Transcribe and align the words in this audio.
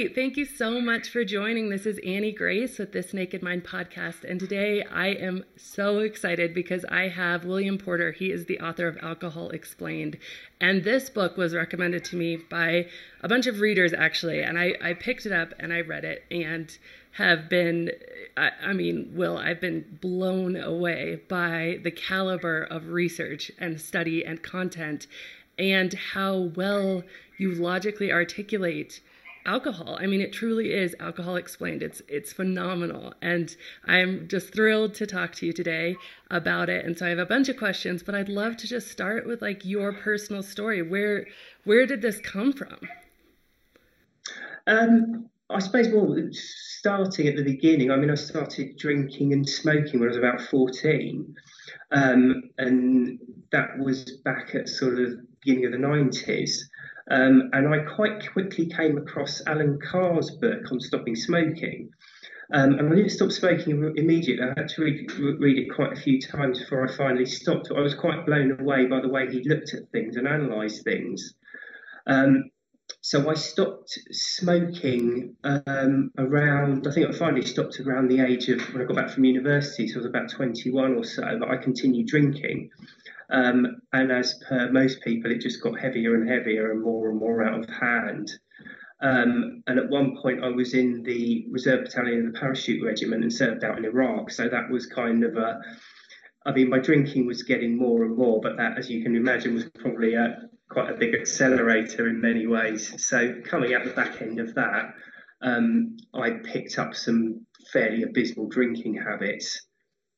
Right. 0.00 0.14
Thank 0.14 0.38
you 0.38 0.46
so 0.46 0.80
much 0.80 1.10
for 1.10 1.26
joining. 1.26 1.68
This 1.68 1.84
is 1.84 1.98
Annie 1.98 2.32
Grace 2.32 2.78
with 2.78 2.92
this 2.92 3.12
Naked 3.12 3.42
Mind 3.42 3.64
podcast. 3.64 4.24
And 4.24 4.40
today 4.40 4.82
I 4.82 5.08
am 5.08 5.44
so 5.56 5.98
excited 5.98 6.54
because 6.54 6.86
I 6.86 7.08
have 7.08 7.44
William 7.44 7.76
Porter. 7.76 8.10
He 8.10 8.30
is 8.32 8.46
the 8.46 8.60
author 8.60 8.88
of 8.88 8.96
Alcohol 9.02 9.50
Explained. 9.50 10.16
And 10.58 10.84
this 10.84 11.10
book 11.10 11.36
was 11.36 11.54
recommended 11.54 12.02
to 12.06 12.16
me 12.16 12.36
by 12.36 12.86
a 13.20 13.28
bunch 13.28 13.46
of 13.46 13.60
readers, 13.60 13.92
actually. 13.92 14.42
And 14.42 14.58
I, 14.58 14.72
I 14.82 14.94
picked 14.94 15.26
it 15.26 15.32
up 15.32 15.52
and 15.58 15.70
I 15.70 15.82
read 15.82 16.06
it 16.06 16.24
and 16.30 16.74
have 17.12 17.50
been, 17.50 17.90
I, 18.38 18.52
I 18.68 18.72
mean, 18.72 19.12
Will, 19.14 19.36
I've 19.36 19.60
been 19.60 19.98
blown 20.00 20.56
away 20.56 21.20
by 21.28 21.78
the 21.82 21.90
caliber 21.90 22.62
of 22.62 22.88
research 22.88 23.52
and 23.58 23.78
study 23.78 24.24
and 24.24 24.42
content 24.42 25.06
and 25.58 25.92
how 25.92 26.38
well 26.38 27.02
you 27.36 27.52
logically 27.52 28.10
articulate 28.10 29.02
alcohol. 29.46 29.96
I 30.00 30.06
mean, 30.06 30.20
it 30.20 30.32
truly 30.32 30.72
is 30.72 30.94
alcohol 31.00 31.36
explained. 31.36 31.82
It's 31.82 32.02
it's 32.08 32.32
phenomenal, 32.32 33.14
and 33.22 33.54
I'm 33.86 34.28
just 34.28 34.52
thrilled 34.52 34.94
to 34.94 35.06
talk 35.06 35.34
to 35.36 35.46
you 35.46 35.52
today 35.52 35.96
about 36.30 36.68
it. 36.68 36.84
And 36.84 36.96
so 36.98 37.06
I 37.06 37.10
have 37.10 37.18
a 37.18 37.26
bunch 37.26 37.48
of 37.48 37.56
questions, 37.56 38.02
but 38.02 38.14
I'd 38.14 38.28
love 38.28 38.56
to 38.58 38.66
just 38.66 38.88
start 38.88 39.26
with 39.26 39.42
like 39.42 39.64
your 39.64 39.92
personal 39.92 40.42
story. 40.42 40.82
Where 40.82 41.26
where 41.64 41.86
did 41.86 42.02
this 42.02 42.18
come 42.20 42.52
from? 42.52 42.78
Um, 44.66 45.30
I 45.48 45.58
suppose 45.58 45.88
well, 45.88 46.16
starting 46.32 47.26
at 47.28 47.36
the 47.36 47.42
beginning. 47.42 47.90
I 47.90 47.96
mean, 47.96 48.10
I 48.10 48.14
started 48.14 48.76
drinking 48.76 49.32
and 49.32 49.48
smoking 49.48 50.00
when 50.00 50.08
I 50.08 50.12
was 50.12 50.16
about 50.16 50.40
14, 50.42 51.34
um, 51.90 52.42
and 52.58 53.18
that 53.50 53.78
was 53.78 54.18
back 54.24 54.54
at 54.54 54.68
sort 54.68 54.98
of 55.00 55.18
beginning 55.40 55.66
of 55.66 55.72
the 55.72 55.78
90s. 55.78 56.50
Um, 57.10 57.50
and 57.52 57.68
I 57.68 57.78
quite 57.80 58.30
quickly 58.32 58.66
came 58.66 58.96
across 58.96 59.42
Allen 59.46 59.78
Carr's 59.80 60.30
book 60.30 60.70
on 60.70 60.80
stopping 60.80 61.16
smoking. 61.16 61.90
Um, 62.52 62.78
and 62.78 62.92
I 62.92 62.96
didn't 62.96 63.10
stop 63.10 63.30
smoking 63.30 63.94
immediately. 63.96 64.44
I 64.44 64.60
had 64.60 64.68
to 64.70 64.82
read, 64.82 65.10
read, 65.38 65.58
it 65.58 65.74
quite 65.74 65.92
a 65.92 66.00
few 66.00 66.20
times 66.20 66.58
before 66.58 66.88
I 66.88 66.96
finally 66.96 67.26
stopped. 67.26 67.70
I 67.74 67.80
was 67.80 67.94
quite 67.94 68.26
blown 68.26 68.60
away 68.60 68.86
by 68.86 69.00
the 69.00 69.08
way 69.08 69.30
he 69.30 69.48
looked 69.48 69.72
at 69.74 69.88
things 69.90 70.16
and 70.16 70.26
analysed 70.26 70.82
things. 70.82 71.34
Um, 72.06 72.50
so 73.02 73.30
I 73.30 73.34
stopped 73.34 73.98
smoking 74.10 75.34
um, 75.44 76.10
around, 76.18 76.86
I 76.86 76.92
think 76.92 77.08
I 77.08 77.12
finally 77.16 77.46
stopped 77.46 77.80
around 77.80 78.08
the 78.08 78.20
age 78.20 78.48
of 78.48 78.60
when 78.72 78.82
I 78.82 78.84
got 78.84 78.96
back 78.96 79.10
from 79.10 79.24
university, 79.24 79.88
so 79.88 79.94
I 79.94 79.98
was 79.98 80.06
about 80.06 80.30
21 80.30 80.94
or 80.94 81.04
so, 81.04 81.38
but 81.38 81.50
I 81.50 81.56
continued 81.56 82.08
drinking. 82.08 82.70
Um, 83.30 83.80
and 83.92 84.12
as 84.12 84.34
per 84.46 84.70
most 84.70 85.02
people, 85.02 85.30
it 85.30 85.40
just 85.40 85.62
got 85.62 85.80
heavier 85.80 86.14
and 86.14 86.28
heavier 86.28 86.72
and 86.72 86.82
more 86.82 87.08
and 87.08 87.18
more 87.18 87.42
out 87.42 87.60
of 87.60 87.70
hand. 87.70 88.30
Um, 89.00 89.62
and 89.66 89.78
at 89.78 89.88
one 89.88 90.18
point, 90.20 90.44
I 90.44 90.48
was 90.48 90.74
in 90.74 91.02
the 91.02 91.46
reserve 91.50 91.84
battalion 91.84 92.26
of 92.26 92.32
the 92.34 92.38
parachute 92.38 92.84
regiment 92.84 93.22
and 93.22 93.32
served 93.32 93.64
out 93.64 93.78
in 93.78 93.86
Iraq. 93.86 94.30
So 94.30 94.46
that 94.48 94.68
was 94.70 94.84
kind 94.86 95.24
of 95.24 95.36
a, 95.36 95.58
I 96.44 96.52
mean, 96.52 96.68
my 96.68 96.78
drinking 96.78 97.26
was 97.26 97.44
getting 97.44 97.78
more 97.78 98.04
and 98.04 98.14
more, 98.14 98.40
but 98.42 98.58
that, 98.58 98.76
as 98.76 98.90
you 98.90 99.02
can 99.02 99.16
imagine, 99.16 99.54
was 99.54 99.64
probably 99.78 100.14
a, 100.14 100.50
quite 100.70 100.90
a 100.90 100.96
big 100.96 101.14
accelerator 101.14 102.08
in 102.08 102.20
many 102.20 102.46
ways. 102.46 102.94
So 103.06 103.34
coming 103.44 103.74
out 103.74 103.84
the 103.84 103.90
back 103.90 104.22
end 104.22 104.40
of 104.40 104.54
that, 104.54 104.94
um, 105.42 105.96
I 106.14 106.30
picked 106.30 106.78
up 106.78 106.94
some 106.94 107.46
fairly 107.72 108.04
abysmal 108.04 108.48
drinking 108.48 108.94
habits. 108.94 109.66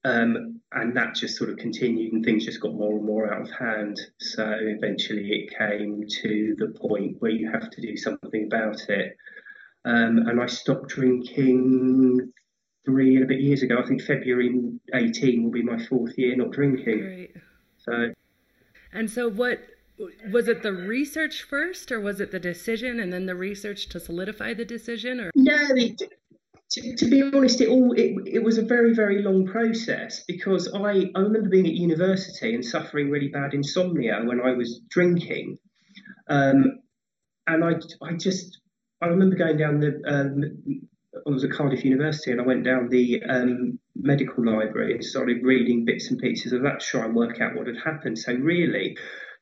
Um, 0.05 0.61
and 0.73 0.97
that 0.97 1.15
just 1.15 1.37
sort 1.37 1.51
of 1.51 1.59
continued, 1.59 2.13
and 2.13 2.25
things 2.25 2.45
just 2.45 2.61
got 2.61 2.75
more 2.75 2.97
and 2.97 3.07
more 3.07 3.33
out 3.33 3.43
of 3.43 3.51
hand. 3.53 4.01
So 4.19 4.45
eventually, 4.61 5.31
it 5.31 5.57
came 5.57 6.03
to 6.23 6.57
the 6.59 6.77
point 6.77 7.17
where 7.21 7.31
you 7.31 7.49
have 7.53 7.71
to 7.71 7.81
do 7.81 7.97
something 7.97 8.47
about 8.47 8.81
it. 8.89 9.17
Um, 9.85 10.19
and 10.27 10.41
I 10.41 10.47
stopped 10.47 10.89
drinking 10.89 12.33
three 12.85 13.15
and 13.15 13.25
a 13.25 13.29
bit 13.29 13.41
years 13.41 13.63
ago. 13.63 13.79
I 13.79 13.87
think 13.87 14.03
February 14.03 14.73
18 14.93 15.45
will 15.45 15.53
be 15.53 15.63
my 15.63 15.81
fourth 15.87 16.19
year 16.19 16.35
not 16.35 16.51
drinking. 16.51 16.99
Great. 16.99 17.37
So. 17.79 18.13
And 18.93 19.09
so, 19.09 19.29
what 19.29 19.61
was 20.31 20.49
it? 20.49 20.63
The 20.63 20.73
research 20.73 21.43
first, 21.43 21.93
or 21.93 22.01
was 22.01 22.21
it 22.21 22.31
the 22.31 22.41
decision 22.41 23.01
and 23.01 23.13
then 23.13 23.27
the 23.27 23.35
research 23.35 23.89
to 23.91 24.01
solidify 24.01 24.55
the 24.55 24.65
decision? 24.65 25.21
Or 25.21 25.31
no, 25.35 25.57
it, 25.77 26.01
to, 26.73 26.97
to, 26.97 27.11
be 27.11 27.23
honest, 27.23 27.61
it 27.61 27.69
all 27.69 27.93
it, 27.93 28.15
it 28.27 28.43
was 28.43 28.59
a 28.59 28.63
very 28.63 28.95
very 28.95 29.23
long 29.23 29.47
process 29.47 30.25
because 30.27 30.73
I 30.75 31.11
I 31.15 31.21
remember 31.21 31.49
being 31.49 31.67
at 31.67 31.75
university 31.75 32.55
and 32.55 32.65
suffering 32.65 33.11
really 33.11 33.29
bad 33.29 33.55
insomnia 33.55 34.23
when 34.25 34.41
I 34.41 34.53
was 34.53 34.81
drinking, 34.89 35.59
um, 36.29 36.81
and 37.47 37.65
I 37.65 37.73
I 38.03 38.15
just 38.15 38.61
I 39.01 39.07
remember 39.07 39.37
going 39.37 39.59
down 39.59 39.81
the 39.81 40.01
um, 40.07 40.89
I 41.15 41.31
was 41.31 41.45
at 41.45 41.51
Cardiff 41.51 41.85
University 41.85 42.31
and 42.31 42.41
I 42.41 42.45
went 42.45 42.65
down 42.65 42.89
the 42.89 43.23
um, 43.29 43.79
medical 43.95 44.45
library 44.45 44.95
and 44.95 45.05
started 45.05 45.43
reading 45.43 45.85
bits 45.85 46.11
and 46.11 46.19
pieces 46.19 46.53
of 46.53 46.63
that 46.63 46.81
to 46.81 46.87
try 46.87 47.05
and 47.05 47.15
work 47.15 47.41
out 47.41 47.55
what 47.55 47.67
had 47.67 47.77
happened. 47.85 48.19
So 48.19 48.33
really, 48.33 48.97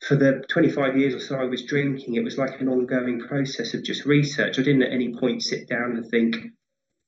for 0.07 0.15
the 0.15 0.43
25 0.49 0.97
years 0.97 1.13
or 1.13 1.19
so 1.19 1.39
I 1.39 1.45
was 1.45 1.63
drinking, 1.63 2.15
it 2.15 2.23
was 2.23 2.37
like 2.37 2.59
an 2.59 2.67
ongoing 2.67 3.19
process 3.19 3.73
of 3.73 3.83
just 3.83 4.05
research. 4.05 4.57
I 4.57 4.63
didn't 4.63 4.83
at 4.83 4.93
any 4.93 5.15
point 5.15 5.43
sit 5.43 5.69
down 5.69 5.95
and 5.95 6.09
think, 6.09 6.35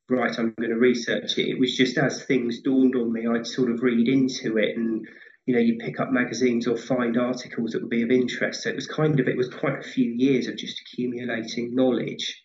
right, 0.10 0.38
I'm 0.38 0.54
going 0.60 0.70
to 0.70 0.76
research 0.76 1.38
it. 1.38 1.50
It 1.50 1.60
was 1.60 1.76
just 1.76 1.98
as 1.98 2.24
things 2.24 2.62
dawned 2.62 2.96
on 2.96 3.12
me, 3.12 3.26
I'd 3.28 3.48
sort 3.48 3.72
of 3.72 3.82
read 3.82 4.08
into 4.08 4.58
it 4.58 4.78
and 4.78 5.08
you 5.46 5.54
know, 5.54 5.60
you 5.60 5.78
pick 5.78 6.00
up 6.00 6.12
magazines 6.12 6.68
or 6.68 6.78
find 6.78 7.18
articles 7.18 7.72
that 7.72 7.82
would 7.82 7.90
be 7.90 8.04
of 8.04 8.12
interest. 8.12 8.64
So 8.64 8.70
it 8.70 8.76
was 8.76 8.88
kind 8.88 9.20
of, 9.20 9.28
it 9.28 9.36
was 9.36 9.50
quite 9.50 9.78
a 9.78 9.84
few 9.84 10.10
years 10.10 10.48
of 10.48 10.56
just 10.56 10.80
accumulating 10.80 11.76
knowledge. 11.76 12.42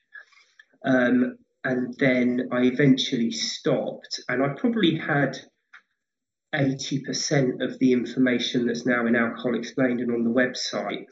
Um, 0.84 1.36
and 1.64 1.94
then 1.98 2.48
I 2.50 2.62
eventually 2.62 3.30
stopped, 3.30 4.20
and 4.28 4.42
I 4.42 4.48
probably 4.48 4.96
had 4.96 5.38
80% 6.54 7.62
of 7.62 7.78
the 7.78 7.92
information 7.92 8.66
that's 8.66 8.86
now 8.86 9.06
in 9.06 9.16
Alcohol 9.16 9.54
Explained 9.54 10.00
and 10.00 10.10
on 10.10 10.24
the 10.24 10.30
website. 10.30 11.06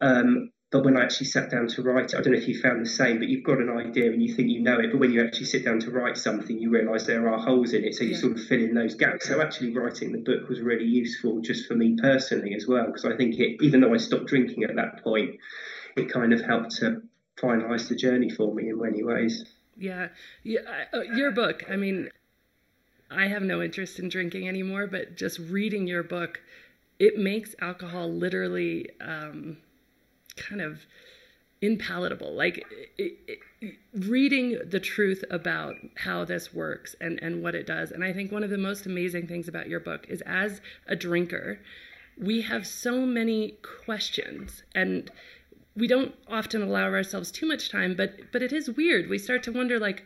Um, 0.00 0.50
but 0.74 0.84
when 0.84 0.96
I 0.96 1.04
actually 1.04 1.26
sat 1.26 1.50
down 1.50 1.68
to 1.68 1.82
write 1.82 2.06
it, 2.06 2.16
I 2.16 2.20
don't 2.20 2.32
know 2.32 2.38
if 2.38 2.48
you 2.48 2.60
found 2.60 2.84
the 2.84 2.90
same, 2.90 3.20
but 3.20 3.28
you've 3.28 3.44
got 3.44 3.58
an 3.58 3.70
idea 3.70 4.10
and 4.10 4.20
you 4.20 4.34
think 4.34 4.48
you 4.48 4.60
know 4.60 4.80
it, 4.80 4.90
but 4.90 4.98
when 4.98 5.12
you 5.12 5.24
actually 5.24 5.46
sit 5.46 5.64
down 5.64 5.78
to 5.80 5.90
write 5.92 6.16
something, 6.16 6.58
you 6.58 6.70
realise 6.70 7.06
there 7.06 7.28
are 7.28 7.38
holes 7.38 7.74
in 7.74 7.84
it, 7.84 7.94
so 7.94 8.02
you 8.02 8.10
yeah. 8.10 8.18
sort 8.18 8.32
of 8.32 8.44
fill 8.44 8.60
in 8.60 8.74
those 8.74 8.96
gaps. 8.96 9.28
So 9.28 9.40
actually, 9.40 9.72
writing 9.72 10.10
the 10.10 10.18
book 10.18 10.48
was 10.48 10.60
really 10.60 10.84
useful 10.84 11.40
just 11.40 11.68
for 11.68 11.74
me 11.74 11.96
personally 12.00 12.54
as 12.54 12.66
well, 12.66 12.86
because 12.86 13.04
I 13.04 13.16
think 13.16 13.38
it, 13.38 13.62
even 13.62 13.82
though 13.82 13.94
I 13.94 13.98
stopped 13.98 14.26
drinking 14.26 14.64
at 14.64 14.74
that 14.74 15.04
point, 15.04 15.36
it 15.96 16.10
kind 16.10 16.32
of 16.32 16.40
helped 16.40 16.72
to 16.78 17.02
finalise 17.40 17.88
the 17.88 17.94
journey 17.94 18.30
for 18.30 18.52
me 18.52 18.70
in 18.70 18.80
many 18.80 19.04
ways. 19.04 19.44
Yeah, 19.76 20.08
yeah. 20.42 20.60
Uh, 20.92 21.02
your 21.02 21.30
book. 21.30 21.62
I 21.70 21.76
mean, 21.76 22.10
I 23.10 23.28
have 23.28 23.42
no 23.42 23.62
interest 23.62 23.98
in 23.98 24.08
drinking 24.08 24.48
anymore, 24.48 24.86
but 24.86 25.16
just 25.16 25.38
reading 25.38 25.86
your 25.86 26.02
book, 26.02 26.40
it 26.98 27.18
makes 27.18 27.54
alcohol 27.60 28.12
literally. 28.12 28.88
Um, 29.00 29.58
kind 30.36 30.60
of 30.60 30.80
impalatable 31.62 32.34
like 32.34 32.64
it, 32.98 33.16
it, 33.26 33.78
reading 33.94 34.58
the 34.66 34.80
truth 34.80 35.24
about 35.30 35.76
how 35.96 36.24
this 36.24 36.52
works 36.52 36.94
and 37.00 37.18
and 37.22 37.42
what 37.42 37.54
it 37.54 37.66
does. 37.66 37.90
And 37.90 38.04
i 38.04 38.12
think 38.12 38.30
one 38.30 38.44
of 38.44 38.50
the 38.50 38.58
most 38.58 38.86
amazing 38.86 39.26
things 39.26 39.48
about 39.48 39.68
your 39.68 39.80
book 39.80 40.06
is 40.08 40.22
as 40.26 40.60
a 40.86 40.96
drinker 40.96 41.60
we 42.16 42.42
have 42.42 42.64
so 42.64 43.04
many 43.04 43.58
questions. 43.84 44.62
And 44.72 45.10
we 45.74 45.88
don't 45.88 46.14
often 46.28 46.62
allow 46.62 46.84
ourselves 46.84 47.32
too 47.32 47.46
much 47.46 47.70
time 47.70 47.94
but 47.96 48.30
but 48.32 48.42
it 48.42 48.52
is 48.52 48.70
weird. 48.70 49.08
We 49.08 49.18
start 49.18 49.42
to 49.44 49.52
wonder 49.52 49.78
like 49.78 50.04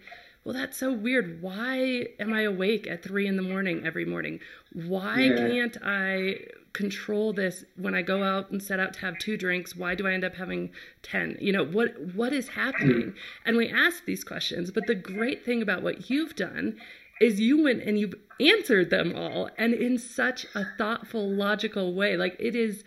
well 0.48 0.56
that's 0.56 0.78
so 0.78 0.90
weird 0.90 1.42
why 1.42 2.06
am 2.18 2.32
i 2.32 2.40
awake 2.40 2.86
at 2.86 3.02
three 3.02 3.26
in 3.26 3.36
the 3.36 3.42
morning 3.42 3.84
every 3.84 4.06
morning 4.06 4.40
why 4.72 5.20
yeah. 5.20 5.36
can't 5.36 5.76
i 5.84 6.36
control 6.78 7.32
this 7.32 7.64
when 7.76 7.92
I 7.92 8.02
go 8.02 8.22
out 8.22 8.52
and 8.52 8.62
set 8.62 8.78
out 8.78 8.92
to 8.94 9.00
have 9.00 9.18
two 9.18 9.36
drinks? 9.36 9.74
Why 9.74 9.96
do 9.96 10.06
I 10.06 10.12
end 10.12 10.22
up 10.22 10.36
having 10.36 10.70
10? 11.02 11.38
You 11.40 11.52
know, 11.52 11.64
what 11.64 12.00
what 12.14 12.32
is 12.32 12.50
happening? 12.50 13.02
Hmm. 13.02 13.16
And 13.44 13.56
we 13.56 13.68
ask 13.68 14.04
these 14.04 14.22
questions, 14.22 14.70
but 14.70 14.86
the 14.86 14.94
great 14.94 15.44
thing 15.44 15.60
about 15.60 15.82
what 15.82 16.08
you've 16.08 16.36
done 16.36 16.76
is 17.20 17.40
you 17.40 17.64
went 17.64 17.82
and 17.82 17.98
you've 17.98 18.14
answered 18.38 18.90
them 18.90 19.12
all 19.16 19.50
and 19.58 19.74
in 19.74 19.98
such 19.98 20.46
a 20.54 20.64
thoughtful, 20.78 21.28
logical 21.28 21.94
way. 21.94 22.16
Like 22.16 22.36
it 22.38 22.54
is 22.54 22.84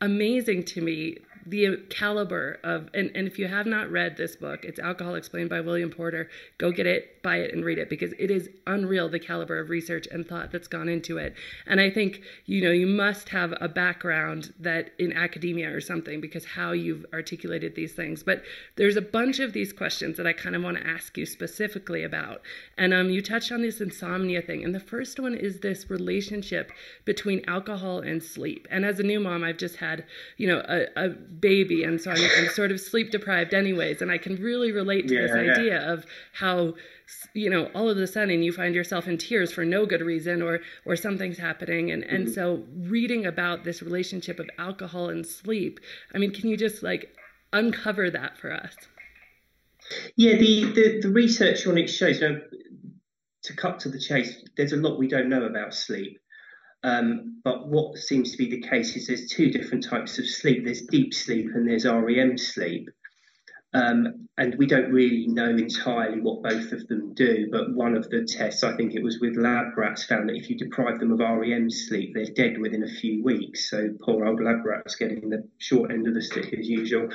amazing 0.00 0.62
to 0.64 0.80
me 0.80 1.18
the 1.46 1.76
caliber 1.90 2.58
of 2.62 2.88
and, 2.94 3.10
and 3.14 3.26
if 3.26 3.38
you 3.38 3.48
have 3.48 3.66
not 3.66 3.90
read 3.90 4.16
this 4.16 4.36
book 4.36 4.64
it's 4.64 4.78
alcohol 4.78 5.14
explained 5.14 5.50
by 5.50 5.60
william 5.60 5.90
porter 5.90 6.28
go 6.58 6.70
get 6.70 6.86
it 6.86 7.12
buy 7.22 7.36
it 7.36 7.54
and 7.54 7.64
read 7.64 7.78
it 7.78 7.88
because 7.88 8.12
it 8.18 8.30
is 8.30 8.50
unreal 8.66 9.08
the 9.08 9.18
caliber 9.18 9.58
of 9.58 9.70
research 9.70 10.06
and 10.10 10.26
thought 10.26 10.50
that's 10.50 10.68
gone 10.68 10.88
into 10.88 11.18
it. 11.18 11.34
And 11.66 11.80
i 11.80 11.88
think 11.88 12.22
you 12.46 12.62
know 12.62 12.72
you 12.72 12.86
must 12.86 13.28
have 13.30 13.54
a 13.60 13.68
background 13.68 14.52
that 14.58 14.90
in 14.98 15.12
academia 15.12 15.74
or 15.74 15.80
something 15.80 16.20
because 16.20 16.44
how 16.44 16.72
you've 16.72 17.06
articulated 17.12 17.74
these 17.74 17.92
things. 17.92 18.22
But 18.22 18.42
there's 18.76 18.96
a 18.96 19.02
bunch 19.02 19.38
of 19.38 19.52
these 19.52 19.72
questions 19.72 20.16
that 20.16 20.26
i 20.26 20.32
kind 20.32 20.56
of 20.56 20.62
want 20.62 20.78
to 20.78 20.86
ask 20.86 21.16
you 21.16 21.26
specifically 21.26 22.02
about. 22.02 22.42
And 22.76 22.92
um, 22.92 23.10
you 23.10 23.22
touched 23.22 23.52
on 23.52 23.62
this 23.62 23.80
insomnia 23.80 24.42
thing 24.42 24.64
and 24.64 24.74
the 24.74 24.80
first 24.80 25.20
one 25.20 25.34
is 25.34 25.60
this 25.60 25.88
relationship 25.90 26.72
between 27.04 27.44
alcohol 27.46 28.00
and 28.00 28.22
sleep. 28.22 28.66
And 28.70 28.84
as 28.84 28.98
a 28.98 29.02
new 29.02 29.20
mom 29.20 29.44
i've 29.44 29.56
just 29.56 29.76
had 29.76 30.04
you 30.36 30.48
know 30.48 30.62
a, 30.68 30.86
a 30.96 31.10
baby 31.40 31.84
and 31.84 32.00
so 32.00 32.10
I'm, 32.10 32.30
I'm, 32.38 32.48
sort 32.48 32.72
of 32.72 32.80
sleep 32.80 33.10
deprived 33.10 33.54
anyways 33.54 34.02
and 34.02 34.10
i 34.10 34.18
can 34.18 34.36
really 34.36 34.72
relate 34.72 35.08
to 35.08 35.14
yeah, 35.14 35.22
this 35.22 35.30
yeah. 35.34 35.52
idea 35.52 35.92
of 35.92 36.04
how 36.32 36.74
you 37.34 37.48
know 37.48 37.70
all 37.74 37.88
of 37.88 37.96
a 37.96 38.06
sudden 38.06 38.42
you 38.42 38.52
find 38.52 38.74
yourself 38.74 39.06
in 39.06 39.18
tears 39.18 39.52
for 39.52 39.64
no 39.64 39.86
good 39.86 40.02
reason 40.02 40.42
or 40.42 40.60
or 40.84 40.96
something's 40.96 41.38
happening 41.38 41.90
and 41.90 42.02
and 42.04 42.26
mm-hmm. 42.26 42.34
so 42.34 42.64
reading 42.88 43.26
about 43.26 43.64
this 43.64 43.82
relationship 43.82 44.38
of 44.38 44.48
alcohol 44.58 45.08
and 45.08 45.26
sleep 45.26 45.80
i 46.14 46.18
mean 46.18 46.32
can 46.32 46.48
you 46.48 46.56
just 46.56 46.82
like 46.82 47.14
uncover 47.52 48.10
that 48.10 48.36
for 48.36 48.52
us 48.52 48.74
yeah 50.16 50.36
the 50.36 50.64
the, 50.72 51.00
the 51.02 51.08
research 51.08 51.66
on 51.66 51.78
it 51.78 51.88
shows 51.88 52.20
you 52.20 52.28
know, 52.28 52.40
to 53.42 53.54
cut 53.54 53.80
to 53.80 53.88
the 53.88 53.98
chase 53.98 54.44
there's 54.56 54.72
a 54.72 54.76
lot 54.76 54.98
we 54.98 55.08
don't 55.08 55.28
know 55.28 55.44
about 55.44 55.74
sleep 55.74 56.21
um, 56.84 57.40
but 57.44 57.68
what 57.68 57.96
seems 57.96 58.32
to 58.32 58.38
be 58.38 58.50
the 58.50 58.60
case 58.60 58.96
is 58.96 59.06
there's 59.06 59.28
two 59.28 59.50
different 59.50 59.84
types 59.84 60.18
of 60.18 60.26
sleep. 60.26 60.64
There's 60.64 60.82
deep 60.82 61.14
sleep 61.14 61.48
and 61.54 61.68
there's 61.68 61.86
REM 61.86 62.38
sleep. 62.38 62.88
Um, 63.74 64.28
and 64.36 64.54
we 64.56 64.66
don't 64.66 64.92
really 64.92 65.26
know 65.28 65.48
entirely 65.48 66.20
what 66.20 66.42
both 66.42 66.72
of 66.72 66.86
them 66.88 67.14
do. 67.14 67.48
But 67.50 67.74
one 67.74 67.96
of 67.96 68.08
the 68.10 68.26
tests, 68.28 68.62
I 68.62 68.76
think 68.76 68.94
it 68.94 69.02
was 69.02 69.18
with 69.20 69.36
lab 69.36 69.76
rats, 69.76 70.04
found 70.04 70.28
that 70.28 70.36
if 70.36 70.50
you 70.50 70.58
deprive 70.58 70.98
them 70.98 71.12
of 71.12 71.20
REM 71.20 71.70
sleep, 71.70 72.14
they're 72.14 72.26
dead 72.26 72.58
within 72.58 72.82
a 72.82 72.88
few 72.88 73.24
weeks. 73.24 73.70
So 73.70 73.90
poor 74.02 74.26
old 74.26 74.42
lab 74.42 74.64
rats 74.64 74.96
getting 74.96 75.30
the 75.30 75.48
short 75.58 75.90
end 75.90 76.06
of 76.06 76.14
the 76.14 76.22
stick 76.22 76.52
as 76.52 76.68
usual. 76.68 77.08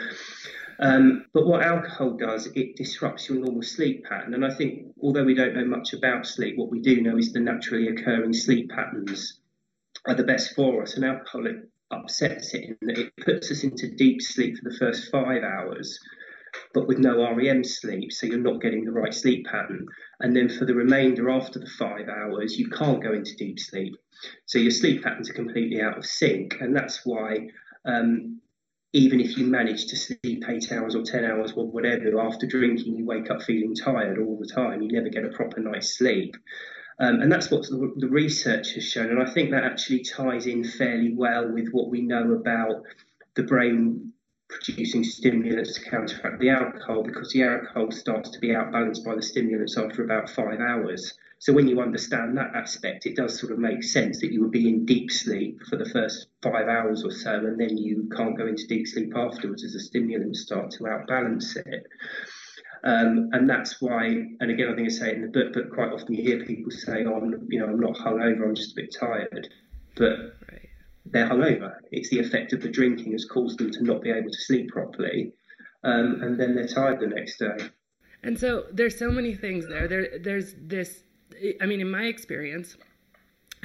Um, 0.79 1.25
but 1.33 1.45
what 1.45 1.63
alcohol 1.63 2.11
does, 2.17 2.47
it 2.55 2.75
disrupts 2.75 3.29
your 3.29 3.39
normal 3.39 3.63
sleep 3.63 4.05
pattern. 4.05 4.33
And 4.33 4.45
I 4.45 4.53
think, 4.53 4.93
although 5.01 5.23
we 5.23 5.35
don't 5.35 5.55
know 5.55 5.65
much 5.65 5.93
about 5.93 6.25
sleep, 6.25 6.57
what 6.57 6.69
we 6.69 6.79
do 6.79 7.01
know 7.01 7.17
is 7.17 7.33
the 7.33 7.39
naturally 7.39 7.87
occurring 7.87 8.33
sleep 8.33 8.69
patterns 8.69 9.39
are 10.07 10.15
the 10.15 10.23
best 10.23 10.55
for 10.55 10.81
us. 10.81 10.95
And 10.95 11.05
alcohol 11.05 11.45
upsets 11.91 12.53
it 12.53 12.63
in 12.63 12.77
that 12.81 12.97
it 12.97 13.13
puts 13.17 13.51
us 13.51 13.63
into 13.63 13.95
deep 13.95 14.21
sleep 14.21 14.57
for 14.57 14.69
the 14.69 14.77
first 14.77 15.11
five 15.11 15.43
hours, 15.43 15.99
but 16.73 16.87
with 16.87 16.97
no 16.97 17.33
REM 17.35 17.63
sleep, 17.63 18.11
so 18.11 18.25
you're 18.25 18.37
not 18.37 18.61
getting 18.61 18.85
the 18.85 18.91
right 18.91 19.13
sleep 19.13 19.45
pattern. 19.45 19.85
And 20.19 20.35
then 20.35 20.49
for 20.49 20.65
the 20.65 20.73
remainder 20.73 21.29
after 21.29 21.59
the 21.59 21.69
five 21.77 22.07
hours, 22.09 22.57
you 22.57 22.69
can't 22.69 23.03
go 23.03 23.13
into 23.13 23.35
deep 23.35 23.59
sleep. 23.59 23.95
So 24.45 24.57
your 24.57 24.71
sleep 24.71 25.03
patterns 25.03 25.29
are 25.29 25.33
completely 25.33 25.81
out 25.81 25.97
of 25.97 26.05
sync. 26.05 26.57
And 26.59 26.75
that's 26.75 27.05
why 27.05 27.49
um, 27.85 28.41
even 28.93 29.19
if 29.19 29.37
you 29.37 29.45
manage 29.45 29.85
to 29.87 29.95
sleep 29.95 30.43
eight 30.47 30.71
hours 30.71 30.95
or 30.95 31.03
10 31.03 31.25
hours 31.25 31.53
or 31.55 31.67
whatever, 31.67 32.19
after 32.19 32.47
drinking, 32.47 32.97
you 32.97 33.05
wake 33.05 33.29
up 33.29 33.43
feeling 33.43 33.75
tired 33.75 34.17
all 34.17 34.37
the 34.39 34.47
time. 34.47 34.81
You 34.81 34.91
never 34.91 35.09
get 35.09 35.25
a 35.25 35.29
proper 35.29 35.59
night's 35.59 35.97
sleep. 35.97 36.35
Um, 36.99 37.21
and 37.21 37.31
that's 37.31 37.51
what 37.51 37.63
the, 37.63 37.93
the, 37.97 38.07
research 38.07 38.73
has 38.73 38.83
shown. 38.83 39.11
And 39.11 39.21
I 39.21 39.31
think 39.31 39.51
that 39.51 39.63
actually 39.63 40.03
ties 40.03 40.47
in 40.47 40.63
fairly 40.63 41.13
well 41.13 41.51
with 41.51 41.69
what 41.69 41.89
we 41.89 42.01
know 42.01 42.31
about 42.31 42.83
the 43.35 43.43
brain 43.43 44.13
producing 44.49 45.03
stimulants 45.03 45.75
to 45.75 45.89
counteract 45.89 46.39
the 46.39 46.49
alcohol 46.49 47.03
because 47.03 47.31
the 47.33 47.43
alcohol 47.43 47.91
starts 47.91 48.31
to 48.31 48.39
be 48.39 48.55
outbalanced 48.55 49.05
by 49.05 49.13
the 49.13 49.21
stimulants 49.21 49.77
after 49.77 50.03
about 50.03 50.29
five 50.29 50.59
hours. 50.59 51.13
So 51.39 51.53
when 51.53 51.67
you 51.67 51.81
understand 51.81 52.35
that 52.37 52.55
aspect, 52.55 53.05
it 53.05 53.15
does 53.15 53.39
sort 53.39 53.51
of 53.51 53.59
make 53.59 53.83
sense 53.83 54.19
that 54.21 54.31
you 54.31 54.41
would 54.41 54.51
be 54.51 54.67
in 54.67 54.85
deep 54.85 55.11
sleep 55.11 55.61
for 55.69 55.75
the 55.75 55.85
first 55.85 56.27
five 56.41 56.67
hours 56.67 57.03
or 57.03 57.11
so, 57.11 57.35
and 57.35 57.59
then 57.59 57.77
you 57.77 58.09
can't 58.15 58.35
go 58.35 58.47
into 58.47 58.65
deep 58.65 58.87
sleep 58.87 59.13
afterwards 59.15 59.63
as 59.63 59.73
the 59.73 59.79
stimulants 59.79 60.41
start 60.41 60.71
to 60.71 60.87
outbalance 60.87 61.55
it. 61.57 61.85
Um, 62.87 63.31
and 63.33 63.49
that's 63.49 63.81
why, 63.81 64.05
and 64.05 64.49
again, 64.49 64.69
I 64.71 64.75
think 64.75 64.87
I 64.87 64.89
say 64.89 65.09
it 65.09 65.15
in 65.15 65.21
the 65.23 65.27
book, 65.27 65.51
but 65.51 65.69
quite 65.71 65.91
often 65.91 66.13
you 66.13 66.23
hear 66.23 66.45
people 66.45 66.71
say, 66.71 67.03
"Oh, 67.05 67.15
I'm, 67.15 67.45
you 67.49 67.59
know, 67.59 67.65
I'm 67.65 67.81
not 67.81 67.97
hungover. 67.97 68.47
I'm 68.47 68.55
just 68.55 68.71
a 68.71 68.75
bit 68.75 68.95
tired," 68.97 69.49
but 69.97 70.37
right. 70.49 70.69
they're 71.05 71.27
hungover. 71.27 71.75
It's 71.91 72.09
the 72.09 72.19
effect 72.19 72.53
of 72.53 72.61
the 72.61 72.69
drinking 72.69 73.11
has 73.11 73.25
caused 73.25 73.59
them 73.59 73.71
to 73.71 73.83
not 73.83 74.01
be 74.01 74.09
able 74.09 74.31
to 74.31 74.37
sleep 74.37 74.69
properly, 74.69 75.33
um, 75.83 76.21
and 76.21 76.39
then 76.39 76.55
they're 76.55 76.65
tired 76.65 77.01
the 77.01 77.07
next 77.07 77.39
day. 77.39 77.57
And 78.23 78.39
so 78.39 78.67
there's 78.71 78.97
so 78.97 79.11
many 79.11 79.35
things 79.35 79.67
there. 79.67 79.89
There, 79.89 80.17
there's 80.17 80.55
this. 80.57 81.03
I 81.59 81.65
mean, 81.65 81.81
in 81.81 81.91
my 81.91 82.03
experience, 82.03 82.77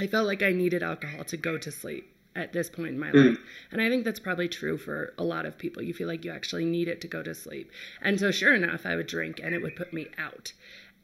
I 0.00 0.08
felt 0.08 0.26
like 0.26 0.42
I 0.42 0.50
needed 0.50 0.82
alcohol 0.82 1.22
to 1.26 1.36
go 1.36 1.58
to 1.58 1.70
sleep 1.70 2.12
at 2.34 2.52
this 2.52 2.70
point 2.70 2.90
in 2.90 2.98
my 2.98 3.10
mm. 3.10 3.30
life. 3.30 3.38
And 3.70 3.80
I 3.80 3.88
think 3.88 4.04
that's 4.04 4.20
probably 4.20 4.48
true 4.48 4.78
for 4.78 5.12
a 5.18 5.24
lot 5.24 5.46
of 5.46 5.58
people. 5.58 5.82
You 5.82 5.94
feel 5.94 6.08
like 6.08 6.24
you 6.24 6.32
actually 6.32 6.64
need 6.64 6.88
it 6.88 7.00
to 7.02 7.08
go 7.08 7.22
to 7.22 7.34
sleep. 7.34 7.70
And 8.00 8.18
so, 8.18 8.30
sure 8.30 8.54
enough, 8.54 8.86
I 8.86 8.96
would 8.96 9.06
drink 9.06 9.40
and 9.42 9.54
it 9.54 9.62
would 9.62 9.76
put 9.76 9.92
me 9.92 10.08
out. 10.18 10.52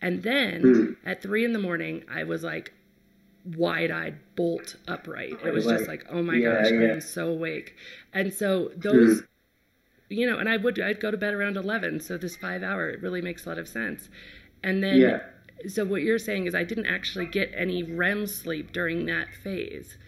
And 0.01 0.23
then 0.23 0.63
mm. 0.63 0.97
at 1.05 1.23
three 1.23 1.45
in 1.45 1.53
the 1.53 1.59
morning, 1.59 2.05
I 2.11 2.25
was 2.25 2.43
like 2.43 2.73
wide 3.45 3.91
eyed, 3.91 4.19
bolt 4.37 4.77
upright. 4.87 5.39
It 5.45 5.53
was 5.53 5.65
just 5.65 5.89
like, 5.89 6.07
oh 6.11 6.23
my 6.23 6.35
yeah, 6.35 6.63
gosh, 6.63 6.71
yeah. 6.71 6.93
I'm 6.93 7.01
so 7.01 7.29
awake. 7.29 7.75
And 8.13 8.33
so, 8.33 8.71
those. 8.77 9.23
Mm. 9.23 9.27
You 10.11 10.27
know, 10.27 10.39
and 10.39 10.49
I 10.49 10.57
would 10.57 10.81
I'd 10.81 11.01
go 11.01 11.11
to 11.11 11.19
bed 11.19 11.35
around 11.35 11.59
eleven, 11.59 12.01
so 12.01 12.17
this 12.17 12.35
five 12.35 12.63
hour 12.63 12.89
it 12.89 13.03
really 13.03 13.21
makes 13.21 13.45
a 13.45 13.51
lot 13.51 13.59
of 13.59 13.69
sense. 13.69 14.09
And 14.63 14.83
then 14.83 14.97
yeah. 14.97 15.19
so 15.69 15.85
what 15.85 16.01
you're 16.01 16.19
saying 16.19 16.47
is 16.47 16.55
I 16.55 16.65
didn't 16.65 16.87
actually 16.87 17.27
get 17.27 17.53
any 17.55 17.83
REM 17.83 18.27
sleep 18.27 18.73
during 18.73 19.05
that 19.05 19.27
phase. 19.45 19.99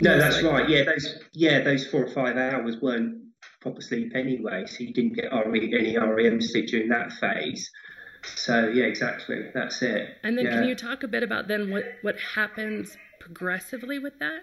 No, 0.00 0.18
that's 0.18 0.42
right. 0.42 0.68
Yeah, 0.68 0.84
those 0.84 1.18
yeah 1.32 1.60
those 1.60 1.86
four 1.86 2.04
or 2.04 2.10
five 2.10 2.36
hours 2.36 2.76
weren't 2.80 3.22
proper 3.60 3.80
sleep 3.80 4.12
anyway, 4.14 4.64
so 4.66 4.82
you 4.82 4.92
didn't 4.92 5.14
get 5.14 5.32
any 5.32 5.96
REM 5.96 6.40
sleep 6.40 6.68
during 6.68 6.88
that 6.88 7.12
phase. 7.12 7.70
So 8.36 8.68
yeah, 8.68 8.84
exactly. 8.84 9.50
That's 9.54 9.82
it. 9.82 10.18
And 10.22 10.36
then 10.36 10.46
yeah. 10.46 10.52
can 10.52 10.68
you 10.68 10.74
talk 10.74 11.02
a 11.02 11.08
bit 11.08 11.22
about 11.22 11.48
then 11.48 11.70
what 11.70 11.84
what 12.02 12.16
happens 12.18 12.96
progressively 13.20 13.98
with 13.98 14.18
that? 14.18 14.40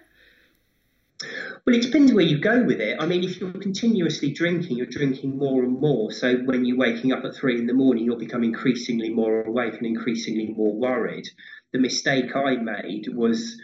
Well, 1.65 1.75
it 1.75 1.81
depends 1.81 2.13
where 2.13 2.23
you 2.23 2.39
go 2.39 2.63
with 2.63 2.79
it. 2.79 2.95
I 2.97 3.05
mean, 3.05 3.25
if 3.25 3.41
you're 3.41 3.51
continuously 3.51 4.31
drinking, 4.31 4.77
you're 4.77 4.85
drinking 4.85 5.37
more 5.37 5.63
and 5.63 5.77
more. 5.77 6.13
So 6.13 6.37
when 6.37 6.63
you're 6.63 6.77
waking 6.77 7.11
up 7.11 7.25
at 7.25 7.35
three 7.35 7.59
in 7.59 7.67
the 7.67 7.73
morning, 7.73 8.05
you'll 8.05 8.17
become 8.17 8.43
increasingly 8.43 9.09
more 9.09 9.41
awake 9.43 9.73
and 9.73 9.85
increasingly 9.85 10.53
more 10.55 10.73
worried. 10.73 11.27
The 11.73 11.79
mistake 11.79 12.35
I 12.37 12.55
made 12.55 13.09
was 13.13 13.59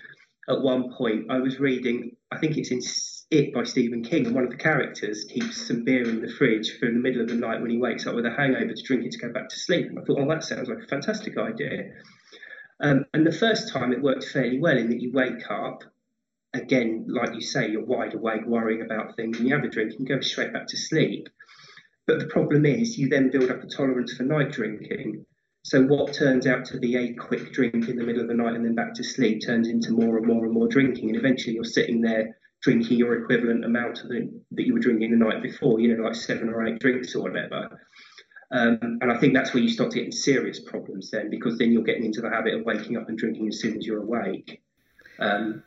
at 0.49 0.61
one 0.61 0.93
point 0.93 1.31
I 1.31 1.39
was 1.39 1.59
reading, 1.59 2.15
I 2.31 2.37
think 2.37 2.57
it's 2.57 2.71
in 2.71 2.81
It 3.31 3.53
by 3.53 3.63
Stephen 3.63 4.03
King, 4.03 4.27
and 4.27 4.35
one 4.35 4.43
of 4.43 4.51
the 4.51 4.57
characters 4.57 5.25
keeps 5.25 5.67
some 5.67 5.83
beer 5.83 6.07
in 6.07 6.21
the 6.21 6.31
fridge 6.31 6.77
for 6.79 6.87
in 6.87 6.93
the 6.93 7.01
middle 7.01 7.21
of 7.21 7.29
the 7.29 7.35
night 7.35 7.61
when 7.61 7.71
he 7.71 7.77
wakes 7.77 8.05
up 8.05 8.15
with 8.15 8.25
a 8.25 8.31
hangover 8.31 8.73
to 8.73 8.83
drink 8.83 9.05
it 9.05 9.11
to 9.13 9.17
go 9.17 9.33
back 9.33 9.49
to 9.49 9.59
sleep. 9.59 9.87
And 9.87 9.97
I 9.97 10.03
thought, 10.03 10.19
oh, 10.19 10.29
that 10.29 10.43
sounds 10.43 10.69
like 10.69 10.83
a 10.83 10.87
fantastic 10.87 11.37
idea. 11.37 11.89
Um, 12.81 13.05
and 13.13 13.25
the 13.25 13.31
first 13.31 13.71
time 13.71 13.93
it 13.93 14.01
worked 14.01 14.25
fairly 14.25 14.59
well 14.59 14.77
in 14.77 14.89
that 14.89 15.01
you 15.01 15.11
wake 15.11 15.49
up, 15.49 15.83
again, 16.53 17.05
like 17.09 17.33
you 17.33 17.41
say, 17.41 17.69
you're 17.69 17.83
wide 17.85 18.13
awake, 18.13 18.45
worrying 18.45 18.81
about 18.81 19.15
things, 19.15 19.39
and 19.39 19.47
you 19.47 19.55
have 19.55 19.63
a 19.63 19.69
drink 19.69 19.93
and 19.97 20.07
go 20.07 20.19
straight 20.19 20.53
back 20.53 20.67
to 20.67 20.77
sleep. 20.77 21.27
But 22.05 22.19
the 22.19 22.27
problem 22.27 22.65
is, 22.65 22.97
you 22.97 23.09
then 23.09 23.31
build 23.31 23.49
up 23.49 23.63
a 23.63 23.67
tolerance 23.67 24.13
for 24.13 24.23
night 24.23 24.51
drinking. 24.51 25.25
So 25.65 25.81
what 25.81 26.13
turns 26.13 26.45
out 26.45 26.63
to 26.65 26.77
be 26.77 26.95
a 26.95 27.13
quick 27.15 27.51
drink 27.51 27.89
in 27.89 27.95
the 27.95 28.03
middle 28.03 28.21
of 28.21 28.27
the 28.27 28.35
night 28.35 28.53
and 28.53 28.63
then 28.63 28.75
back 28.75 28.93
to 28.93 29.03
sleep 29.03 29.41
turns 29.43 29.67
into 29.67 29.93
more 29.93 30.17
and 30.17 30.27
more 30.27 30.45
and 30.45 30.53
more 30.53 30.67
drinking, 30.67 31.09
and 31.09 31.17
eventually 31.17 31.55
you're 31.55 31.63
sitting 31.63 32.01
there 32.01 32.37
drinking 32.61 32.99
your 32.99 33.19
equivalent 33.23 33.65
amount 33.65 33.97
the, 34.07 34.31
that 34.51 34.67
you 34.67 34.75
were 34.75 34.79
drinking 34.79 35.09
the 35.09 35.17
night 35.17 35.41
before, 35.41 35.79
you 35.79 35.87
know, 35.87 36.03
like 36.03 36.13
seven 36.13 36.49
or 36.49 36.63
eight 36.67 36.77
drinks 36.77 37.15
or 37.15 37.23
whatever. 37.23 37.81
Um, 38.51 38.99
and 39.01 39.11
I 39.11 39.17
think 39.17 39.33
that's 39.33 39.55
where 39.55 39.63
you 39.63 39.69
start 39.69 39.93
getting 39.93 40.11
serious 40.11 40.59
problems 40.59 41.09
then, 41.09 41.31
because 41.31 41.57
then 41.57 41.71
you're 41.71 41.81
getting 41.81 42.05
into 42.05 42.21
the 42.21 42.29
habit 42.29 42.53
of 42.53 42.63
waking 42.63 42.95
up 42.95 43.09
and 43.09 43.17
drinking 43.17 43.47
as 43.47 43.59
soon 43.59 43.75
as 43.75 43.87
you're 43.87 44.03
awake. 44.03 44.61
Um, 45.17 45.63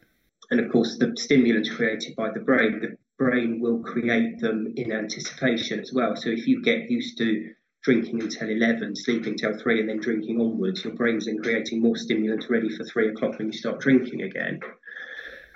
and 0.52 0.60
of 0.60 0.70
course, 0.70 0.96
the 0.98 1.12
stimulants 1.18 1.74
created 1.74 2.14
by 2.14 2.30
the 2.30 2.38
brain, 2.38 2.78
the 2.80 2.96
brain 3.18 3.58
will 3.60 3.80
create 3.80 4.38
them 4.38 4.72
in 4.76 4.92
anticipation 4.92 5.80
as 5.80 5.92
well. 5.92 6.14
So 6.14 6.28
if 6.28 6.46
you 6.46 6.62
get 6.62 6.88
used 6.88 7.18
to 7.18 7.52
drinking 7.82 8.22
until 8.22 8.48
11, 8.48 8.96
sleeping 8.96 9.36
till 9.36 9.56
3, 9.56 9.80
and 9.80 9.88
then 9.88 10.00
drinking 10.00 10.40
onwards, 10.40 10.84
your 10.84 10.94
brain's 10.94 11.26
then 11.26 11.38
creating 11.38 11.80
more 11.80 11.96
stimulant 11.96 12.48
ready 12.50 12.68
for 12.68 12.84
3 12.84 13.10
o'clock 13.10 13.38
when 13.38 13.48
you 13.48 13.52
start 13.52 13.80
drinking 13.80 14.22
again. 14.22 14.60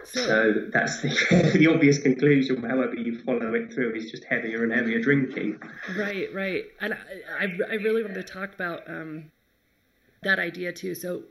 So, 0.05 0.27
so 0.27 0.55
that's 0.73 1.01
the, 1.01 1.53
the 1.59 1.67
obvious 1.69 1.99
conclusion, 1.99 2.63
however 2.63 2.95
you 2.95 3.21
follow 3.21 3.55
it 3.55 3.73
through, 3.73 3.95
is 3.95 4.11
just 4.11 4.25
heavier 4.25 4.65
and 4.65 4.73
heavier 4.73 5.01
drinking. 5.01 5.61
Right, 5.97 6.33
right. 6.35 6.65
And 6.81 6.95
I, 6.95 6.99
I, 7.39 7.59
I 7.71 7.75
really 7.75 8.03
want 8.03 8.15
to 8.15 8.25
talk 8.25 8.55
about 8.55 8.89
um, 8.89 9.31
that 10.23 10.39
idea 10.39 10.73
too. 10.73 10.95
So, 10.95 11.25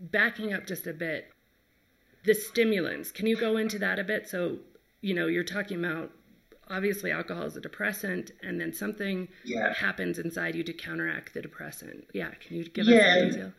backing 0.00 0.52
up 0.52 0.66
just 0.66 0.86
a 0.86 0.92
bit, 0.92 1.30
the 2.24 2.34
stimulants, 2.34 3.10
can 3.10 3.26
you 3.26 3.36
go 3.36 3.56
into 3.56 3.78
that 3.78 3.98
a 3.98 4.04
bit? 4.04 4.28
So, 4.28 4.58
you 5.00 5.14
know, 5.14 5.26
you're 5.26 5.44
talking 5.44 5.82
about 5.82 6.10
obviously 6.70 7.10
alcohol 7.10 7.44
is 7.44 7.56
a 7.56 7.60
depressant, 7.60 8.32
and 8.42 8.60
then 8.60 8.72
something 8.72 9.28
yeah. 9.44 9.72
happens 9.74 10.18
inside 10.18 10.54
you 10.54 10.64
to 10.64 10.72
counteract 10.72 11.34
the 11.34 11.42
depressant. 11.42 12.06
Yeah, 12.12 12.30
can 12.46 12.56
you 12.56 12.68
give 12.68 12.86
yeah. 12.86 12.96
us 12.96 13.14
some 13.14 13.28
detail? 13.30 13.52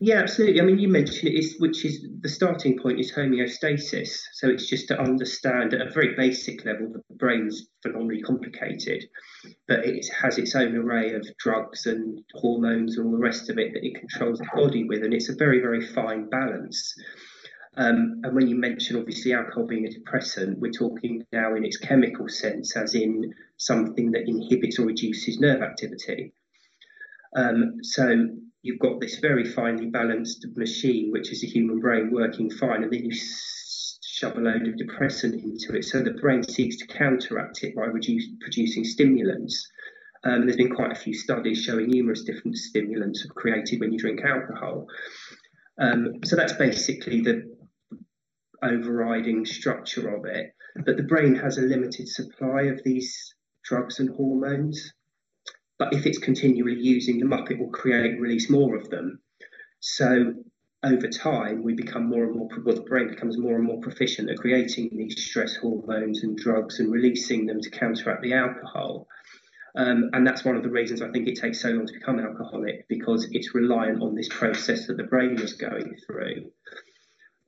Yeah, 0.00 0.16
absolutely. 0.16 0.60
I 0.60 0.64
mean, 0.64 0.78
you 0.78 0.88
mentioned 0.88 1.32
it, 1.32 1.38
is, 1.38 1.56
which 1.60 1.84
is 1.84 2.04
the 2.20 2.28
starting 2.28 2.78
point 2.78 2.98
is 3.00 3.12
homeostasis. 3.12 4.18
So 4.32 4.48
it's 4.48 4.68
just 4.68 4.88
to 4.88 5.00
understand 5.00 5.72
at 5.72 5.86
a 5.86 5.90
very 5.90 6.14
basic 6.14 6.64
level 6.64 6.90
that 6.92 7.08
the 7.08 7.14
brain's 7.14 7.68
phenomenally 7.82 8.20
complicated, 8.20 9.04
but 9.68 9.86
it 9.86 10.04
has 10.20 10.36
its 10.36 10.54
own 10.56 10.76
array 10.76 11.14
of 11.14 11.26
drugs 11.38 11.86
and 11.86 12.20
hormones 12.34 12.98
and 12.98 13.06
all 13.06 13.12
the 13.12 13.18
rest 13.18 13.48
of 13.48 13.58
it 13.58 13.72
that 13.72 13.84
it 13.84 13.94
controls 13.98 14.40
the 14.40 14.48
body 14.54 14.84
with, 14.84 15.04
and 15.04 15.14
it's 15.14 15.30
a 15.30 15.36
very, 15.36 15.60
very 15.60 15.86
fine 15.86 16.28
balance. 16.28 16.94
Um, 17.76 18.20
and 18.22 18.34
when 18.34 18.46
you 18.46 18.56
mention 18.56 18.96
obviously 18.96 19.32
alcohol 19.32 19.66
being 19.66 19.86
a 19.86 19.90
depressant, 19.90 20.60
we're 20.60 20.70
talking 20.70 21.24
now 21.32 21.54
in 21.54 21.64
its 21.64 21.76
chemical 21.76 22.28
sense, 22.28 22.76
as 22.76 22.94
in 22.94 23.34
something 23.56 24.12
that 24.12 24.28
inhibits 24.28 24.78
or 24.78 24.86
reduces 24.86 25.40
nerve 25.40 25.62
activity. 25.62 26.32
Um, 27.36 27.78
so 27.82 28.28
you've 28.62 28.78
got 28.78 29.00
this 29.00 29.18
very 29.18 29.44
finely 29.44 29.86
balanced 29.86 30.46
machine, 30.56 31.10
which 31.10 31.32
is 31.32 31.42
a 31.42 31.46
human 31.46 31.80
brain 31.80 32.10
working 32.12 32.48
fine, 32.48 32.84
and 32.84 32.92
then 32.92 33.04
you 33.04 33.16
shove 34.02 34.36
a 34.36 34.40
load 34.40 34.68
of 34.68 34.76
depressant 34.76 35.34
into 35.34 35.76
it. 35.76 35.84
So 35.84 36.00
the 36.00 36.12
brain 36.12 36.44
seeks 36.44 36.76
to 36.76 36.86
counteract 36.86 37.64
it 37.64 37.74
by 37.74 37.86
reduce, 37.86 38.28
producing 38.40 38.84
stimulants. 38.84 39.68
Um, 40.22 40.42
there's 40.42 40.56
been 40.56 40.74
quite 40.74 40.92
a 40.92 40.94
few 40.94 41.12
studies 41.12 41.62
showing 41.62 41.88
numerous 41.88 42.22
different 42.22 42.56
stimulants 42.56 43.26
created 43.34 43.80
when 43.80 43.92
you 43.92 43.98
drink 43.98 44.20
alcohol. 44.24 44.86
Um, 45.78 46.24
so 46.24 46.36
that's 46.36 46.52
basically 46.52 47.20
the 47.20 47.53
overriding 48.64 49.44
structure 49.44 50.08
of 50.08 50.24
it. 50.24 50.54
But 50.84 50.96
the 50.96 51.02
brain 51.02 51.36
has 51.36 51.58
a 51.58 51.62
limited 51.62 52.08
supply 52.08 52.62
of 52.62 52.82
these 52.84 53.34
drugs 53.64 54.00
and 54.00 54.10
hormones. 54.10 54.92
But 55.78 55.92
if 55.92 56.06
it's 56.06 56.18
continually 56.18 56.78
using 56.78 57.18
them 57.18 57.32
up, 57.32 57.50
it 57.50 57.58
will 57.58 57.70
create 57.70 58.20
release 58.20 58.48
more 58.48 58.76
of 58.76 58.90
them. 58.90 59.20
So 59.80 60.34
over 60.84 61.08
time, 61.08 61.62
we 61.62 61.74
become 61.74 62.08
more 62.08 62.24
and 62.24 62.36
more, 62.36 62.48
well, 62.64 62.74
the 62.74 62.82
brain 62.82 63.08
becomes 63.08 63.38
more 63.38 63.56
and 63.56 63.64
more 63.64 63.80
proficient 63.80 64.30
at 64.30 64.38
creating 64.38 64.90
these 64.92 65.24
stress 65.24 65.56
hormones 65.56 66.22
and 66.22 66.36
drugs 66.36 66.78
and 66.78 66.92
releasing 66.92 67.46
them 67.46 67.60
to 67.60 67.70
counteract 67.70 68.22
the 68.22 68.34
alcohol. 68.34 69.08
Um, 69.76 70.10
and 70.12 70.26
that's 70.26 70.44
one 70.44 70.56
of 70.56 70.62
the 70.62 70.70
reasons 70.70 71.02
I 71.02 71.10
think 71.10 71.26
it 71.26 71.40
takes 71.40 71.60
so 71.60 71.70
long 71.70 71.86
to 71.86 71.92
become 71.92 72.20
alcoholic 72.20 72.86
because 72.88 73.26
it's 73.32 73.54
reliant 73.54 74.02
on 74.02 74.14
this 74.14 74.28
process 74.28 74.86
that 74.86 74.96
the 74.96 75.04
brain 75.04 75.40
is 75.40 75.54
going 75.54 75.96
through. 76.06 76.50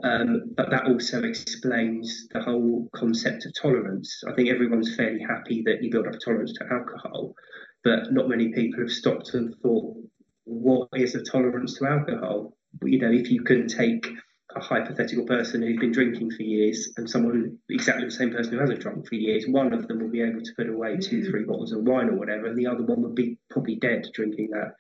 Um, 0.03 0.53
but 0.57 0.71
that 0.71 0.87
also 0.87 1.23
explains 1.23 2.29
the 2.33 2.43
whole 2.43 2.89
concept 2.95 3.47
of 3.47 3.55
tolerance. 3.55 4.23
I 4.29 4.35
think 4.35 4.51
everyone's 4.51 4.95
fairly 4.95 5.21
happy 5.21 5.63
that 5.65 5.83
you 5.83 5.91
build 5.91 6.07
up 6.07 6.15
a 6.15 6.19
tolerance 6.19 6.53
to 6.55 6.67
alcohol, 6.71 7.35
but 7.83 8.13
not 8.13 8.29
many 8.29 8.53
people 8.53 8.81
have 8.81 8.91
stopped 8.91 9.33
and 9.35 9.55
thought, 9.63 9.97
what 10.45 10.89
is 10.95 11.15
a 11.15 11.23
tolerance 11.23 11.79
to 11.79 11.87
alcohol? 11.87 12.57
You 12.83 12.99
know, 12.99 13.11
if 13.11 13.31
you 13.31 13.43
can 13.43 13.67
take 13.67 14.07
a 14.57 14.61
hypothetical 14.61 15.25
person 15.25 15.63
who's 15.63 15.79
been 15.79 15.93
drinking 15.93 16.31
for 16.31 16.43
years 16.43 16.89
and 16.97 17.09
someone 17.09 17.59
exactly 17.69 18.07
the 18.07 18.11
same 18.11 18.31
person 18.31 18.53
who 18.53 18.59
hasn't 18.59 18.81
drunk 18.81 19.07
for 19.07 19.15
years, 19.15 19.47
one 19.47 19.73
of 19.73 19.87
them 19.87 20.01
will 20.01 20.09
be 20.09 20.23
able 20.23 20.41
to 20.41 20.53
put 20.57 20.69
away 20.69 20.97
two, 20.97 21.25
three 21.25 21.45
bottles 21.45 21.73
of 21.73 21.83
wine 21.83 22.09
or 22.09 22.17
whatever, 22.17 22.47
and 22.47 22.57
the 22.57 22.67
other 22.67 22.83
one 22.83 23.03
would 23.03 23.15
be 23.15 23.39
probably 23.51 23.77
dead 23.77 24.07
drinking 24.15 24.51
that. 24.51 24.75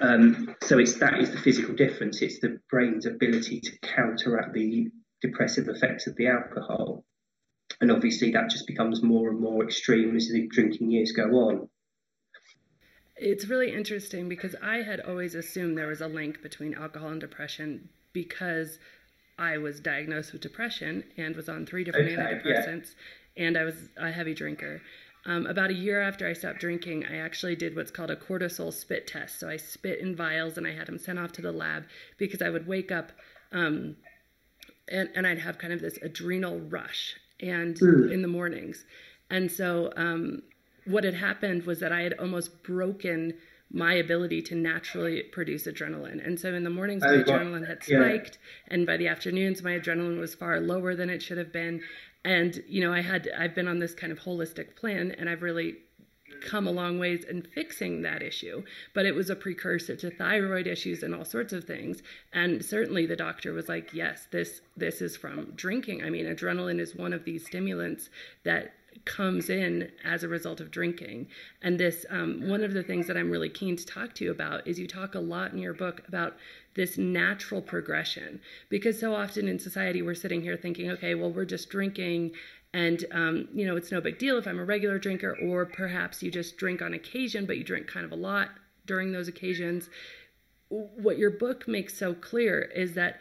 Um, 0.00 0.54
so 0.62 0.78
it's 0.78 0.94
that 0.98 1.20
is 1.20 1.30
the 1.30 1.38
physical 1.38 1.74
difference. 1.74 2.20
It's 2.20 2.40
the 2.40 2.60
brain's 2.68 3.06
ability 3.06 3.60
to 3.60 3.78
counteract 3.80 4.52
the 4.52 4.88
depressive 5.22 5.68
effects 5.68 6.06
of 6.06 6.16
the 6.16 6.26
alcohol, 6.26 7.04
and 7.80 7.92
obviously 7.92 8.32
that 8.32 8.50
just 8.50 8.66
becomes 8.66 9.02
more 9.02 9.30
and 9.30 9.40
more 9.40 9.64
extreme 9.64 10.16
as 10.16 10.28
the 10.28 10.48
drinking 10.48 10.90
years 10.90 11.12
go 11.12 11.30
on. 11.30 11.68
It's 13.18 13.46
really 13.46 13.72
interesting 13.72 14.28
because 14.28 14.54
I 14.62 14.82
had 14.82 15.00
always 15.00 15.34
assumed 15.34 15.78
there 15.78 15.86
was 15.86 16.02
a 16.02 16.08
link 16.08 16.42
between 16.42 16.74
alcohol 16.74 17.08
and 17.08 17.20
depression 17.20 17.88
because 18.16 18.78
I 19.38 19.58
was 19.58 19.80
diagnosed 19.80 20.32
with 20.32 20.42
depression 20.42 21.04
and 21.16 21.36
was 21.36 21.48
on 21.48 21.66
three 21.66 21.84
different 21.84 22.12
okay, 22.12 22.22
antidepressants, 22.22 22.94
yeah. 23.36 23.44
and 23.46 23.58
I 23.58 23.64
was 23.64 23.74
a 23.96 24.10
heavy 24.10 24.34
drinker. 24.34 24.80
Um, 25.26 25.46
about 25.46 25.70
a 25.70 25.74
year 25.74 26.00
after 26.00 26.26
I 26.26 26.32
stopped 26.32 26.60
drinking, 26.60 27.04
I 27.04 27.16
actually 27.16 27.56
did 27.56 27.74
what's 27.74 27.90
called 27.90 28.10
a 28.10 28.16
cortisol 28.16 28.72
spit 28.72 29.08
test. 29.08 29.40
So 29.40 29.48
I 29.48 29.56
spit 29.56 29.98
in 29.98 30.14
vials 30.14 30.56
and 30.56 30.66
I 30.66 30.72
had 30.72 30.86
them 30.86 30.98
sent 30.98 31.18
off 31.18 31.32
to 31.32 31.42
the 31.42 31.50
lab 31.50 31.84
because 32.16 32.40
I 32.40 32.48
would 32.48 32.68
wake 32.68 32.92
up 32.92 33.10
um, 33.50 33.96
and, 34.88 35.08
and 35.14 35.26
I'd 35.26 35.40
have 35.40 35.58
kind 35.58 35.72
of 35.72 35.80
this 35.80 35.98
adrenal 36.00 36.60
rush 36.60 37.16
and 37.40 37.76
mm. 37.76 38.12
in 38.12 38.22
the 38.22 38.28
mornings. 38.28 38.84
And 39.30 39.50
so 39.50 39.92
um, 39.96 40.42
what 40.84 41.04
had 41.04 41.14
happened 41.14 41.64
was 41.64 41.80
that 41.80 41.92
I 41.92 42.02
had 42.02 42.14
almost 42.14 42.62
broken 42.62 43.34
my 43.72 43.94
ability 43.94 44.42
to 44.42 44.54
naturally 44.54 45.22
produce 45.22 45.66
adrenaline. 45.66 46.24
And 46.24 46.38
so 46.38 46.54
in 46.54 46.64
the 46.64 46.70
mornings, 46.70 47.02
my 47.02 47.08
adrenaline 47.08 47.66
had 47.66 47.82
spiked, 47.82 48.38
yeah. 48.40 48.74
and 48.74 48.86
by 48.86 48.96
the 48.96 49.08
afternoons, 49.08 49.62
my 49.62 49.72
adrenaline 49.72 50.18
was 50.18 50.34
far 50.34 50.60
lower 50.60 50.94
than 50.94 51.10
it 51.10 51.22
should 51.22 51.38
have 51.38 51.52
been. 51.52 51.82
And 52.24 52.62
you 52.68 52.80
know, 52.80 52.92
I 52.92 53.02
had 53.02 53.28
I've 53.36 53.54
been 53.54 53.68
on 53.68 53.78
this 53.78 53.94
kind 53.94 54.12
of 54.12 54.20
holistic 54.20 54.76
plan, 54.76 55.12
and 55.12 55.28
I've 55.28 55.42
really 55.42 55.76
come 56.40 56.66
a 56.66 56.70
long 56.70 56.98
ways 56.98 57.24
in 57.24 57.42
fixing 57.42 58.02
that 58.02 58.22
issue 58.22 58.62
but 58.94 59.06
it 59.06 59.14
was 59.14 59.30
a 59.30 59.36
precursor 59.36 59.96
to 59.96 60.10
thyroid 60.10 60.66
issues 60.66 61.02
and 61.02 61.14
all 61.14 61.24
sorts 61.24 61.52
of 61.52 61.64
things 61.64 62.02
and 62.32 62.64
certainly 62.64 63.06
the 63.06 63.16
doctor 63.16 63.52
was 63.52 63.68
like 63.68 63.94
yes 63.94 64.26
this 64.32 64.60
this 64.76 65.00
is 65.00 65.16
from 65.16 65.52
drinking 65.54 66.02
i 66.02 66.10
mean 66.10 66.26
adrenaline 66.26 66.80
is 66.80 66.94
one 66.94 67.12
of 67.12 67.24
these 67.24 67.46
stimulants 67.46 68.10
that 68.44 68.74
comes 69.04 69.50
in 69.50 69.90
as 70.04 70.22
a 70.22 70.28
result 70.28 70.60
of 70.60 70.70
drinking. 70.70 71.28
And 71.62 71.78
this, 71.78 72.06
um, 72.10 72.48
one 72.48 72.64
of 72.64 72.72
the 72.72 72.82
things 72.82 73.06
that 73.06 73.16
I'm 73.16 73.30
really 73.30 73.48
keen 73.48 73.76
to 73.76 73.86
talk 73.86 74.14
to 74.14 74.24
you 74.24 74.30
about 74.30 74.66
is 74.66 74.78
you 74.78 74.86
talk 74.86 75.14
a 75.14 75.20
lot 75.20 75.52
in 75.52 75.58
your 75.58 75.74
book 75.74 76.02
about 76.08 76.36
this 76.74 76.96
natural 76.98 77.62
progression. 77.62 78.40
Because 78.68 78.98
so 78.98 79.14
often 79.14 79.48
in 79.48 79.58
society, 79.58 80.02
we're 80.02 80.14
sitting 80.14 80.42
here 80.42 80.56
thinking, 80.56 80.90
okay, 80.90 81.14
well, 81.14 81.30
we're 81.30 81.44
just 81.44 81.68
drinking 81.68 82.32
and 82.76 83.06
um, 83.12 83.48
you 83.54 83.64
know 83.64 83.76
it's 83.76 83.90
no 83.90 84.00
big 84.00 84.18
deal 84.18 84.36
if 84.36 84.46
i'm 84.46 84.58
a 84.58 84.64
regular 84.64 84.98
drinker 84.98 85.36
or 85.42 85.64
perhaps 85.64 86.22
you 86.22 86.30
just 86.30 86.56
drink 86.56 86.82
on 86.82 86.92
occasion 86.94 87.46
but 87.46 87.56
you 87.56 87.64
drink 87.64 87.86
kind 87.86 88.04
of 88.04 88.12
a 88.12 88.16
lot 88.16 88.50
during 88.84 89.12
those 89.12 89.28
occasions 89.28 89.88
what 90.68 91.16
your 91.16 91.30
book 91.30 91.66
makes 91.66 91.96
so 91.96 92.12
clear 92.12 92.62
is 92.74 92.94
that 92.94 93.20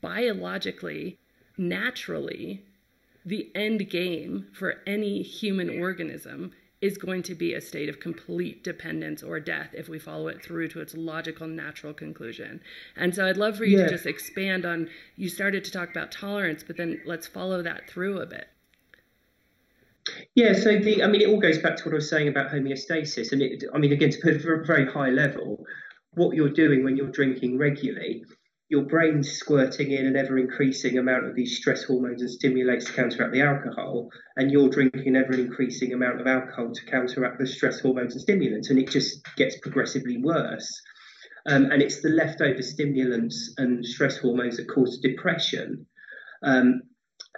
biologically 0.00 1.18
naturally 1.58 2.64
the 3.26 3.50
end 3.56 3.90
game 3.90 4.46
for 4.52 4.76
any 4.86 5.20
human 5.20 5.80
organism 5.80 6.52
is 6.80 6.96
going 6.96 7.22
to 7.24 7.34
be 7.34 7.54
a 7.54 7.60
state 7.60 7.88
of 7.88 7.98
complete 7.98 8.62
dependence 8.62 9.22
or 9.22 9.40
death 9.40 9.70
if 9.72 9.88
we 9.88 9.98
follow 9.98 10.28
it 10.28 10.44
through 10.44 10.68
to 10.68 10.80
its 10.80 10.94
logical 10.94 11.48
natural 11.48 11.92
conclusion. 11.92 12.60
And 12.94 13.14
so 13.14 13.26
I'd 13.26 13.36
love 13.36 13.56
for 13.56 13.64
you 13.64 13.78
yeah. 13.78 13.86
to 13.86 13.90
just 13.90 14.06
expand 14.06 14.64
on 14.64 14.88
you 15.16 15.28
started 15.28 15.64
to 15.64 15.72
talk 15.72 15.90
about 15.90 16.12
tolerance, 16.12 16.62
but 16.62 16.76
then 16.76 17.00
let's 17.04 17.26
follow 17.26 17.62
that 17.62 17.90
through 17.90 18.20
a 18.20 18.26
bit. 18.26 18.46
Yeah, 20.36 20.52
so 20.52 20.78
the 20.78 21.02
I 21.02 21.08
mean 21.08 21.22
it 21.22 21.28
all 21.28 21.40
goes 21.40 21.58
back 21.58 21.76
to 21.78 21.84
what 21.84 21.92
I 21.92 21.96
was 21.96 22.08
saying 22.08 22.28
about 22.28 22.52
homeostasis 22.52 23.32
and 23.32 23.42
it 23.42 23.64
I 23.74 23.78
mean 23.78 23.92
again 23.92 24.10
to 24.10 24.18
put 24.20 24.34
it 24.34 24.44
at 24.44 24.48
a 24.48 24.64
very 24.64 24.86
high 24.86 25.10
level, 25.10 25.64
what 26.12 26.36
you're 26.36 26.48
doing 26.48 26.84
when 26.84 26.96
you're 26.96 27.10
drinking 27.10 27.58
regularly 27.58 28.24
your 28.68 28.84
brain's 28.84 29.30
squirting 29.30 29.92
in 29.92 30.06
an 30.06 30.16
ever 30.16 30.38
increasing 30.38 30.98
amount 30.98 31.24
of 31.24 31.36
these 31.36 31.56
stress 31.56 31.84
hormones 31.84 32.20
and 32.20 32.30
stimulates 32.30 32.86
to 32.86 32.92
counteract 32.92 33.32
the 33.32 33.40
alcohol, 33.40 34.08
and 34.36 34.50
you're 34.50 34.68
drinking 34.68 35.06
an 35.06 35.16
ever 35.16 35.34
increasing 35.34 35.92
amount 35.92 36.20
of 36.20 36.26
alcohol 36.26 36.72
to 36.72 36.84
counteract 36.86 37.38
the 37.38 37.46
stress 37.46 37.80
hormones 37.80 38.14
and 38.14 38.22
stimulants, 38.22 38.70
and 38.70 38.78
it 38.78 38.90
just 38.90 39.24
gets 39.36 39.56
progressively 39.60 40.16
worse. 40.18 40.68
Um, 41.46 41.66
and 41.66 41.80
it's 41.80 42.02
the 42.02 42.08
leftover 42.08 42.60
stimulants 42.60 43.54
and 43.56 43.86
stress 43.86 44.18
hormones 44.18 44.56
that 44.56 44.68
cause 44.68 44.98
depression. 44.98 45.86
Um, 46.42 46.82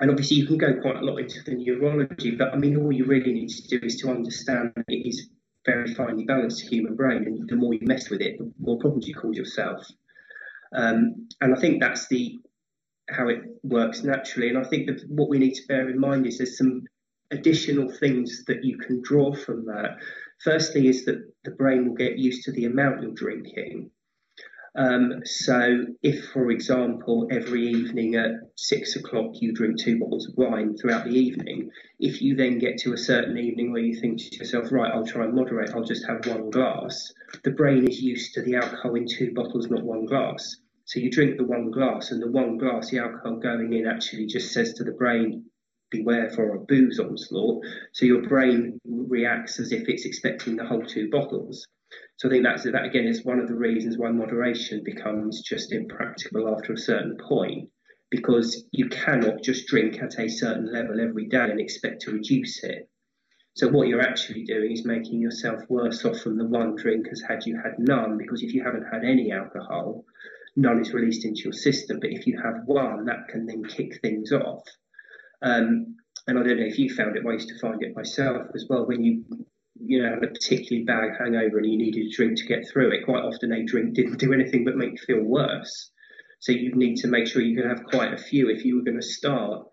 and 0.01 0.11
obviously, 0.11 0.39
you 0.39 0.47
can 0.47 0.57
go 0.57 0.81
quite 0.81 0.97
a 0.97 1.05
lot 1.05 1.19
into 1.19 1.43
the 1.45 1.57
neurology, 1.57 2.31
but 2.37 2.55
I 2.55 2.57
mean, 2.57 2.79
all 2.79 2.91
you 2.91 3.05
really 3.05 3.35
need 3.35 3.51
to 3.51 3.79
do 3.79 3.85
is 3.85 3.97
to 3.97 4.09
understand 4.09 4.73
it 4.89 5.07
is 5.07 5.29
very 5.67 5.93
finely 5.93 6.25
balanced 6.25 6.63
human 6.63 6.97
brain, 6.97 7.25
and 7.27 7.47
the 7.51 7.57
more 7.57 7.75
you 7.75 7.81
mess 7.83 8.09
with 8.09 8.23
it, 8.23 8.39
the 8.39 8.51
more 8.59 8.79
problems 8.79 9.07
you 9.07 9.15
cause 9.15 9.37
yourself. 9.37 9.87
Um, 10.75 11.29
and 11.41 11.55
I 11.55 11.61
think 11.61 11.81
that's 11.81 12.09
the 12.09 12.39
how 13.11 13.29
it 13.29 13.41
works 13.63 14.03
naturally. 14.03 14.49
And 14.49 14.59
I 14.59 14.65
think 14.65 14.87
that 14.87 15.03
what 15.09 15.29
we 15.29 15.39
need 15.39 15.55
to 15.55 15.67
bear 15.67 15.89
in 15.89 15.99
mind 15.99 16.27
is 16.27 16.39
there's 16.39 16.59
some 16.59 16.83
additional 17.31 17.91
things 17.91 18.45
that 18.47 18.65
you 18.65 18.79
can 18.79 19.03
draw 19.03 19.35
from 19.35 19.67
that. 19.67 19.97
Firstly, 20.43 20.89
is 20.89 21.05
that 21.07 21.21
the 21.45 21.51
brain 21.51 21.87
will 21.87 21.95
get 21.95 22.19
used 22.19 22.45
to 22.45 22.53
the 22.53 22.67
amount 22.67 23.03
you're 23.03 23.13
drinking. 23.13 23.91
Um, 24.79 25.23
so, 25.25 25.87
if, 26.05 26.27
for 26.27 26.53
example, 26.53 27.27
every 27.33 27.67
evening 27.67 28.15
at 28.15 28.31
six 28.55 28.95
o'clock 28.95 29.33
you 29.41 29.53
drink 29.53 29.81
two 29.81 29.99
bottles 29.99 30.29
of 30.29 30.37
wine 30.37 30.77
throughout 30.77 31.05
the 31.05 31.19
evening, 31.19 31.71
if 31.99 32.23
you 32.23 32.37
then 32.37 32.61
get 32.61 32.79
to 32.79 32.93
a 32.93 32.97
certain 32.97 33.37
evening 33.39 33.73
where 33.73 33.83
you 33.83 34.01
think 34.01 34.19
to 34.21 34.37
yourself, 34.37 34.71
right, 34.71 34.93
I'll 34.95 35.05
try 35.05 35.25
and 35.25 35.35
moderate, 35.35 35.75
I'll 35.75 35.83
just 35.83 36.07
have 36.07 36.25
one 36.27 36.51
glass, 36.51 37.13
the 37.43 37.51
brain 37.51 37.89
is 37.89 38.01
used 38.01 38.35
to 38.35 38.43
the 38.43 38.55
alcohol 38.55 38.95
in 38.95 39.07
two 39.09 39.35
bottles, 39.35 39.69
not 39.69 39.83
one 39.83 40.07
glass. 40.07 40.55
So 40.85 41.01
you 41.01 41.11
drink 41.11 41.39
the 41.39 41.45
one 41.45 41.73
glass, 41.73 42.13
and 42.13 42.23
the 42.23 42.31
one 42.31 42.57
glass, 42.57 42.91
the 42.91 43.01
alcohol 43.01 43.41
going 43.41 43.73
in 43.73 43.85
actually 43.85 44.27
just 44.27 44.53
says 44.53 44.75
to 44.75 44.85
the 44.85 44.93
brain, 44.93 45.47
beware 45.91 46.31
for 46.31 46.55
a 46.55 46.61
booze 46.61 47.01
onslaught. 47.01 47.65
So 47.95 48.07
your 48.07 48.29
brain 48.29 48.79
reacts 48.85 49.59
as 49.59 49.73
if 49.73 49.89
it's 49.89 50.05
expecting 50.05 50.55
the 50.55 50.67
whole 50.67 50.87
two 50.87 51.11
bottles. 51.11 51.67
So 52.17 52.29
I 52.29 52.33
think 52.33 52.45
that's 52.45 52.65
that 52.65 52.85
again 52.85 53.07
is 53.07 53.25
one 53.25 53.39
of 53.39 53.49
the 53.49 53.55
reasons 53.55 53.97
why 53.97 54.11
moderation 54.11 54.83
becomes 54.85 55.43
just 55.43 55.73
impractical 55.73 56.55
after 56.55 56.73
a 56.73 56.79
certain 56.79 57.17
point, 57.17 57.71
because 58.11 58.65
you 58.73 58.89
cannot 58.89 59.43
just 59.43 59.69
drink 59.69 60.03
at 60.03 60.19
a 60.19 60.29
certain 60.29 60.73
level 60.73 61.01
every 61.01 61.27
day 61.27 61.51
and 61.51 61.61
expect 61.61 62.03
to 62.03 62.13
reduce 62.13 62.65
it. 62.65 62.89
So 63.55 63.69
what 63.69 63.89
you're 63.89 64.01
actually 64.01 64.45
doing 64.45 64.73
is 64.73 64.85
making 64.85 65.21
yourself 65.21 65.63
worse 65.69 66.05
off 66.05 66.21
from 66.21 66.39
the 66.39 66.45
one 66.45 66.77
drink 66.77 67.07
as 67.11 67.23
had 67.29 67.45
you 67.45 67.57
had 67.57 67.75
none, 67.79 68.17
because 68.17 68.43
if 68.43 68.55
you 68.55 68.63
haven't 68.63 68.87
had 68.93 69.05
any 69.05 69.33
alcohol, 69.33 70.05
none 70.57 70.81
is 70.81 70.93
released 70.93 71.25
into 71.25 71.43
your 71.43 71.53
system. 71.53 71.99
But 72.01 72.11
if 72.11 72.27
you 72.27 72.41
have 72.41 72.63
one, 72.67 73.05
that 73.07 73.29
can 73.29 73.47
then 73.47 73.65
kick 73.65 74.01
things 74.01 74.33
off. 74.33 74.63
Um, 75.43 75.97
and 76.27 76.39
I 76.39 76.43
don't 76.43 76.59
know 76.61 76.67
if 76.67 76.79
you 76.79 76.95
found 76.95 77.17
it, 77.17 77.25
I 77.27 77.33
used 77.33 77.49
to 77.49 77.59
find 77.59 77.83
it 77.83 77.97
myself 77.97 78.49
as 78.55 78.67
well. 78.69 78.87
When 78.87 79.03
you 79.03 79.25
you 79.81 80.03
know, 80.03 80.15
a 80.15 80.27
particularly 80.27 80.85
bad 80.85 81.17
hangover 81.19 81.59
and 81.59 81.67
you 81.67 81.79
needed 81.79 82.07
a 82.07 82.11
drink 82.11 82.39
to 82.39 82.47
get 82.47 82.69
through 82.69 82.91
it, 82.93 83.05
quite 83.05 83.25
often 83.25 83.53
a 83.53 83.65
drink 83.65 83.95
didn't 83.95 84.19
do 84.19 84.33
anything 84.33 84.65
but 84.65 84.77
make 84.77 84.93
you 84.93 84.99
feel 84.99 85.23
worse. 85.23 85.91
So 86.41 86.53
you 86.53 86.75
need 86.75 86.97
to 86.99 87.09
make 87.09 87.27
sure 87.27 87.43
you 87.43 87.57
can 87.57 87.69
have 87.69 87.85
quite 87.85 88.13
a 88.13 88.19
few 88.19 88.49
if 88.49 88.65
you 88.65 88.77
were 88.77 88.85
going 88.85 89.01
to 89.01 89.07
start. 89.07 89.67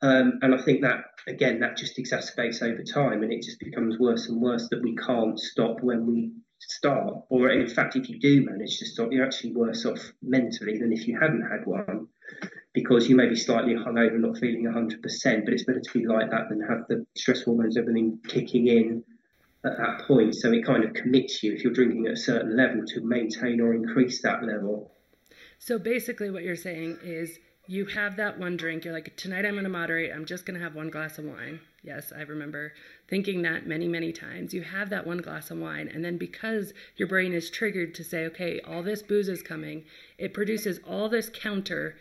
Um, 0.00 0.38
and 0.42 0.54
I 0.54 0.62
think 0.62 0.82
that 0.82 1.00
again, 1.26 1.60
that 1.60 1.76
just 1.76 1.98
exacerbates 1.98 2.62
over 2.62 2.82
time, 2.82 3.22
and 3.22 3.32
it 3.32 3.42
just 3.42 3.58
becomes 3.58 3.98
worse 3.98 4.28
and 4.28 4.40
worse 4.40 4.68
that 4.70 4.82
we 4.82 4.94
can't 4.96 5.38
stop 5.38 5.80
when 5.82 6.06
we 6.06 6.32
start. 6.60 7.14
Or 7.30 7.50
in 7.50 7.68
fact, 7.68 7.96
if 7.96 8.08
you 8.08 8.20
do 8.20 8.44
manage 8.44 8.78
to 8.78 8.86
stop, 8.86 9.08
you're 9.10 9.26
actually 9.26 9.54
worse 9.54 9.84
off 9.84 10.12
mentally 10.22 10.78
than 10.78 10.92
if 10.92 11.06
you 11.08 11.18
hadn't 11.18 11.42
had 11.42 11.66
one 11.66 12.06
because 12.74 13.08
you 13.08 13.16
may 13.16 13.28
be 13.28 13.34
slightly 13.34 13.74
hungover, 13.74 14.18
not 14.20 14.38
feeling 14.38 14.64
100%, 14.64 15.44
but 15.44 15.52
it's 15.52 15.64
better 15.64 15.80
to 15.80 15.98
be 15.98 16.06
like 16.06 16.30
that 16.30 16.48
than 16.48 16.60
have 16.60 16.86
the 16.88 17.04
stress 17.16 17.42
hormones, 17.42 17.76
everything 17.76 18.20
kicking 18.28 18.68
in 18.68 19.02
at 19.64 19.76
that 19.76 20.06
point. 20.06 20.34
So 20.34 20.52
it 20.52 20.64
kind 20.64 20.84
of 20.84 20.94
commits 20.94 21.42
you, 21.42 21.52
if 21.52 21.64
you're 21.64 21.72
drinking 21.72 22.06
at 22.06 22.12
a 22.12 22.16
certain 22.16 22.56
level, 22.56 22.84
to 22.86 23.00
maintain 23.00 23.60
or 23.60 23.74
increase 23.74 24.22
that 24.22 24.42
level. 24.44 24.92
So 25.58 25.78
basically, 25.78 26.30
what 26.30 26.44
you're 26.44 26.56
saying 26.56 26.98
is 27.02 27.38
you 27.66 27.84
have 27.84 28.16
that 28.16 28.38
one 28.38 28.56
drink, 28.56 28.84
you're 28.84 28.94
like, 28.94 29.14
tonight 29.16 29.44
I'm 29.44 29.52
going 29.52 29.64
to 29.64 29.70
moderate, 29.70 30.10
I'm 30.14 30.24
just 30.24 30.46
going 30.46 30.58
to 30.58 30.64
have 30.64 30.74
one 30.74 30.88
glass 30.88 31.18
of 31.18 31.26
wine. 31.26 31.60
Yes, 31.82 32.12
I 32.16 32.22
remember 32.22 32.72
thinking 33.08 33.42
that 33.42 33.66
many, 33.66 33.86
many 33.86 34.10
times. 34.10 34.54
You 34.54 34.62
have 34.62 34.88
that 34.90 35.06
one 35.06 35.18
glass 35.18 35.50
of 35.50 35.58
wine, 35.58 35.88
and 35.92 36.02
then 36.04 36.16
because 36.16 36.72
your 36.96 37.08
brain 37.08 37.34
is 37.34 37.50
triggered 37.50 37.94
to 37.96 38.04
say, 38.04 38.24
okay, 38.26 38.60
all 38.60 38.82
this 38.82 39.02
booze 39.02 39.28
is 39.28 39.42
coming, 39.42 39.84
it 40.16 40.32
produces 40.32 40.80
all 40.88 41.08
this 41.08 41.28
counter 41.28 41.96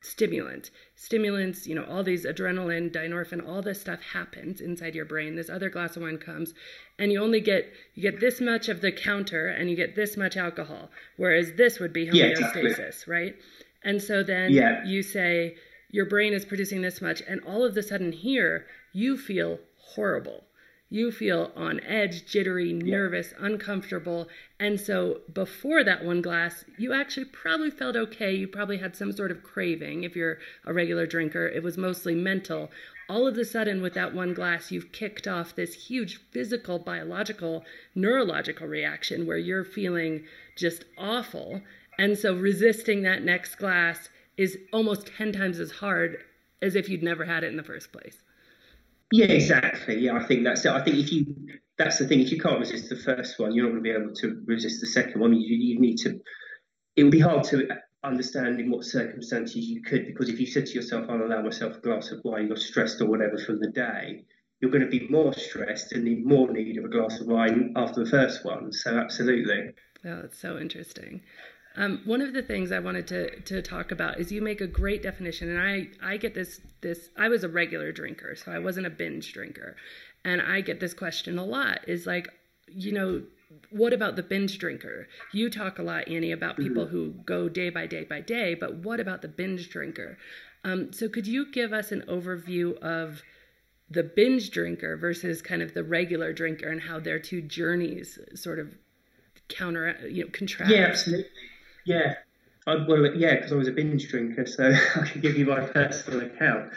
stimulant. 0.00 0.70
Stimulants, 0.94 1.66
you 1.66 1.74
know, 1.74 1.84
all 1.84 2.02
these 2.02 2.24
adrenaline, 2.24 2.90
dynorphin, 2.90 3.46
all 3.46 3.62
this 3.62 3.80
stuff 3.80 4.00
happens 4.12 4.60
inside 4.60 4.94
your 4.94 5.04
brain. 5.04 5.36
This 5.36 5.50
other 5.50 5.68
glass 5.70 5.96
of 5.96 6.02
wine 6.02 6.18
comes 6.18 6.54
and 6.98 7.12
you 7.12 7.22
only 7.22 7.40
get 7.40 7.72
you 7.94 8.02
get 8.02 8.20
this 8.20 8.40
much 8.40 8.68
of 8.68 8.80
the 8.80 8.92
counter 8.92 9.48
and 9.48 9.68
you 9.70 9.76
get 9.76 9.96
this 9.96 10.16
much 10.16 10.36
alcohol. 10.36 10.90
Whereas 11.16 11.52
this 11.54 11.78
would 11.80 11.92
be 11.92 12.06
homeostasis, 12.06 12.14
yeah, 12.14 12.60
exactly. 12.60 13.12
right? 13.12 13.36
And 13.82 14.02
so 14.02 14.22
then 14.22 14.52
yeah. 14.52 14.84
you 14.84 15.02
say 15.02 15.56
your 15.90 16.06
brain 16.06 16.32
is 16.32 16.44
producing 16.44 16.82
this 16.82 17.00
much 17.00 17.22
and 17.28 17.40
all 17.44 17.64
of 17.64 17.76
a 17.76 17.82
sudden 17.82 18.12
here 18.12 18.66
you 18.92 19.16
feel 19.16 19.58
horrible 19.78 20.44
you 20.88 21.10
feel 21.10 21.50
on 21.56 21.80
edge, 21.80 22.26
jittery, 22.26 22.72
nervous, 22.72 23.32
yeah. 23.32 23.46
uncomfortable. 23.46 24.28
And 24.60 24.80
so 24.80 25.20
before 25.32 25.82
that 25.82 26.04
one 26.04 26.22
glass, 26.22 26.64
you 26.78 26.92
actually 26.92 27.26
probably 27.26 27.70
felt 27.70 27.96
okay. 27.96 28.32
You 28.32 28.46
probably 28.46 28.78
had 28.78 28.94
some 28.94 29.12
sort 29.12 29.30
of 29.32 29.42
craving 29.42 30.04
if 30.04 30.14
you're 30.14 30.38
a 30.64 30.72
regular 30.72 31.06
drinker. 31.06 31.48
It 31.48 31.62
was 31.62 31.76
mostly 31.76 32.14
mental. 32.14 32.70
All 33.08 33.26
of 33.26 33.36
a 33.36 33.44
sudden, 33.44 33.82
with 33.82 33.94
that 33.94 34.14
one 34.14 34.34
glass, 34.34 34.70
you've 34.70 34.92
kicked 34.92 35.26
off 35.28 35.54
this 35.54 35.88
huge 35.88 36.20
physical, 36.30 36.78
biological, 36.78 37.64
neurological 37.94 38.66
reaction 38.66 39.26
where 39.26 39.38
you're 39.38 39.64
feeling 39.64 40.24
just 40.56 40.84
awful. 40.96 41.62
And 41.98 42.16
so 42.16 42.34
resisting 42.34 43.02
that 43.02 43.22
next 43.22 43.56
glass 43.56 44.08
is 44.36 44.58
almost 44.72 45.08
10 45.16 45.32
times 45.32 45.58
as 45.58 45.72
hard 45.72 46.18
as 46.62 46.76
if 46.76 46.88
you'd 46.88 47.02
never 47.02 47.24
had 47.24 47.42
it 47.42 47.48
in 47.48 47.56
the 47.56 47.62
first 47.62 47.92
place. 47.92 48.22
Yeah, 49.12 49.26
exactly. 49.26 50.00
Yeah, 50.00 50.16
I 50.16 50.24
think 50.24 50.44
that's 50.44 50.64
it. 50.64 50.72
I 50.72 50.82
think 50.82 50.96
if 50.96 51.12
you, 51.12 51.26
that's 51.78 51.98
the 51.98 52.06
thing. 52.06 52.20
If 52.20 52.32
you 52.32 52.40
can't 52.40 52.58
resist 52.58 52.88
the 52.88 52.96
first 52.96 53.38
one, 53.38 53.52
you're 53.52 53.64
not 53.64 53.70
going 53.70 53.84
to 53.84 53.90
be 53.90 53.96
able 53.96 54.14
to 54.14 54.42
resist 54.46 54.80
the 54.80 54.86
second 54.86 55.20
one. 55.20 55.34
You, 55.34 55.56
you 55.56 55.78
need 55.80 55.96
to. 55.98 56.20
It 56.96 57.04
would 57.04 57.12
be 57.12 57.20
hard 57.20 57.44
to 57.44 57.68
understand 58.02 58.60
in 58.60 58.70
what 58.70 58.84
circumstances 58.84 59.66
you 59.66 59.82
could, 59.82 60.06
because 60.06 60.28
if 60.28 60.40
you 60.40 60.46
said 60.46 60.66
to 60.66 60.72
yourself, 60.72 61.06
"I'll 61.08 61.22
allow 61.22 61.42
myself 61.42 61.76
a 61.76 61.80
glass 61.80 62.10
of 62.10 62.20
wine," 62.24 62.48
you're 62.48 62.56
stressed 62.56 63.00
or 63.00 63.06
whatever 63.06 63.38
from 63.38 63.60
the 63.60 63.70
day. 63.70 64.24
You're 64.60 64.70
going 64.70 64.84
to 64.84 64.98
be 64.98 65.06
more 65.08 65.34
stressed 65.34 65.92
and 65.92 66.04
need 66.04 66.24
more 66.24 66.50
need 66.50 66.78
of 66.78 66.84
a 66.84 66.88
glass 66.88 67.20
of 67.20 67.26
wine 67.26 67.74
after 67.76 68.02
the 68.02 68.10
first 68.10 68.44
one. 68.44 68.72
So, 68.72 68.96
absolutely. 68.96 69.70
Oh, 70.04 70.20
it's 70.24 70.38
so 70.38 70.58
interesting. 70.58 71.22
Um, 71.76 72.00
one 72.04 72.22
of 72.22 72.32
the 72.32 72.42
things 72.42 72.72
I 72.72 72.78
wanted 72.78 73.06
to, 73.08 73.40
to 73.40 73.60
talk 73.60 73.92
about 73.92 74.18
is 74.18 74.32
you 74.32 74.40
make 74.40 74.60
a 74.60 74.66
great 74.66 75.02
definition, 75.02 75.50
and 75.50 75.60
I, 75.60 75.88
I 76.02 76.16
get 76.16 76.34
this 76.34 76.60
this 76.80 77.10
I 77.16 77.28
was 77.28 77.44
a 77.44 77.48
regular 77.48 77.92
drinker, 77.92 78.34
so 78.34 78.50
I 78.50 78.58
wasn't 78.58 78.86
a 78.86 78.90
binge 78.90 79.32
drinker, 79.32 79.76
and 80.24 80.40
I 80.40 80.62
get 80.62 80.80
this 80.80 80.94
question 80.94 81.38
a 81.38 81.44
lot. 81.44 81.80
Is 81.86 82.06
like, 82.06 82.28
you 82.68 82.92
know, 82.92 83.22
what 83.70 83.92
about 83.92 84.16
the 84.16 84.22
binge 84.22 84.58
drinker? 84.58 85.06
You 85.32 85.50
talk 85.50 85.78
a 85.78 85.82
lot, 85.82 86.08
Annie, 86.08 86.32
about 86.32 86.56
people 86.56 86.84
mm-hmm. 86.84 86.96
who 86.96 87.10
go 87.24 87.48
day 87.48 87.68
by 87.68 87.86
day 87.86 88.04
by 88.04 88.20
day, 88.20 88.54
but 88.54 88.76
what 88.76 88.98
about 88.98 89.20
the 89.20 89.28
binge 89.28 89.68
drinker? 89.68 90.16
Um, 90.64 90.92
so 90.92 91.08
could 91.08 91.26
you 91.26 91.50
give 91.52 91.72
us 91.72 91.92
an 91.92 92.02
overview 92.08 92.76
of 92.78 93.22
the 93.88 94.02
binge 94.02 94.50
drinker 94.50 94.96
versus 94.96 95.42
kind 95.42 95.62
of 95.62 95.74
the 95.74 95.84
regular 95.84 96.32
drinker 96.32 96.68
and 96.68 96.80
how 96.80 96.98
their 96.98 97.20
two 97.20 97.40
journeys 97.40 98.18
sort 98.34 98.58
of 98.58 98.74
counter, 99.48 99.96
you 100.08 100.24
know, 100.24 100.30
contrast? 100.32 100.72
Yeah, 100.72 100.86
absolutely. 100.86 101.26
Yeah. 101.86 102.14
I, 102.66 102.84
well, 102.88 103.06
yeah, 103.14 103.36
because 103.36 103.52
I 103.52 103.54
was 103.54 103.68
a 103.68 103.72
binge 103.72 104.08
drinker, 104.08 104.44
so 104.44 104.72
I 104.96 105.06
can 105.06 105.20
give 105.20 105.38
you 105.38 105.46
my 105.46 105.60
personal 105.60 106.22
account. 106.22 106.72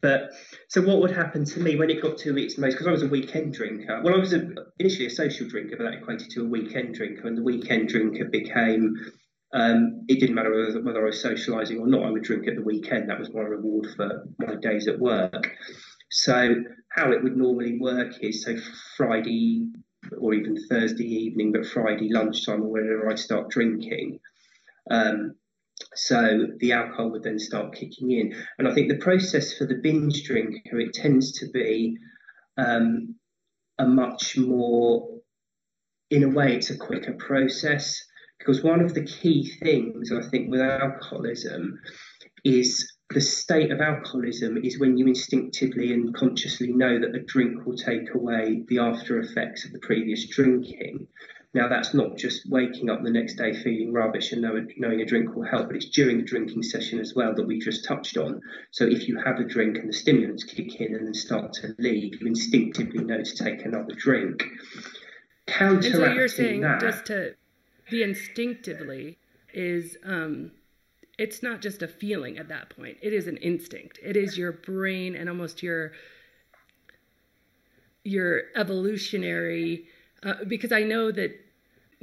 But 0.00 0.30
so, 0.68 0.80
what 0.80 1.02
would 1.02 1.10
happen 1.10 1.44
to 1.44 1.60
me 1.60 1.76
when 1.76 1.90
it 1.90 2.02
got 2.02 2.16
to 2.18 2.36
its 2.38 2.56
most? 2.56 2.72
Because 2.72 2.86
I 2.86 2.90
was 2.90 3.02
a 3.02 3.08
weekend 3.08 3.52
drinker. 3.52 4.00
Well, 4.02 4.14
I 4.14 4.18
was 4.18 4.32
a, 4.32 4.48
initially 4.78 5.06
a 5.06 5.10
social 5.10 5.46
drinker, 5.46 5.76
but 5.76 5.84
that 5.84 5.98
equated 5.98 6.30
to 6.30 6.42
a 6.42 6.48
weekend 6.48 6.94
drinker, 6.94 7.28
and 7.28 7.36
the 7.36 7.42
weekend 7.42 7.88
drinker 7.88 8.24
became. 8.24 8.96
Um, 9.52 10.04
it 10.08 10.18
didn't 10.18 10.34
matter 10.34 10.50
whether, 10.50 10.82
whether 10.82 11.02
I 11.02 11.04
was 11.04 11.22
socialising 11.22 11.78
or 11.78 11.86
not. 11.86 12.04
I 12.04 12.10
would 12.10 12.24
drink 12.24 12.48
at 12.48 12.56
the 12.56 12.62
weekend. 12.62 13.08
That 13.10 13.20
was 13.20 13.32
my 13.32 13.42
reward 13.42 13.86
for 13.94 14.26
my 14.38 14.56
days 14.56 14.88
at 14.88 14.98
work. 14.98 15.46
So, 16.10 16.56
how 16.88 17.12
it 17.12 17.22
would 17.22 17.36
normally 17.36 17.78
work 17.78 18.14
is 18.22 18.42
so 18.44 18.56
Friday 18.96 19.66
or 20.18 20.32
even 20.32 20.56
Thursday 20.68 21.04
evening, 21.04 21.52
but 21.52 21.66
Friday 21.66 22.08
lunchtime 22.10 22.62
or 22.62 22.70
whenever 22.70 23.10
I 23.10 23.14
start 23.16 23.50
drinking 23.50 24.20
um, 24.90 25.34
so 25.94 26.46
the 26.58 26.72
alcohol 26.72 27.10
would 27.10 27.22
then 27.22 27.38
start 27.38 27.74
kicking 27.74 28.10
in. 28.10 28.34
And 28.58 28.68
I 28.68 28.74
think 28.74 28.88
the 28.88 28.98
process 28.98 29.56
for 29.56 29.66
the 29.66 29.80
binge 29.82 30.24
drinker, 30.24 30.78
it 30.80 30.92
tends 30.92 31.32
to 31.38 31.50
be 31.50 31.96
um, 32.56 33.16
a 33.78 33.86
much 33.86 34.36
more, 34.36 35.08
in 36.10 36.22
a 36.22 36.28
way, 36.28 36.54
it's 36.54 36.70
a 36.70 36.76
quicker 36.76 37.14
process. 37.14 38.02
Because 38.38 38.62
one 38.62 38.80
of 38.80 38.94
the 38.94 39.04
key 39.04 39.50
things 39.62 40.12
I 40.12 40.20
think 40.28 40.50
with 40.50 40.60
alcoholism 40.60 41.80
is 42.44 42.92
the 43.10 43.20
state 43.20 43.70
of 43.70 43.80
alcoholism 43.80 44.58
is 44.62 44.78
when 44.78 44.98
you 44.98 45.06
instinctively 45.06 45.92
and 45.92 46.14
consciously 46.14 46.72
know 46.72 46.98
that 46.98 47.14
a 47.14 47.22
drink 47.22 47.64
will 47.64 47.76
take 47.76 48.12
away 48.14 48.62
the 48.68 48.78
after 48.78 49.18
effects 49.18 49.64
of 49.64 49.72
the 49.72 49.78
previous 49.78 50.28
drinking. 50.28 51.06
Now, 51.54 51.68
that's 51.68 51.94
not 51.94 52.16
just 52.16 52.50
waking 52.50 52.90
up 52.90 53.04
the 53.04 53.10
next 53.10 53.34
day 53.34 53.54
feeling 53.54 53.92
rubbish 53.92 54.32
and 54.32 54.42
knowing 54.42 55.00
a 55.00 55.06
drink 55.06 55.36
will 55.36 55.44
help, 55.44 55.68
but 55.68 55.76
it's 55.76 55.88
during 55.88 56.18
the 56.18 56.24
drinking 56.24 56.64
session 56.64 56.98
as 56.98 57.14
well 57.14 57.32
that 57.32 57.46
we 57.46 57.60
just 57.60 57.84
touched 57.84 58.16
on. 58.16 58.40
So, 58.72 58.84
if 58.84 59.06
you 59.06 59.20
have 59.24 59.38
a 59.38 59.44
drink 59.44 59.78
and 59.78 59.88
the 59.88 59.92
stimulants 59.92 60.42
kick 60.42 60.80
in 60.80 60.96
and 60.96 61.06
then 61.06 61.14
start 61.14 61.52
to 61.54 61.76
leave, 61.78 62.20
you 62.20 62.26
instinctively 62.26 63.04
know 63.04 63.22
to 63.22 63.36
take 63.36 63.64
another 63.64 63.94
drink. 63.94 64.44
Counteracting 65.46 65.92
and 65.92 66.02
so 66.02 66.12
you're 66.12 66.28
saying 66.28 66.60
that, 66.62 66.80
just 66.80 67.06
to 67.06 67.34
the 67.88 68.02
instinctively 68.02 69.18
is 69.52 69.96
um, 70.04 70.50
it's 71.18 71.40
not 71.40 71.60
just 71.60 71.82
a 71.82 71.88
feeling 71.88 72.36
at 72.36 72.48
that 72.48 72.70
point; 72.70 72.96
it 73.00 73.12
is 73.12 73.28
an 73.28 73.36
instinct. 73.36 74.00
It 74.02 74.16
is 74.16 74.36
your 74.36 74.50
brain 74.50 75.14
and 75.14 75.28
almost 75.28 75.62
your 75.62 75.92
your 78.02 78.42
evolutionary. 78.56 79.86
Uh, 80.22 80.42
because 80.48 80.72
I 80.72 80.82
know 80.82 81.12
that 81.12 81.43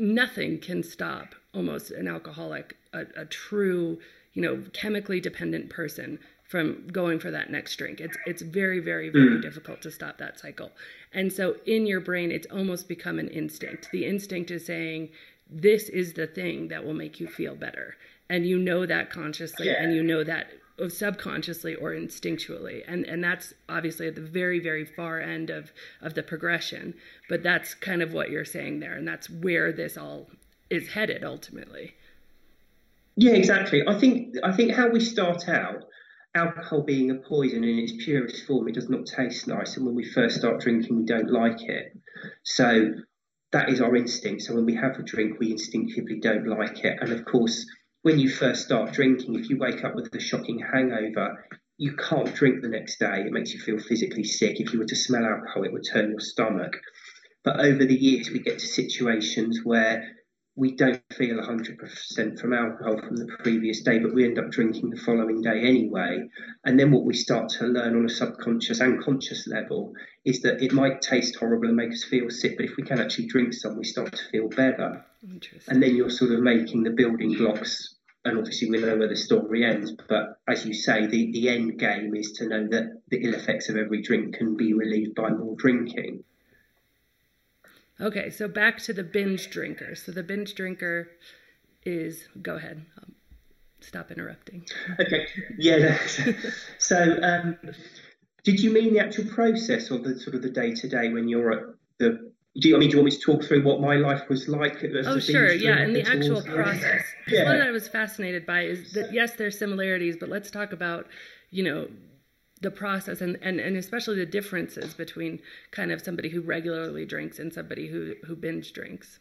nothing 0.02 0.58
can 0.60 0.84
stop 0.84 1.36
almost 1.54 1.92
an 1.92 2.08
alcoholic, 2.08 2.76
a, 2.92 3.06
a 3.16 3.26
true, 3.26 4.00
you 4.34 4.42
know, 4.42 4.64
chemically 4.74 5.20
dependent 5.20 5.70
person 5.70 6.20
from 6.44 6.88
going 6.88 7.20
for 7.20 7.32
that 7.32 7.50
next 7.50 7.78
drink. 7.78 8.02
It's 8.02 8.18
it's 8.26 8.42
very 8.42 8.80
very 8.80 9.08
very 9.08 9.38
mm. 9.38 9.42
difficult 9.42 9.82
to 9.84 9.92
stop 9.92 10.18
that 10.18 10.38
cycle. 10.40 10.72
And 11.14 11.32
so 11.32 11.56
in 11.66 11.86
your 11.86 12.02
brain 12.02 12.32
it's 12.32 12.48
almost 12.52 12.90
become 12.90 13.20
an 13.20 13.30
instinct. 13.30 13.90
The 13.92 14.06
instinct 14.06 14.52
is 14.52 14.66
saying 14.66 15.10
this 15.50 15.88
is 15.88 16.14
the 16.14 16.28
thing 16.28 16.68
that 16.68 16.84
will 16.84 16.94
make 16.94 17.22
you 17.22 17.28
feel 17.28 17.56
better. 17.56 17.96
And 18.30 18.46
you 18.46 18.58
know 18.58 18.86
that 18.86 19.10
consciously 19.10 19.68
yeah. 19.68 19.82
and 19.82 19.94
you 19.94 20.04
know 20.04 20.26
that 20.26 20.52
subconsciously 20.90 21.76
or 21.76 21.92
instinctually. 21.92 22.84
And 22.88 23.06
and 23.06 23.24
that's 23.24 23.54
obviously 23.70 24.08
at 24.08 24.16
the 24.16 24.22
very 24.22 24.60
very 24.60 24.86
far 24.86 25.20
end 25.20 25.50
of 25.50 25.72
of 26.02 26.14
the 26.14 26.24
progression. 26.24 26.94
But 27.30 27.44
that's 27.44 27.74
kind 27.74 28.02
of 28.02 28.14
what 28.14 28.30
you're 28.30 28.46
saying 28.46 28.80
there. 28.80 28.94
And 28.94 29.08
that's 29.08 29.30
where 29.30 29.72
this 29.72 29.98
all 29.98 30.30
is 30.70 30.90
headed 30.90 31.24
ultimately. 31.24 31.96
Yeah 33.16 33.34
exactly. 33.34 33.84
I 33.88 34.00
think 34.00 34.36
i 34.44 34.52
think 34.52 34.74
how 34.74 34.90
we 34.90 35.00
start 35.00 35.48
out 35.50 35.86
alcohol 36.34 36.82
being 36.82 37.12
a 37.12 37.16
poison 37.16 37.64
in 37.66 37.78
its 37.80 37.94
purest 38.04 38.46
form 38.46 38.68
it 38.70 38.76
does 38.76 38.90
not 38.90 39.06
taste 39.06 39.48
nice. 39.48 39.78
And 39.78 39.86
when 39.86 39.96
we 39.96 40.06
first 40.06 40.38
start 40.38 40.62
drinking 40.62 40.98
we 40.98 41.06
don't 41.06 41.32
like 41.32 41.62
it. 41.62 41.98
So 42.44 42.94
that 43.52 43.70
is 43.70 43.82
our 43.82 43.96
instinct. 43.98 44.44
So 44.44 44.56
when 44.56 44.66
we 44.66 44.76
have 44.76 44.98
a 44.98 45.04
drink 45.04 45.40
we 45.40 45.52
instinctively 45.52 46.20
don't 46.20 46.48
like 46.48 46.84
it. 46.86 46.98
And 47.02 47.12
of 47.12 47.26
course 47.26 47.66
when 48.04 48.20
you 48.20 48.30
first 48.30 48.66
start 48.66 48.94
drinking, 48.94 49.36
if 49.36 49.50
you 49.50 49.58
wake 49.58 49.84
up 49.84 49.96
with 49.96 50.14
a 50.16 50.20
shocking 50.20 50.60
hangover, 50.60 51.46
you 51.78 51.96
can't 51.96 52.34
drink 52.34 52.62
the 52.62 52.68
next 52.68 53.00
day. 53.00 53.24
It 53.26 53.32
makes 53.32 53.54
you 53.54 53.60
feel 53.60 53.80
physically 53.80 54.24
sick. 54.24 54.60
If 54.60 54.74
you 54.74 54.80
were 54.80 54.86
to 54.86 54.96
smell 54.96 55.26
alcohol, 55.26 55.64
it 55.64 55.74
would 55.74 55.86
turn 55.92 56.10
your 56.10 56.20
stomach. 56.20 56.74
But 57.44 57.60
over 57.60 57.86
the 57.86 57.96
years, 57.96 58.30
we 58.30 58.40
get 58.40 58.60
to 58.60 58.68
situations 58.68 59.62
where 59.64 60.08
we 60.56 60.76
don't 60.76 61.02
feel 61.14 61.38
100% 61.38 62.40
from 62.40 62.54
alcohol 62.54 63.00
from 63.00 63.16
the 63.16 63.28
previous 63.40 63.82
day, 63.84 64.00
but 64.00 64.14
we 64.14 64.26
end 64.26 64.38
up 64.38 64.52
drinking 64.52 64.90
the 64.90 64.98
following 64.98 65.42
day 65.42 65.62
anyway. 65.62 66.28
And 66.66 66.78
then 66.78 66.92
what 66.92 67.06
we 67.06 67.14
start 67.14 67.50
to 67.58 67.66
learn 67.66 67.96
on 67.96 68.06
a 68.06 68.10
subconscious 68.10 68.82
and 68.82 69.02
conscious 69.02 69.48
level 69.48 69.94
is 70.26 70.42
that 70.42 70.62
it 70.62 70.74
might 70.74 71.02
taste 71.02 71.38
horrible 71.38 71.68
and 71.68 71.78
make 71.78 71.92
us 71.92 72.04
feel 72.04 72.30
sick, 72.30 72.58
but 72.58 72.66
if 72.66 72.76
we 72.76 72.84
can 72.84 73.00
actually 73.00 73.28
drink 73.28 73.54
some, 73.54 73.78
we 73.78 73.86
start 73.86 74.12
to 74.12 74.30
feel 74.30 74.50
better. 74.50 75.06
And 75.70 75.82
then 75.82 75.96
you're 75.96 76.10
sort 76.10 76.32
of 76.32 76.42
making 76.42 76.84
the 76.84 76.92
building 76.92 77.34
blocks. 77.34 77.96
And 78.26 78.38
obviously, 78.38 78.70
we 78.70 78.80
know 78.80 78.98
where 78.98 79.08
the 79.08 79.16
story 79.16 79.66
ends. 79.66 79.94
But 80.08 80.38
as 80.48 80.66
you 80.66 80.74
say, 80.74 81.08
the, 81.08 81.32
the 81.32 81.50
end 81.50 81.80
game 81.80 82.14
is 82.14 82.34
to 82.34 82.48
know 82.48 82.68
that 82.68 83.02
the 83.08 83.24
ill 83.24 83.34
effects 83.34 83.70
of 83.70 83.78
every 83.78 84.02
drink 84.02 84.36
can 84.36 84.58
be 84.58 84.74
relieved 84.74 85.16
by 85.16 85.30
more 85.30 85.56
drinking. 85.56 86.24
Okay, 88.02 88.30
so 88.30 88.48
back 88.48 88.80
to 88.80 88.94
the 88.94 89.04
binge 89.04 89.50
drinker. 89.50 89.96
So 89.96 90.12
the 90.12 90.24
binge 90.24 90.56
drinker 90.56 91.10
is 91.86 92.28
go 92.42 92.56
ahead. 92.56 92.86
I'll 92.98 93.14
stop 93.80 94.12
interrupting. 94.12 94.66
Okay. 95.00 95.28
Yeah. 95.58 95.98
so, 96.78 97.20
um, 97.22 97.58
did 98.44 98.60
you 98.60 98.72
mean 98.72 98.94
the 98.94 99.00
actual 99.00 99.26
process 99.26 99.92
or 99.92 100.00
the 100.00 100.20
sort 100.20 100.36
of 100.36 100.42
the 100.42 100.50
day 100.50 100.74
to 100.74 100.88
day 100.88 101.14
when 101.14 101.28
you're 101.28 101.52
at 101.52 101.64
the 102.00 102.32
do 102.60 102.68
you, 102.68 102.76
I 102.76 102.80
mean, 102.80 102.90
do 102.90 102.98
you 102.98 103.04
want 103.04 103.14
me 103.14 103.18
to 103.18 103.26
talk 103.26 103.46
through 103.46 103.64
what 103.64 103.80
my 103.80 103.96
life 103.96 104.28
was 104.28 104.50
like? 104.50 104.84
oh, 105.06 105.20
sure, 105.20 105.54
yeah, 105.54 105.78
and 105.78 105.96
the 105.96 106.02
actual 106.02 106.42
process. 106.42 107.02
yeah. 107.28 107.46
One 107.46 107.60
that 107.60 107.68
I 107.68 107.72
was 107.72 107.88
fascinated 107.88 108.46
by 108.46 108.64
is 108.64 108.92
that 108.92 109.14
yes, 109.14 109.36
there's 109.36 109.58
similarities, 109.58 110.18
but 110.20 110.28
let's 110.28 110.52
talk 110.52 110.74
about, 110.74 111.08
you 111.50 111.64
know, 111.64 111.88
the 112.62 112.72
process 112.72 113.22
and, 113.22 113.38
and, 113.42 113.60
and 113.60 113.76
especially 113.76 114.16
the 114.16 114.26
differences 114.26 114.94
between 114.94 115.40
kind 115.72 115.92
of 115.92 116.02
somebody 116.02 116.30
who 116.30 116.42
regularly 116.42 117.06
drinks 117.06 117.40
and 117.40 117.54
somebody 117.54 117.88
who, 117.88 118.14
who 118.26 118.36
binge 118.36 118.72
drinks. 118.74 119.20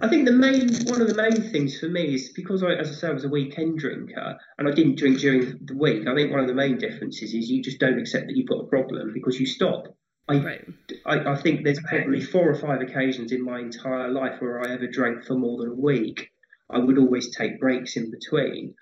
I 0.00 0.08
think 0.08 0.26
the 0.26 0.32
main 0.32 0.68
one 0.86 1.00
of 1.00 1.08
the 1.08 1.14
main 1.14 1.50
things 1.50 1.78
for 1.80 1.88
me 1.88 2.14
is 2.14 2.28
because 2.30 2.62
I, 2.62 2.72
as 2.72 2.90
I 2.90 2.92
say, 2.92 3.08
I 3.08 3.12
was 3.12 3.24
a 3.24 3.30
weekend 3.30 3.78
drinker 3.78 4.36
and 4.58 4.68
I 4.68 4.70
didn't 4.72 4.98
drink 4.98 5.20
during 5.20 5.58
the 5.64 5.74
week. 5.74 6.06
I 6.06 6.14
think 6.14 6.30
one 6.30 6.40
of 6.40 6.48
the 6.48 6.54
main 6.54 6.76
differences 6.76 7.32
is 7.32 7.48
you 7.48 7.62
just 7.62 7.78
don't 7.78 7.98
accept 7.98 8.26
that 8.26 8.36
you've 8.36 8.48
got 8.48 8.60
a 8.60 8.66
problem 8.66 9.12
because 9.14 9.40
you 9.40 9.46
stop. 9.46 9.96
I, 10.28 10.38
right. 10.38 10.64
I, 11.06 11.32
I 11.32 11.36
think 11.36 11.64
there's 11.64 11.80
probably 11.80 12.20
four 12.20 12.50
or 12.50 12.56
five 12.56 12.80
occasions 12.80 13.32
in 13.32 13.44
my 13.44 13.60
entire 13.60 14.08
life 14.08 14.40
where 14.40 14.60
I 14.60 14.72
ever 14.72 14.86
drank 14.86 15.24
for 15.24 15.34
more 15.34 15.58
than 15.58 15.70
a 15.70 15.74
week. 15.74 16.30
I 16.68 16.78
would 16.78 16.98
always 16.98 17.34
take 17.34 17.60
breaks 17.60 17.96
in 17.96 18.10
between. 18.10 18.74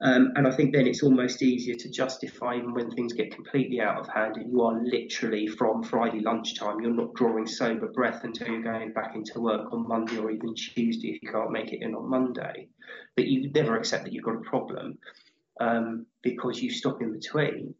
Um, 0.00 0.32
and 0.34 0.46
I 0.46 0.50
think 0.50 0.74
then 0.74 0.86
it's 0.86 1.02
almost 1.02 1.40
easier 1.40 1.76
to 1.76 1.88
justify 1.88 2.56
even 2.56 2.74
when 2.74 2.90
things 2.90 3.12
get 3.12 3.34
completely 3.34 3.80
out 3.80 3.98
of 3.98 4.08
hand 4.08 4.36
and 4.36 4.50
you 4.50 4.60
are 4.62 4.82
literally 4.82 5.46
from 5.46 5.82
Friday 5.82 6.20
lunchtime, 6.20 6.80
you're 6.80 6.92
not 6.92 7.14
drawing 7.14 7.46
sober 7.46 7.86
breath 7.88 8.24
until 8.24 8.48
you're 8.48 8.62
going 8.62 8.92
back 8.92 9.14
into 9.14 9.40
work 9.40 9.72
on 9.72 9.88
Monday 9.88 10.18
or 10.18 10.30
even 10.30 10.54
Tuesday 10.54 11.08
if 11.10 11.22
you 11.22 11.30
can't 11.30 11.52
make 11.52 11.72
it 11.72 11.80
in 11.80 11.94
on 11.94 12.10
Monday. 12.10 12.68
But 13.16 13.28
you 13.28 13.50
never 13.52 13.76
accept 13.76 14.04
that 14.04 14.12
you've 14.12 14.24
got 14.24 14.36
a 14.36 14.40
problem 14.40 14.98
um, 15.60 16.06
because 16.22 16.60
you 16.60 16.70
stop 16.70 17.00
in 17.00 17.12
between. 17.12 17.74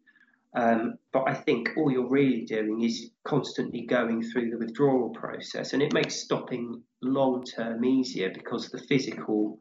Um, 0.56 0.98
but 1.12 1.24
I 1.26 1.34
think 1.34 1.70
all 1.76 1.90
you're 1.90 2.08
really 2.08 2.44
doing 2.44 2.80
is 2.82 3.10
constantly 3.24 3.82
going 3.82 4.22
through 4.22 4.50
the 4.50 4.58
withdrawal 4.58 5.10
process, 5.10 5.72
and 5.72 5.82
it 5.82 5.92
makes 5.92 6.14
stopping 6.14 6.82
long 7.02 7.42
term 7.42 7.84
easier 7.84 8.30
because 8.32 8.68
the 8.68 8.78
physical 8.78 9.58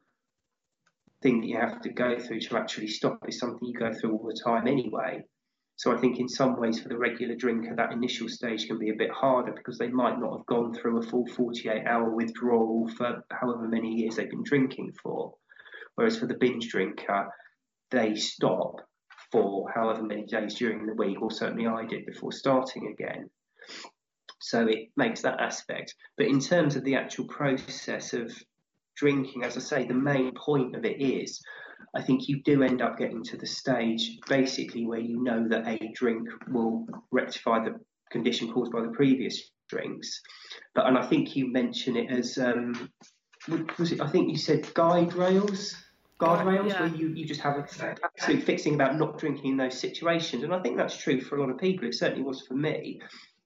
thing 1.23 1.41
that 1.41 1.47
you 1.47 1.57
have 1.57 1.81
to 1.81 1.89
go 1.89 2.19
through 2.19 2.41
to 2.41 2.57
actually 2.57 2.87
stop 2.87 3.17
is 3.27 3.39
something 3.39 3.67
you 3.67 3.73
go 3.73 3.91
through 3.93 4.11
all 4.11 4.27
the 4.27 4.39
time 4.43 4.67
anyway. 4.67 5.23
So 5.75 5.91
I 5.91 5.97
think 5.97 6.19
in 6.19 6.29
some 6.29 6.59
ways 6.59 6.79
for 6.79 6.89
the 6.89 6.97
regular 6.97 7.35
drinker, 7.35 7.75
that 7.75 7.91
initial 7.91 8.29
stage 8.29 8.67
can 8.67 8.77
be 8.77 8.89
a 8.89 8.95
bit 8.95 9.09
harder 9.09 9.53
because 9.53 9.79
they 9.79 9.87
might 9.87 10.19
not 10.19 10.37
have 10.37 10.45
gone 10.45 10.73
through 10.73 10.99
a 10.99 11.01
full 11.01 11.25
48 11.25 11.87
hour 11.87 12.11
withdrawal 12.11 12.87
for 12.89 13.23
however 13.31 13.67
many 13.67 13.89
years 13.89 14.15
they've 14.15 14.29
been 14.29 14.43
drinking 14.43 14.93
for. 15.01 15.33
Whereas 15.95 16.17
for 16.19 16.27
the 16.27 16.35
binge 16.35 16.69
drinker, 16.69 17.29
they 17.89 18.15
stop 18.15 18.81
for 19.31 19.71
however 19.73 20.03
many 20.03 20.25
days 20.25 20.55
during 20.55 20.85
the 20.85 20.93
week, 20.93 21.21
or 21.21 21.31
certainly 21.31 21.65
I 21.65 21.85
did 21.85 22.05
before 22.05 22.31
starting 22.31 22.87
again. 22.93 23.29
So 24.39 24.67
it 24.67 24.89
makes 24.95 25.21
that 25.21 25.39
aspect. 25.39 25.95
But 26.17 26.27
in 26.27 26.39
terms 26.39 26.75
of 26.75 26.83
the 26.83 26.95
actual 26.95 27.25
process 27.25 28.13
of 28.13 28.31
drinking, 28.95 29.43
as 29.43 29.57
I 29.57 29.59
say, 29.59 29.87
the 29.87 29.93
main 29.93 30.33
point 30.33 30.75
of 30.75 30.85
it 30.85 31.01
is 31.01 31.41
I 31.95 32.01
think 32.01 32.27
you 32.27 32.41
do 32.43 32.63
end 32.63 32.81
up 32.81 32.97
getting 32.97 33.23
to 33.25 33.37
the 33.37 33.45
stage 33.45 34.17
basically 34.27 34.85
where 34.85 34.99
you 34.99 35.21
know 35.21 35.47
that 35.49 35.67
a 35.67 35.91
drink 35.93 36.27
will 36.49 36.87
rectify 37.11 37.63
the 37.63 37.79
condition 38.11 38.51
caused 38.51 38.71
by 38.71 38.81
the 38.81 38.89
previous 38.89 39.51
drinks. 39.69 40.21
But 40.75 40.87
and 40.87 40.97
I 40.97 41.05
think 41.05 41.35
you 41.35 41.51
mention 41.51 41.95
it 41.95 42.11
as 42.11 42.37
um, 42.37 42.89
was 43.77 43.91
it? 43.91 44.01
I 44.01 44.07
think 44.07 44.29
you 44.29 44.37
said 44.37 44.73
guide 44.73 45.13
rails 45.13 45.75
guardrails 46.23 46.69
yeah. 46.69 46.81
where 46.81 46.95
you, 46.95 47.09
you 47.09 47.25
just 47.25 47.41
have 47.41 47.57
an 47.57 47.95
absolute 48.03 48.43
fixing 48.43 48.75
about 48.75 48.97
not 48.97 49.17
drinking 49.17 49.51
in 49.51 49.57
those 49.57 49.77
situations. 49.77 50.43
And 50.43 50.53
I 50.53 50.59
think 50.59 50.77
that's 50.77 50.97
true 50.97 51.21
for 51.21 51.37
a 51.37 51.41
lot 51.41 51.49
of 51.49 51.57
people. 51.57 51.87
It 51.87 51.95
certainly 51.95 52.23
was 52.23 52.41
for 52.47 52.53
me, 52.53 53.01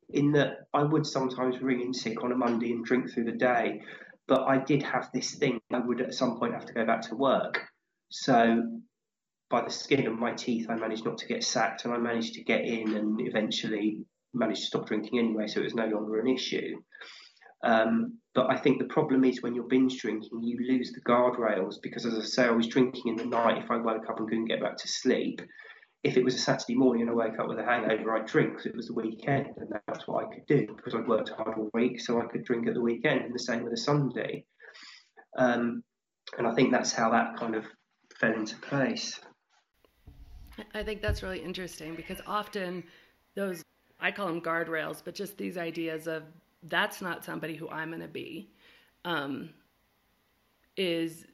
in 0.10 0.32
that 0.34 0.68
I 0.74 0.84
would 0.84 1.06
sometimes 1.06 1.62
ring 1.62 1.82
in 1.82 1.94
sick 1.94 2.24
on 2.24 2.32
a 2.32 2.36
Monday 2.36 2.72
and 2.72 2.86
drink 2.86 3.12
through 3.12 3.26
the 3.26 3.32
day. 3.32 3.82
But 4.28 4.44
I 4.44 4.58
did 4.58 4.84
have 4.84 5.10
this 5.14 5.36
thing, 5.36 5.60
I 5.72 5.80
would 5.80 6.02
at 6.02 6.14
some 6.14 6.38
point 6.38 6.54
have 6.54 6.66
to 6.66 6.74
go 6.74 6.86
back 6.86 7.02
to 7.04 7.16
work. 7.16 7.62
So 8.10 8.82
by 9.50 9.64
the 9.64 9.70
skin 9.70 10.06
of 10.08 10.20
my 10.20 10.34
teeth, 10.34 10.68
I 10.70 10.76
managed 10.76 11.06
not 11.06 11.18
to 11.20 11.28
get 11.28 11.44
sacked 11.44 11.86
and 11.86 11.94
I 11.94 11.98
managed 11.98 12.34
to 12.34 12.44
get 12.44 12.66
in 12.66 12.96
and 12.96 13.20
eventually 13.22 14.06
managed 14.34 14.62
to 14.62 14.68
stop 14.68 14.88
drinking 14.88 15.20
anyway. 15.20 15.48
So 15.48 15.62
it 15.62 15.64
was 15.64 15.76
no 15.76 15.88
longer 15.88 16.20
an 16.20 16.28
issue. 16.28 16.78
Um, 17.64 18.20
but 18.36 18.52
I 18.52 18.58
think 18.58 18.80
the 18.80 18.86
problem 18.86 19.24
is 19.24 19.42
when 19.42 19.56
you're 19.56 19.68
binge 19.68 20.00
drinking, 20.00 20.44
you 20.44 20.58
lose 20.68 20.92
the 20.92 21.02
guardrails 21.02 21.76
because, 21.82 22.06
as 22.06 22.16
I 22.16 22.22
say, 22.22 22.46
I 22.46 22.52
was 22.52 22.68
drinking 22.68 23.04
in 23.08 23.16
the 23.16 23.26
night. 23.26 23.64
If 23.64 23.72
I 23.72 23.78
woke 23.78 24.10
up 24.10 24.20
and 24.20 24.28
couldn't 24.28 24.46
get 24.46 24.62
back 24.62 24.78
to 24.78 24.88
sleep, 24.88 25.42
if 26.08 26.16
it 26.16 26.24
was 26.24 26.36
a 26.36 26.40
Saturday 26.40 26.76
morning 26.76 27.02
and 27.02 27.12
I 27.12 27.14
wake 27.14 27.38
up 27.38 27.50
with 27.50 27.60
a 27.60 27.66
hangover, 27.66 28.16
I'd 28.16 28.26
drink 28.26 28.52
because 28.52 28.66
it 28.66 28.76
was 28.76 28.88
the 28.88 28.94
weekend, 28.94 29.48
and 29.58 29.74
that's 29.88 30.08
what 30.08 30.24
I 30.24 30.34
could 30.34 30.46
do 30.48 30.68
because 30.76 30.96
I'd 30.96 31.08
worked 31.08 31.30
hard 31.30 31.58
all 31.58 31.70
week, 31.74 32.00
so 32.00 32.22
I 32.22 32.26
could 32.26 32.46
drink 32.46 32.66
at 32.68 32.74
the 32.74 32.82
weekend. 32.82 33.26
And 33.26 33.34
the 33.34 33.40
same 33.40 33.64
with 33.64 33.74
a 33.74 33.78
Sunday. 33.78 34.46
Um, 35.38 35.84
and 36.38 36.48
I 36.48 36.54
think 36.56 36.72
that's 36.72 36.94
how 36.94 37.12
that 37.12 37.36
kind 37.38 37.56
of 37.56 37.66
fell 38.20 38.34
into 38.34 38.56
place. 38.58 39.20
I 40.74 40.82
think 40.82 41.02
that's 41.02 41.22
really 41.22 41.40
interesting 41.40 41.94
because 41.96 42.22
often 42.26 42.84
those 43.36 43.62
I 44.00 44.12
call 44.12 44.28
them 44.28 44.42
guardrails, 44.42 45.02
but 45.04 45.14
just 45.14 45.38
these 45.38 45.58
ideas 45.58 46.08
of 46.08 46.24
that's 46.64 47.02
not 47.02 47.26
somebody 47.26 47.56
who 47.56 47.70
I'm 47.70 47.90
going 47.90 48.02
to 48.02 48.08
be, 48.08 48.50
um, 49.04 49.50
is 50.78 51.26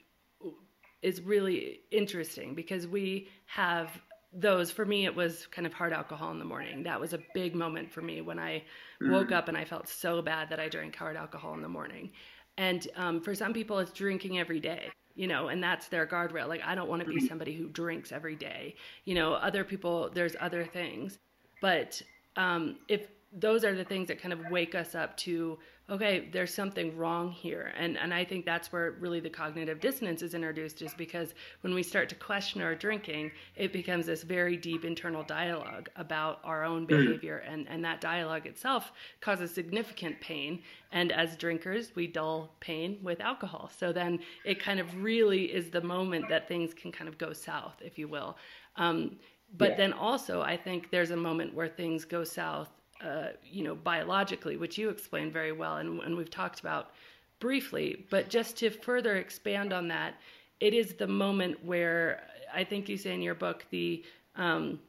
is 1.04 1.22
really 1.22 1.82
interesting 1.92 2.56
because 2.56 2.88
we 2.88 3.28
have 3.46 3.92
those 4.36 4.72
for 4.72 4.86
me 4.86 5.06
it 5.06 5.16
was 5.16 5.48
kind 5.52 5.66
of 5.66 5.74
hard 5.74 5.94
alcohol 5.94 6.32
in 6.32 6.40
the 6.40 6.46
morning. 6.46 6.84
That 6.84 7.00
was 7.00 7.14
a 7.14 7.20
big 7.34 7.56
moment 7.56 7.92
for 7.92 8.02
me 8.02 8.22
when 8.22 8.40
i 8.40 8.64
woke 9.02 9.30
mm. 9.30 9.34
up 9.34 9.48
and 9.48 9.58
i 9.58 9.66
felt 9.66 9.88
so 9.88 10.22
bad 10.22 10.50
that 10.50 10.60
i 10.60 10.68
drank 10.68 10.96
hard 10.96 11.16
alcohol 11.16 11.54
in 11.54 11.62
the 11.62 11.70
morning. 11.70 12.12
And 12.58 12.88
um, 12.96 13.22
for 13.22 13.36
some 13.36 13.54
people 13.54 13.80
it's 13.80 13.92
drinking 13.92 14.40
every 14.40 14.60
day 14.60 14.90
you 15.16 15.28
know 15.28 15.50
and 15.50 15.64
that's 15.64 15.88
their 15.88 16.08
guardrail. 16.08 16.48
Like 16.48 16.62
i 16.66 16.76
don't 16.76 16.90
want 16.90 17.02
to 17.02 17.08
be 17.08 17.18
mm-hmm. 17.18 17.28
somebody 17.28 17.54
who 17.54 17.68
drinks 17.70 18.12
every 18.12 18.36
day. 18.36 18.76
You 19.06 19.16
know 19.16 19.34
other 19.34 19.64
people 19.64 20.10
there's 20.14 20.36
other 20.40 20.66
things. 20.66 21.20
But 21.62 22.02
um, 22.36 22.78
if 22.88 23.08
those 23.36 23.64
are 23.64 23.76
the 23.76 23.84
things 23.84 24.08
that 24.08 24.22
kind 24.22 24.34
of 24.34 24.40
wake 24.52 24.76
us 24.76 24.94
up 24.96 25.18
to 25.18 25.58
okay 25.90 26.30
there's 26.32 26.54
something 26.54 26.96
wrong 26.96 27.30
here 27.30 27.74
and 27.78 27.98
and 27.98 28.14
i 28.14 28.24
think 28.24 28.46
that's 28.46 28.72
where 28.72 28.92
really 29.00 29.20
the 29.20 29.30
cognitive 29.30 29.80
dissonance 29.82 30.22
is 30.22 30.34
introduced 30.34 30.82
is 30.82 30.94
because 30.94 31.34
when 31.62 31.74
we 31.74 31.84
start 31.84 32.08
to 32.08 32.16
question 32.16 32.62
our 32.62 32.74
drinking 32.74 33.30
it 33.56 33.74
becomes 33.74 34.06
this 34.06 34.24
very 34.24 34.56
deep 34.56 34.86
internal 34.86 35.24
dialogue 35.24 35.90
about 35.96 36.40
our 36.44 36.64
own 36.64 36.88
mm-hmm. 36.88 37.06
behavior 37.06 37.44
mm. 37.46 37.54
and 37.54 37.68
and 37.68 37.84
that 37.84 38.00
dialogue 38.00 38.46
itself 38.46 38.92
causes 39.20 39.54
significant 39.54 40.20
pain 40.22 40.62
and 40.92 41.12
as 41.12 41.36
drinkers 41.36 41.92
we 41.96 42.08
dull 42.08 42.56
pain 42.60 42.98
with 43.02 43.20
alcohol 43.20 43.70
so 43.78 43.92
then 43.92 44.20
it 44.46 44.60
kind 44.60 44.80
of 44.80 45.04
really 45.04 45.46
is 45.46 45.70
the 45.70 45.82
moment 45.82 46.30
that 46.30 46.48
things 46.48 46.74
can 46.74 46.92
kind 46.92 47.10
of 47.10 47.18
go 47.18 47.34
south 47.34 47.76
if 47.82 47.98
you 47.98 48.08
will 48.08 48.38
um, 48.78 49.18
but 49.58 49.72
yeah. 49.72 49.78
then 49.78 49.94
also 49.94 50.42
i 50.42 50.56
think 50.56 50.92
there's 50.92 51.12
a 51.12 51.18
moment 51.18 51.54
where 51.54 51.68
things 51.68 52.06
go 52.06 52.24
south 52.24 52.70
uh, 53.04 53.30
you 53.44 53.64
know, 53.64 53.76
biologically, 53.76 54.58
which 54.58 54.78
you 54.78 54.90
explained 54.90 55.34
very 55.34 55.52
well 55.52 55.78
and, 55.78 56.00
and 56.02 56.16
we've 56.16 56.30
talked 56.30 56.60
about 56.60 56.92
briefly. 57.40 58.06
But 58.10 58.30
just 58.30 58.58
to 58.58 58.70
further 58.70 59.18
expand 59.18 59.74
on 59.74 59.88
that, 59.90 60.16
it 60.60 60.74
is 60.74 60.94
the 60.94 61.08
moment 61.08 61.64
where 61.66 62.24
I 62.54 62.64
think 62.64 62.88
you 62.88 62.98
say 62.98 63.14
in 63.14 63.22
your 63.22 63.36
book 63.36 63.66
the 63.70 64.04
um, 64.36 64.80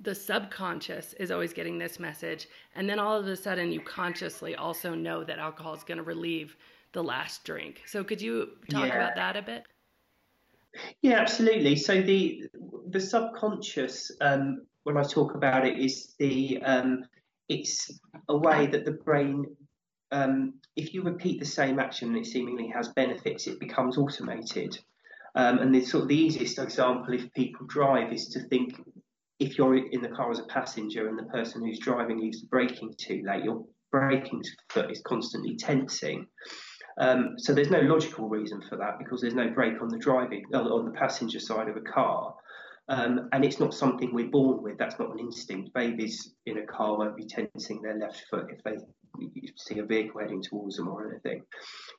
the 0.00 0.14
subconscious 0.14 1.12
is 1.14 1.30
always 1.30 1.52
getting 1.52 1.76
this 1.78 1.98
message, 1.98 2.48
and 2.76 2.88
then 2.88 2.98
all 2.98 3.16
of 3.18 3.26
a 3.26 3.36
sudden 3.36 3.72
you 3.72 3.80
consciously 3.80 4.54
also 4.54 4.94
know 4.94 5.24
that 5.24 5.38
alcohol 5.38 5.74
is 5.74 5.82
going 5.82 5.98
to 5.98 6.04
relieve 6.04 6.56
the 6.92 7.02
last 7.02 7.44
drink. 7.44 7.82
So 7.86 8.04
could 8.04 8.22
you 8.22 8.50
talk 8.70 8.88
yeah. 8.88 8.94
about 8.94 9.16
that 9.16 9.36
a 9.36 9.42
bit? 9.42 9.64
Yeah, 11.02 11.18
absolutely. 11.20 11.76
So 11.76 12.00
the 12.00 12.44
the 12.88 13.00
subconscious, 13.00 14.12
um, 14.20 14.62
when 14.84 14.96
I 14.96 15.02
talk 15.02 15.34
about 15.34 15.66
it, 15.66 15.78
is 15.78 16.14
the 16.18 16.62
um, 16.62 17.04
it's 17.48 17.90
a 18.28 18.36
way 18.36 18.66
that 18.66 18.84
the 18.84 18.92
brain, 18.92 19.44
um, 20.12 20.54
if 20.76 20.94
you 20.94 21.02
repeat 21.02 21.40
the 21.40 21.46
same 21.46 21.78
action 21.78 22.08
and 22.08 22.18
it 22.18 22.26
seemingly 22.26 22.68
has 22.68 22.88
benefits, 22.88 23.46
it 23.46 23.60
becomes 23.60 23.96
automated. 23.96 24.78
Um, 25.34 25.58
and 25.58 25.74
the 25.74 25.84
sort 25.84 26.02
of 26.02 26.08
the 26.08 26.16
easiest 26.16 26.58
example, 26.58 27.14
if 27.14 27.32
people 27.34 27.66
drive, 27.66 28.12
is 28.12 28.28
to 28.28 28.40
think 28.48 28.80
if 29.38 29.56
you're 29.56 29.76
in 29.76 30.02
the 30.02 30.08
car 30.08 30.30
as 30.30 30.40
a 30.40 30.44
passenger 30.44 31.08
and 31.08 31.18
the 31.18 31.24
person 31.24 31.64
who's 31.64 31.78
driving 31.78 32.18
leaves 32.18 32.40
the 32.40 32.48
braking 32.48 32.94
too 32.98 33.22
late, 33.24 33.44
your 33.44 33.64
braking 33.92 34.42
foot 34.68 34.90
is 34.90 35.00
constantly 35.06 35.56
tensing. 35.56 36.26
Um, 36.98 37.34
so 37.38 37.54
there's 37.54 37.70
no 37.70 37.80
logical 37.80 38.28
reason 38.28 38.60
for 38.68 38.76
that 38.76 38.98
because 38.98 39.20
there's 39.20 39.34
no 39.34 39.50
brake 39.50 39.80
on 39.80 39.88
the 39.88 39.98
driving 39.98 40.44
on 40.52 40.84
the 40.84 40.90
passenger 40.90 41.38
side 41.38 41.68
of 41.68 41.76
a 41.76 41.80
car. 41.80 42.34
Um, 42.90 43.28
and 43.32 43.44
it's 43.44 43.60
not 43.60 43.74
something 43.74 44.14
we're 44.14 44.30
born 44.30 44.62
with. 44.62 44.78
That's 44.78 44.98
not 44.98 45.12
an 45.12 45.18
instinct. 45.18 45.74
Babies 45.74 46.34
in 46.46 46.58
a 46.58 46.66
car 46.66 46.96
won't 46.96 47.16
be 47.16 47.26
tensing 47.26 47.82
their 47.82 47.98
left 47.98 48.24
foot 48.30 48.46
if 48.50 48.62
they 48.64 48.76
see 49.56 49.78
a 49.78 49.84
vehicle 49.84 50.20
heading 50.20 50.42
towards 50.42 50.76
them 50.76 50.88
or 50.88 51.10
anything. 51.10 51.42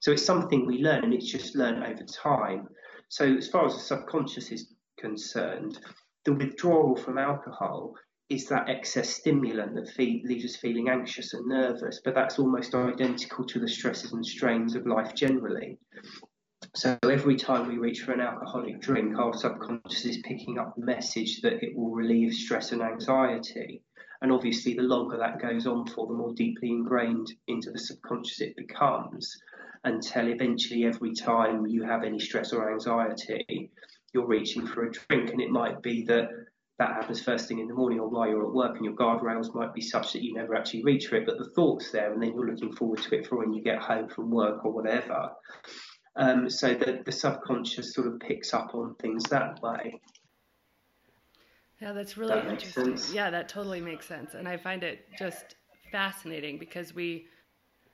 So 0.02 0.12
it's 0.12 0.26
something 0.26 0.66
we 0.66 0.80
learn, 0.80 1.04
and 1.04 1.14
it's 1.14 1.32
just 1.32 1.56
learned 1.56 1.84
over 1.84 2.04
time. 2.04 2.68
So 3.10 3.26
as 3.26 3.48
far 3.50 3.66
as 3.66 3.74
the 3.76 3.82
subconscious 3.82 4.52
is 4.52 4.74
concerned, 5.00 5.80
the 6.26 6.34
withdrawal 6.34 6.96
from 6.96 7.18
alcohol 7.18 7.94
is 8.30 8.46
that 8.48 8.70
excess 8.70 9.10
stimulant 9.10 9.74
that 9.76 9.90
feel, 9.90 10.22
leaves 10.24 10.46
us 10.46 10.56
feeling 10.56 10.90
anxious 10.90 11.34
and 11.34 11.48
nervous, 11.48 12.02
but 12.06 12.14
that's 12.14 12.38
almost 12.38 12.76
identical 12.76 13.44
to 13.46 13.60
the 13.60 13.68
stresses 13.68 14.14
and 14.14 14.26
strains 14.26 14.76
of 14.76 14.86
life 14.86 15.16
generally. 15.16 15.80
So 16.76 16.98
every 17.04 17.36
time 17.36 17.68
we 17.68 17.78
reach 17.78 18.02
for 18.02 18.12
an 18.12 18.20
alcoholic 18.20 18.82
drink, 18.82 19.18
our 19.18 19.34
subconscious 19.34 20.06
is 20.06 20.22
picking 20.24 20.60
up 20.60 20.76
the 20.76 20.86
message 20.86 21.42
that 21.42 21.64
it 21.64 21.76
will 21.76 21.92
relieve 21.92 22.34
stress 22.34 22.72
and 22.72 22.82
anxiety. 22.82 23.82
And 24.22 24.32
obviously, 24.32 24.74
the 24.74 24.84
longer 24.84 25.18
that 25.18 25.42
goes 25.42 25.66
on 25.66 25.88
for, 25.88 26.08
the 26.08 26.14
more 26.14 26.34
deeply 26.34 26.70
ingrained 26.70 27.28
into 27.48 27.72
the 27.72 27.80
subconscious 27.80 28.42
it 28.42 28.56
becomes, 28.58 29.36
until 29.86 30.28
eventually, 30.28 30.86
every 30.86 31.14
time 31.14 31.66
you 31.66 31.84
have 31.84 32.04
any 32.04 32.20
stress 32.20 32.52
or 32.52 32.72
anxiety, 32.72 33.72
you're 34.14 34.28
reaching 34.28 34.68
for 34.68 34.86
a 34.86 34.92
drink. 34.92 35.32
And 35.32 35.42
it 35.42 35.50
might 35.50 35.82
be 35.82 36.04
that 36.06 36.30
that 36.80 36.94
happens 36.94 37.22
first 37.22 37.48
thing 37.48 37.60
in 37.60 37.68
the 37.68 37.74
morning 37.74 38.00
or 38.00 38.10
while 38.10 38.28
you're 38.28 38.46
at 38.46 38.54
work, 38.54 38.76
and 38.76 38.86
your 38.86 38.96
guardrails 38.96 39.56
might 39.56 39.74
be 39.74 39.82
such 39.82 40.14
that 40.14 40.24
you 40.24 40.34
never 40.34 40.56
actually 40.56 40.84
reach 40.84 41.08
for 41.08 41.16
it, 41.16 41.26
but 41.26 41.38
the 41.38 41.50
thought's 41.56 41.92
there, 41.92 42.12
and 42.14 42.22
then 42.22 42.34
you're 42.34 42.50
looking 42.50 42.74
forward 42.74 43.02
to 43.02 43.16
it 43.16 43.28
for 43.28 43.38
when 43.38 43.54
you 43.54 43.62
get 43.62 43.80
home 43.80 44.10
from 44.10 44.30
work 44.30 44.66
or 44.66 44.72
whatever. 44.72 45.30
Um, 46.16 46.50
so 46.50 46.74
that 46.74 47.06
the 47.06 47.12
subconscious 47.12 47.94
sort 47.94 48.08
of 48.08 48.20
picks 48.20 48.54
up 48.54 48.76
on 48.76 48.96
things 48.96 49.24
that 49.26 49.62
way. 49.62 50.02
Yeah, 51.82 51.94
that's 51.94 52.18
really 52.18 52.36
that 52.36 52.48
interesting. 52.48 52.98
Sense. 52.98 53.14
Yeah, 53.14 53.30
that 53.30 53.48
totally 53.48 53.80
makes 53.80 54.06
sense. 54.06 54.34
And 54.34 54.48
I 54.48 54.58
find 54.58 54.84
it 54.84 55.06
just 55.18 55.56
fascinating 55.92 56.58
because 56.58 56.94
we 56.94 57.28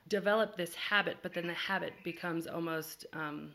develop 0.08 0.56
this 0.56 0.74
habit, 0.74 1.18
but 1.22 1.34
then 1.34 1.46
the 1.46 1.54
habit 1.54 1.92
becomes 2.04 2.46
almost, 2.46 3.06
um, 3.12 3.52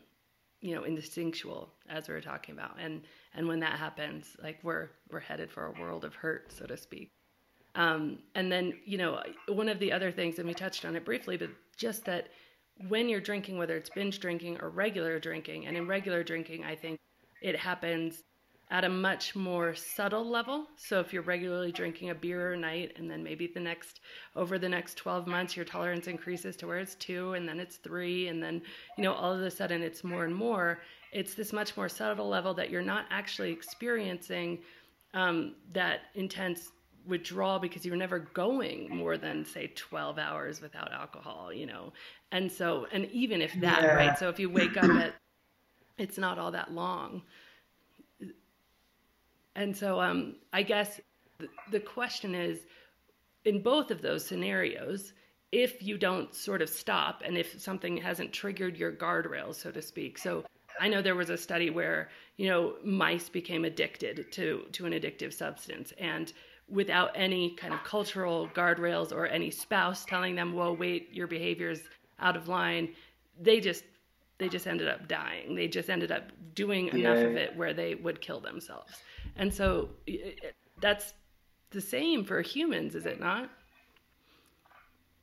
you 0.60 0.74
know, 0.74 0.84
instinctual, 0.84 1.68
as 1.88 2.08
we 2.08 2.14
were 2.14 2.20
talking 2.20 2.54
about. 2.54 2.76
And 2.80 3.02
and 3.34 3.46
when 3.46 3.60
that 3.60 3.78
happens, 3.78 4.36
like 4.42 4.58
we're 4.62 4.88
we're 5.10 5.20
headed 5.20 5.50
for 5.50 5.66
a 5.66 5.80
world 5.80 6.04
of 6.04 6.14
hurt, 6.14 6.52
so 6.52 6.64
to 6.66 6.76
speak. 6.76 7.10
Um, 7.74 8.18
and 8.34 8.52
then, 8.52 8.74
you 8.84 8.98
know, 8.98 9.22
one 9.48 9.68
of 9.68 9.78
the 9.78 9.92
other 9.92 10.12
things, 10.12 10.38
and 10.38 10.46
we 10.46 10.54
touched 10.54 10.84
on 10.84 10.94
it 10.94 11.04
briefly, 11.04 11.36
but 11.36 11.50
just 11.76 12.04
that 12.04 12.28
when 12.88 13.08
you're 13.08 13.20
drinking, 13.20 13.58
whether 13.58 13.76
it's 13.76 13.90
binge 13.90 14.20
drinking 14.20 14.60
or 14.60 14.70
regular 14.70 15.18
drinking, 15.18 15.66
and 15.66 15.76
in 15.76 15.86
regular 15.86 16.22
drinking, 16.22 16.64
I 16.64 16.74
think 16.74 16.98
it 17.40 17.56
happens 17.56 18.22
at 18.72 18.84
a 18.84 18.88
much 18.88 19.36
more 19.36 19.74
subtle 19.74 20.26
level. 20.26 20.66
So 20.76 20.98
if 20.98 21.12
you're 21.12 21.22
regularly 21.22 21.72
drinking 21.72 22.08
a 22.08 22.14
beer 22.14 22.54
a 22.54 22.56
night 22.56 22.92
and 22.96 23.08
then 23.10 23.22
maybe 23.22 23.46
the 23.46 23.60
next 23.60 24.00
over 24.34 24.58
the 24.58 24.68
next 24.68 24.94
12 24.94 25.26
months 25.26 25.54
your 25.54 25.66
tolerance 25.66 26.06
increases 26.06 26.56
to 26.56 26.66
where 26.66 26.78
it's 26.78 26.94
2 26.94 27.34
and 27.34 27.46
then 27.46 27.60
it's 27.60 27.76
3 27.76 28.28
and 28.28 28.42
then 28.42 28.62
you 28.96 29.04
know 29.04 29.12
all 29.12 29.34
of 29.34 29.42
a 29.42 29.50
sudden 29.50 29.82
it's 29.82 30.02
more 30.02 30.24
and 30.24 30.34
more, 30.34 30.80
it's 31.12 31.34
this 31.34 31.52
much 31.52 31.76
more 31.76 31.88
subtle 31.88 32.28
level 32.28 32.54
that 32.54 32.70
you're 32.70 32.80
not 32.80 33.04
actually 33.10 33.52
experiencing 33.52 34.58
um, 35.12 35.54
that 35.74 36.00
intense 36.14 36.72
withdrawal 37.06 37.58
because 37.58 37.84
you're 37.84 37.96
never 37.96 38.18
going 38.18 38.88
more 38.94 39.16
than 39.16 39.44
say 39.44 39.72
12 39.74 40.18
hours 40.18 40.60
without 40.60 40.92
alcohol 40.92 41.52
you 41.52 41.66
know? 41.66 41.92
And 42.30 42.50
so 42.50 42.86
and 42.92 43.06
even 43.06 43.42
if 43.42 43.52
that 43.60 43.82
yeah. 43.82 43.94
right 43.94 44.18
so 44.18 44.28
if 44.28 44.38
you 44.38 44.50
wake 44.50 44.76
up 44.76 44.90
at 44.90 45.14
it's 45.98 46.18
not 46.18 46.38
all 46.38 46.52
that 46.52 46.72
long. 46.72 47.22
And 49.54 49.76
so 49.76 50.00
um 50.00 50.36
i 50.52 50.62
guess 50.62 51.00
the, 51.38 51.48
the 51.70 51.80
question 51.80 52.34
is 52.34 52.60
in 53.44 53.62
both 53.62 53.90
of 53.90 54.02
those 54.02 54.24
scenarios 54.24 55.12
if 55.50 55.82
you 55.82 55.98
don't 55.98 56.34
sort 56.34 56.62
of 56.62 56.68
stop 56.68 57.22
and 57.24 57.36
if 57.36 57.60
something 57.60 57.96
hasn't 57.96 58.32
triggered 58.32 58.76
your 58.76 58.92
guardrails 58.92 59.56
so 59.56 59.70
to 59.70 59.82
speak. 59.82 60.18
So 60.18 60.44
I 60.80 60.88
know 60.88 61.02
there 61.02 61.14
was 61.14 61.30
a 61.30 61.36
study 61.36 61.70
where 61.70 62.08
you 62.36 62.48
know 62.48 62.74
mice 62.84 63.28
became 63.28 63.64
addicted 63.64 64.32
to 64.32 64.64
to 64.72 64.86
an 64.86 64.92
addictive 64.92 65.32
substance, 65.32 65.92
and 65.98 66.32
without 66.72 67.10
any 67.14 67.50
kind 67.50 67.74
of 67.74 67.84
cultural 67.84 68.48
guardrails 68.54 69.12
or 69.12 69.26
any 69.26 69.50
spouse 69.50 70.04
telling 70.04 70.34
them, 70.34 70.54
"Whoa, 70.54 70.72
wait, 70.72 71.12
your 71.12 71.26
behavior's 71.26 71.80
out 72.18 72.36
of 72.36 72.48
line," 72.48 72.94
they 73.40 73.60
just 73.60 73.84
they 74.38 74.48
just 74.48 74.66
ended 74.66 74.88
up 74.88 75.06
dying. 75.06 75.54
They 75.54 75.68
just 75.68 75.88
ended 75.88 76.10
up 76.10 76.24
doing 76.54 76.86
yeah. 76.86 76.94
enough 76.94 77.18
of 77.18 77.36
it 77.36 77.56
where 77.56 77.72
they 77.72 77.94
would 77.94 78.20
kill 78.20 78.40
themselves. 78.40 78.92
And 79.36 79.54
so 79.54 79.90
that's 80.80 81.14
the 81.70 81.80
same 81.80 82.24
for 82.24 82.40
humans, 82.42 82.94
is 82.94 83.06
it 83.06 83.20
not? 83.20 83.50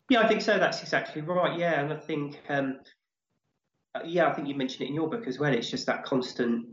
Yeah, 0.09 0.21
I 0.21 0.27
think 0.27 0.41
so. 0.41 0.57
That's 0.57 0.81
exactly 0.81 1.21
right. 1.21 1.59
Yeah, 1.59 1.81
and 1.81 1.91
I 1.91 1.97
think, 1.97 2.39
um, 2.49 2.79
uh, 3.93 4.01
yeah, 4.05 4.27
I 4.27 4.33
think 4.33 4.47
you 4.47 4.55
mentioned 4.55 4.83
it 4.83 4.89
in 4.89 4.95
your 4.95 5.09
book 5.09 5.27
as 5.27 5.37
well. 5.37 5.53
It's 5.53 5.69
just 5.69 5.85
that 5.87 6.03
constant 6.05 6.65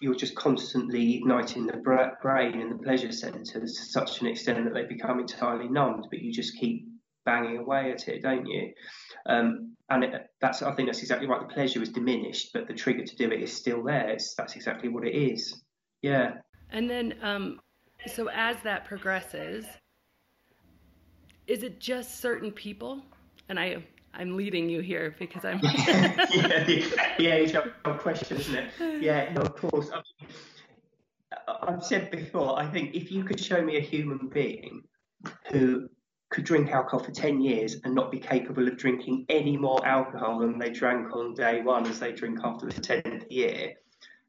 you're 0.00 0.14
just 0.14 0.34
constantly 0.36 1.16
igniting 1.16 1.66
the 1.66 1.76
brain 2.22 2.60
and 2.60 2.72
the 2.72 2.82
pleasure 2.82 3.12
centers 3.12 3.50
to 3.50 3.66
such 3.66 4.20
an 4.20 4.28
extent 4.28 4.64
that 4.64 4.74
they 4.74 4.84
become 4.84 5.18
entirely 5.18 5.68
numbed, 5.68 6.06
but 6.10 6.20
you 6.20 6.32
just 6.32 6.56
keep 6.56 6.86
banging 7.24 7.58
away 7.58 7.90
at 7.90 8.08
it, 8.08 8.22
don't 8.22 8.46
you? 8.46 8.72
Um, 9.26 9.76
and 9.90 10.04
it, 10.04 10.30
that's 10.40 10.62
I 10.62 10.72
think 10.72 10.88
that's 10.88 11.00
exactly 11.00 11.26
right. 11.26 11.40
The 11.40 11.52
pleasure 11.52 11.82
is 11.82 11.88
diminished, 11.88 12.50
but 12.52 12.68
the 12.68 12.74
trigger 12.74 13.04
to 13.04 13.16
do 13.16 13.30
it 13.30 13.42
is 13.42 13.54
still 13.54 13.82
there. 13.82 14.10
It's, 14.10 14.34
that's 14.34 14.54
exactly 14.54 14.88
what 14.88 15.06
it 15.06 15.14
is. 15.14 15.62
Yeah. 16.02 16.34
And 16.70 16.88
then, 16.88 17.14
um, 17.22 17.60
so 18.06 18.28
as 18.28 18.56
that 18.62 18.84
progresses, 18.84 19.66
is 21.46 21.62
it 21.62 21.80
just 21.80 22.20
certain 22.20 22.52
people? 22.52 23.02
And 23.48 23.58
I 23.58 23.82
I'm 24.14 24.36
leading 24.36 24.68
you 24.68 24.80
here 24.80 25.14
because 25.18 25.44
I'm. 25.44 25.60
yeah, 25.62 26.66
yeah, 27.18 27.34
it's 27.34 27.54
a 27.54 27.94
question, 27.94 28.38
isn't 28.38 28.54
it? 28.54 29.02
Yeah, 29.02 29.32
no, 29.32 29.42
of 29.42 29.56
course. 29.56 29.90
I 29.92 29.96
mean, 29.96 30.30
I've 31.62 31.84
said 31.84 32.10
before, 32.10 32.58
I 32.58 32.66
think 32.66 32.94
if 32.94 33.12
you 33.12 33.24
could 33.24 33.40
show 33.40 33.62
me 33.62 33.76
a 33.76 33.80
human 33.80 34.28
being 34.28 34.82
who 35.50 35.88
could 36.30 36.44
drink 36.44 36.70
alcohol 36.70 37.00
for 37.00 37.10
10 37.10 37.40
years 37.40 37.76
and 37.84 37.94
not 37.94 38.10
be 38.10 38.18
capable 38.18 38.66
of 38.68 38.76
drinking 38.76 39.24
any 39.28 39.56
more 39.56 39.84
alcohol 39.86 40.40
than 40.40 40.58
they 40.58 40.70
drank 40.70 41.14
on 41.14 41.34
day 41.34 41.62
one 41.62 41.86
as 41.86 41.98
they 41.98 42.12
drink 42.12 42.38
after 42.44 42.66
the 42.66 42.80
10th 42.80 43.24
year, 43.30 43.72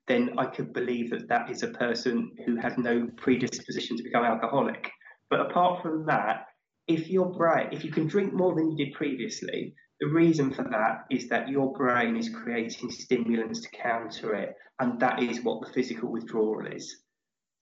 then 0.07 0.31
I 0.37 0.45
could 0.45 0.73
believe 0.73 1.09
that 1.11 1.27
that 1.27 1.49
is 1.49 1.63
a 1.63 1.67
person 1.67 2.31
who 2.45 2.55
has 2.55 2.77
no 2.77 3.07
predisposition 3.17 3.97
to 3.97 4.03
become 4.03 4.23
alcoholic. 4.23 4.89
But 5.29 5.41
apart 5.41 5.81
from 5.81 6.05
that, 6.05 6.47
if 6.89 7.07
your 7.07 7.27
brain, 7.31 7.69
if 7.71 7.85
you 7.85 7.91
can 7.91 8.07
drink 8.07 8.33
more 8.33 8.55
than 8.55 8.71
you 8.71 8.85
did 8.85 8.93
previously, 8.95 9.75
the 10.01 10.07
reason 10.07 10.51
for 10.51 10.63
that 10.63 11.05
is 11.11 11.29
that 11.29 11.47
your 11.47 11.71
brain 11.73 12.17
is 12.17 12.29
creating 12.29 12.89
stimulants 12.89 13.61
to 13.61 13.69
counter 13.69 14.33
it, 14.33 14.55
and 14.79 14.99
that 14.99 15.21
is 15.21 15.41
what 15.41 15.61
the 15.61 15.71
physical 15.71 16.11
withdrawal 16.11 16.65
is. 16.65 17.03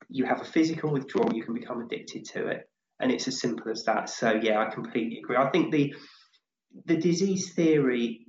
You 0.10 0.26
have 0.26 0.42
a 0.42 0.46
physical 0.46 0.92
withdrawal, 0.92 1.34
you 1.34 1.44
can 1.44 1.54
become 1.54 1.82
addicted 1.82 2.26
to 2.34 2.48
it, 2.48 2.70
and 3.02 3.12
it's 3.12 3.28
as 3.28 3.40
simple 3.40 3.70
as 3.70 3.84
that. 3.84 4.10
So 4.10 4.32
yeah, 4.32 4.60
I 4.60 4.74
completely 4.74 5.20
agree. 5.20 5.36
I 5.36 5.50
think 5.50 5.72
the 5.72 5.94
the 6.86 6.98
disease 6.98 7.54
theory 7.54 8.28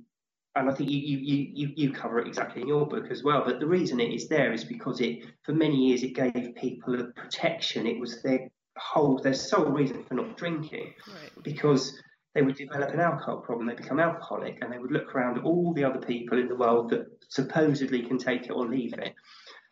and 0.55 0.69
I 0.69 0.73
think 0.73 0.89
you, 0.89 0.97
you, 0.97 1.47
you, 1.53 1.73
you 1.75 1.91
cover 1.91 2.19
it 2.19 2.27
exactly 2.27 2.63
in 2.63 2.67
your 2.67 2.87
book 2.87 3.05
as 3.11 3.23
well. 3.23 3.43
But 3.45 3.59
the 3.59 3.67
reason 3.67 3.99
it 3.99 4.11
is 4.11 4.27
there 4.27 4.51
is 4.51 4.63
because 4.63 4.99
it, 4.99 5.19
for 5.43 5.53
many 5.53 5.75
years, 5.75 6.01
it 6.01 6.15
gave 6.15 6.55
people 6.55 6.99
a 6.99 7.05
protection. 7.05 7.85
It 7.85 7.99
was 7.99 8.21
their 8.23 8.49
whole, 8.79 9.19
their 9.19 9.33
sole 9.33 9.65
reason 9.65 10.03
for 10.03 10.15
not 10.15 10.37
drinking, 10.37 10.93
right. 11.07 11.31
because 11.43 12.01
they 12.33 12.41
would 12.41 12.55
develop 12.55 12.93
an 12.93 12.99
alcohol 12.99 13.41
problem. 13.41 13.67
They 13.67 13.75
become 13.75 13.99
alcoholic, 13.99 14.59
and 14.61 14.71
they 14.71 14.79
would 14.79 14.91
look 14.91 15.15
around 15.15 15.37
at 15.37 15.43
all 15.43 15.73
the 15.73 15.83
other 15.83 15.99
people 15.99 16.39
in 16.39 16.47
the 16.47 16.55
world 16.55 16.89
that 16.91 17.07
supposedly 17.29 18.01
can 18.01 18.17
take 18.17 18.45
it 18.45 18.51
or 18.51 18.67
leave 18.67 18.93
it, 18.93 19.13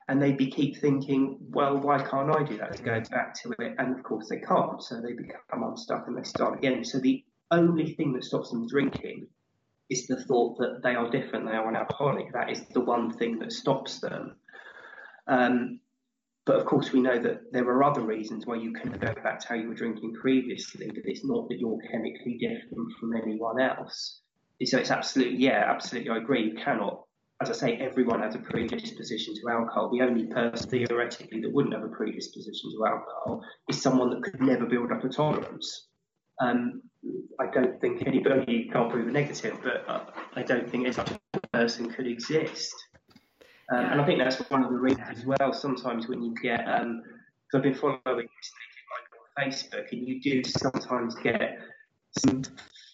and 0.08 0.22
they'd 0.22 0.38
be 0.38 0.50
keep 0.50 0.78
thinking, 0.78 1.38
well, 1.39 1.78
why 1.78 2.02
can't 2.02 2.36
I 2.36 2.43
do 2.43 2.58
that? 2.58 2.76
To 2.78 2.84
go 2.84 3.02
back 3.12 3.34
to 3.43 3.54
it, 3.60 3.76
and 3.78 3.96
of 3.96 4.04
course 4.04 4.30
they 4.30 4.39
can't. 4.39 4.82
So 4.82 5.02
they 5.02 5.13
become 5.13 5.63
unstuck 5.63 6.08
and 6.08 6.17
they 6.17 6.24
start 6.24 6.58
again. 6.58 6.84
So 6.84 7.00
the 7.00 7.24
only 7.52 7.93
thing 7.93 8.13
that 8.13 8.24
stops 8.24 8.52
them 8.52 8.67
drinking 8.67 9.28
is 9.89 10.08
the 10.08 10.22
thought 10.24 10.58
that 10.58 10.82
they 10.84 10.96
are 10.96 11.10
different, 11.10 11.46
they 11.46 11.56
are 11.56 11.70
an 11.70 11.76
alcoholic. 11.76 12.34
That 12.34 12.50
is 12.50 12.62
the 12.74 12.82
one 12.82 13.12
thing 13.17 13.39
that 13.39 13.52
stops 13.52 14.00
them. 14.00 14.36
Um, 15.28 15.80
but 16.47 16.55
of 16.55 16.65
course, 16.65 16.93
we 16.93 17.01
know 17.01 17.19
that 17.19 17.51
there 17.51 17.65
are 17.65 17.83
other 17.83 18.01
reasons 18.01 18.45
why 18.45 18.55
you 18.55 18.71
can 18.71 18.91
go 18.91 19.13
back 19.21 19.41
to 19.41 19.47
how 19.49 19.55
you 19.55 19.67
were 19.67 19.75
drinking 19.75 20.13
previously, 20.13 20.88
but 20.88 21.03
it's 21.03 21.25
not 21.25 21.49
that 21.49 21.60
you're 21.60 21.77
chemically 21.91 22.38
different 22.39 22.93
from 22.99 23.15
anyone 23.15 23.62
else. 23.62 24.21
So 24.63 24.77
it's 24.77 24.89
absolutely, 24.89 25.39
yeah, 25.39 25.65
absolutely, 25.67 26.10
I 26.10 26.17
agree. 26.17 26.45
You 26.45 26.55
cannot, 26.55 27.03
as 27.41 27.49
I 27.49 27.53
say, 27.53 27.75
everyone 27.75 28.21
has 28.21 28.36
a 28.36 28.39
predisposition 28.39 29.36
to 29.36 29.49
alcohol. 29.49 29.91
The 29.91 30.01
only 30.01 30.25
person 30.27 30.69
theoretically 30.69 31.41
that 31.41 31.53
wouldn't 31.53 31.75
have 31.75 31.83
a 31.83 31.89
predisposition 31.89 32.71
to 32.71 32.86
alcohol 32.88 33.43
is 33.69 33.81
someone 33.81 34.10
that 34.12 34.23
could 34.23 34.41
never 34.41 34.65
build 34.65 34.91
up 34.93 35.03
a 35.03 35.10
tolerance. 35.10 35.88
Um, 36.39 36.81
I 37.39 37.47
don't 37.53 37.79
think 37.81 38.07
anybody 38.07 38.69
can't 38.71 38.89
prove 38.89 39.07
a 39.07 39.12
negative, 39.12 39.57
but 39.62 40.13
I 40.33 40.43
don't 40.43 40.69
think 40.69 40.91
such 40.93 41.12
a 41.12 41.39
person 41.51 41.91
could 41.91 42.07
exist. 42.07 42.73
Um. 43.71 43.86
And 43.86 44.01
I 44.01 44.06
think 44.06 44.19
that's 44.19 44.38
one 44.49 44.63
of 44.63 44.71
the 44.71 44.77
reasons 44.77 45.08
as 45.10 45.25
well. 45.25 45.53
Sometimes 45.53 46.08
when 46.08 46.21
you 46.23 46.34
get, 46.41 46.65
um, 46.67 47.01
I've 47.53 47.63
been 47.63 47.75
following 47.75 47.99
this 48.06 48.51
on 49.38 49.45
Facebook, 49.45 49.91
and 49.91 50.08
you 50.08 50.21
do 50.21 50.43
sometimes 50.43 51.15
get 51.15 51.60
some 52.17 52.43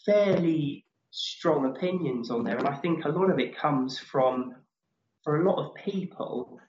fairly 0.05 0.85
strong 1.11 1.65
opinions 1.65 2.31
on 2.31 2.43
there, 2.43 2.57
and 2.57 2.67
I 2.67 2.75
think 2.75 3.05
a 3.05 3.09
lot 3.09 3.29
of 3.29 3.39
it 3.39 3.55
comes 3.55 3.99
from, 3.99 4.55
for 5.23 5.41
a 5.41 5.49
lot 5.49 5.63
of 5.63 5.75
people, 5.75 6.59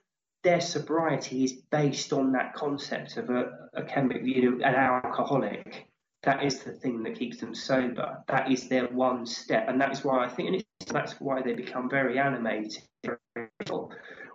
their 0.43 0.61
sobriety 0.61 1.43
is 1.43 1.53
based 1.71 2.13
on 2.13 2.31
that 2.33 2.53
concept 2.53 3.17
of 3.17 3.31
a, 3.31 3.51
a 3.73 3.83
chemical, 3.83 4.27
you 4.27 4.51
know, 4.51 4.65
an 4.65 4.75
alcoholic 4.75 5.87
that 6.25 6.43
is 6.43 6.59
the 6.59 6.71
thing 6.71 7.03
that 7.03 7.17
keeps 7.17 7.37
them 7.37 7.55
sober. 7.55 8.23
That 8.27 8.51
is 8.51 8.67
their 8.67 8.87
one 8.87 9.25
step, 9.25 9.69
and 9.69 9.79
that 9.79 9.91
is 9.91 10.03
why 10.03 10.25
I 10.25 10.27
think, 10.27 10.49
and 10.49 10.63
that's 10.89 11.21
why 11.21 11.41
they 11.41 11.53
become 11.53 11.89
very 11.89 12.19
animated 12.19 12.83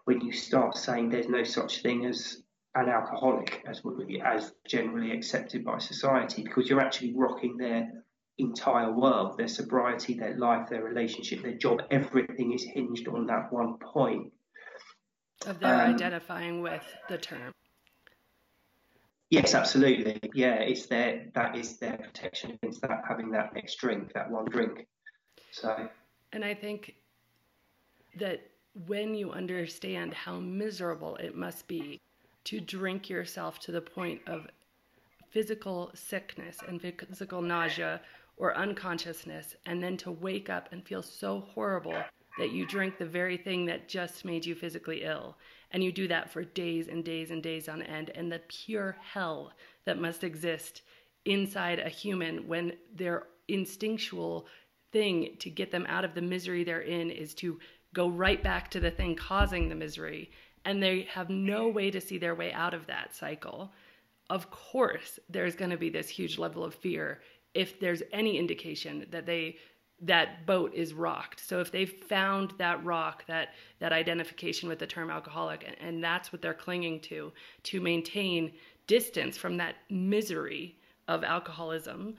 when 0.04 0.20
you 0.20 0.32
start 0.32 0.76
saying 0.76 1.10
there's 1.10 1.28
no 1.28 1.44
such 1.44 1.82
thing 1.82 2.06
as 2.06 2.42
an 2.74 2.88
alcoholic 2.88 3.62
as 3.66 3.84
would 3.84 4.06
be 4.06 4.20
as 4.20 4.52
generally 4.66 5.10
accepted 5.10 5.64
by 5.64 5.78
society, 5.78 6.42
because 6.42 6.68
you're 6.68 6.80
actually 6.80 7.12
rocking 7.14 7.56
their 7.56 7.90
entire 8.38 8.92
world, 8.92 9.36
their 9.36 9.48
sobriety, 9.48 10.14
their 10.14 10.36
life, 10.38 10.68
their 10.70 10.82
relationship, 10.82 11.42
their 11.42 11.58
job. 11.58 11.82
Everything 11.90 12.52
is 12.52 12.64
hinged 12.64 13.08
on 13.08 13.26
that 13.26 13.52
one 13.52 13.76
point 13.78 14.32
of 15.46 15.58
their 15.58 15.74
um, 15.74 15.94
identifying 15.94 16.62
with 16.62 16.84
the 17.08 17.18
term. 17.18 17.52
Yes, 19.30 19.54
absolutely. 19.54 20.18
Yeah, 20.34 20.54
it's 20.54 20.86
their 20.86 21.26
that 21.34 21.56
is 21.56 21.78
their 21.78 21.96
protection 21.96 22.50
against 22.52 22.82
that 22.82 23.02
having 23.08 23.30
that 23.30 23.54
next 23.54 23.76
drink, 23.76 24.12
that 24.12 24.28
one 24.30 24.46
drink. 24.46 24.86
So. 25.52 25.88
And 26.32 26.44
I 26.44 26.54
think 26.54 26.96
that 28.18 28.40
when 28.86 29.14
you 29.14 29.30
understand 29.30 30.14
how 30.14 30.40
miserable 30.40 31.16
it 31.16 31.36
must 31.36 31.66
be 31.68 32.00
to 32.44 32.60
drink 32.60 33.08
yourself 33.08 33.60
to 33.60 33.72
the 33.72 33.80
point 33.80 34.20
of 34.26 34.46
physical 35.30 35.90
sickness 35.94 36.58
and 36.66 36.80
physical 36.80 37.40
nausea 37.40 38.00
or 38.36 38.56
unconsciousness, 38.56 39.54
and 39.66 39.82
then 39.82 39.96
to 39.98 40.10
wake 40.10 40.48
up 40.48 40.70
and 40.72 40.84
feel 40.84 41.02
so 41.02 41.40
horrible 41.54 42.02
that 42.38 42.52
you 42.52 42.66
drink 42.66 42.96
the 42.98 43.04
very 43.04 43.36
thing 43.36 43.66
that 43.66 43.86
just 43.86 44.24
made 44.24 44.46
you 44.46 44.54
physically 44.54 45.02
ill 45.04 45.36
and 45.70 45.82
you 45.84 45.92
do 45.92 46.08
that 46.08 46.30
for 46.30 46.42
days 46.42 46.88
and 46.88 47.04
days 47.04 47.30
and 47.30 47.42
days 47.42 47.68
on 47.68 47.82
end, 47.82 48.10
and 48.14 48.30
the 48.30 48.40
pure 48.48 48.96
hell 49.12 49.52
that 49.84 50.00
must 50.00 50.24
exist 50.24 50.82
inside 51.24 51.78
a 51.78 51.88
human 51.88 52.48
when 52.48 52.72
their 52.94 53.26
instinctual 53.48 54.46
thing 54.92 55.36
to 55.38 55.50
get 55.50 55.70
them 55.70 55.86
out 55.88 56.04
of 56.04 56.14
the 56.14 56.22
misery 56.22 56.64
they're 56.64 56.80
in 56.80 57.10
is 57.10 57.34
to 57.34 57.58
go 57.94 58.08
right 58.08 58.42
back 58.42 58.70
to 58.70 58.80
the 58.80 58.90
thing 58.90 59.14
causing 59.14 59.68
the 59.68 59.74
misery, 59.74 60.30
and 60.64 60.82
they 60.82 61.02
have 61.02 61.30
no 61.30 61.68
way 61.68 61.90
to 61.90 62.00
see 62.00 62.18
their 62.18 62.34
way 62.34 62.52
out 62.52 62.74
of 62.74 62.86
that 62.86 63.14
cycle. 63.14 63.72
Of 64.28 64.50
course, 64.50 65.18
there's 65.28 65.56
going 65.56 65.70
to 65.70 65.76
be 65.76 65.90
this 65.90 66.08
huge 66.08 66.38
level 66.38 66.64
of 66.64 66.74
fear 66.74 67.20
if 67.54 67.80
there's 67.80 68.02
any 68.12 68.38
indication 68.38 69.06
that 69.10 69.26
they 69.26 69.56
that 70.02 70.46
boat 70.46 70.72
is 70.74 70.94
rocked. 70.94 71.46
So 71.46 71.60
if 71.60 71.70
they've 71.70 71.90
found 71.90 72.54
that 72.58 72.82
rock, 72.84 73.24
that 73.26 73.50
that 73.80 73.92
identification 73.92 74.68
with 74.68 74.78
the 74.78 74.86
term 74.86 75.10
alcoholic, 75.10 75.64
and, 75.66 75.76
and 75.80 76.02
that's 76.02 76.32
what 76.32 76.42
they're 76.42 76.54
clinging 76.54 77.00
to 77.00 77.32
to 77.64 77.80
maintain 77.80 78.52
distance 78.86 79.36
from 79.36 79.56
that 79.58 79.76
misery 79.90 80.76
of 81.08 81.22
alcoholism, 81.22 82.16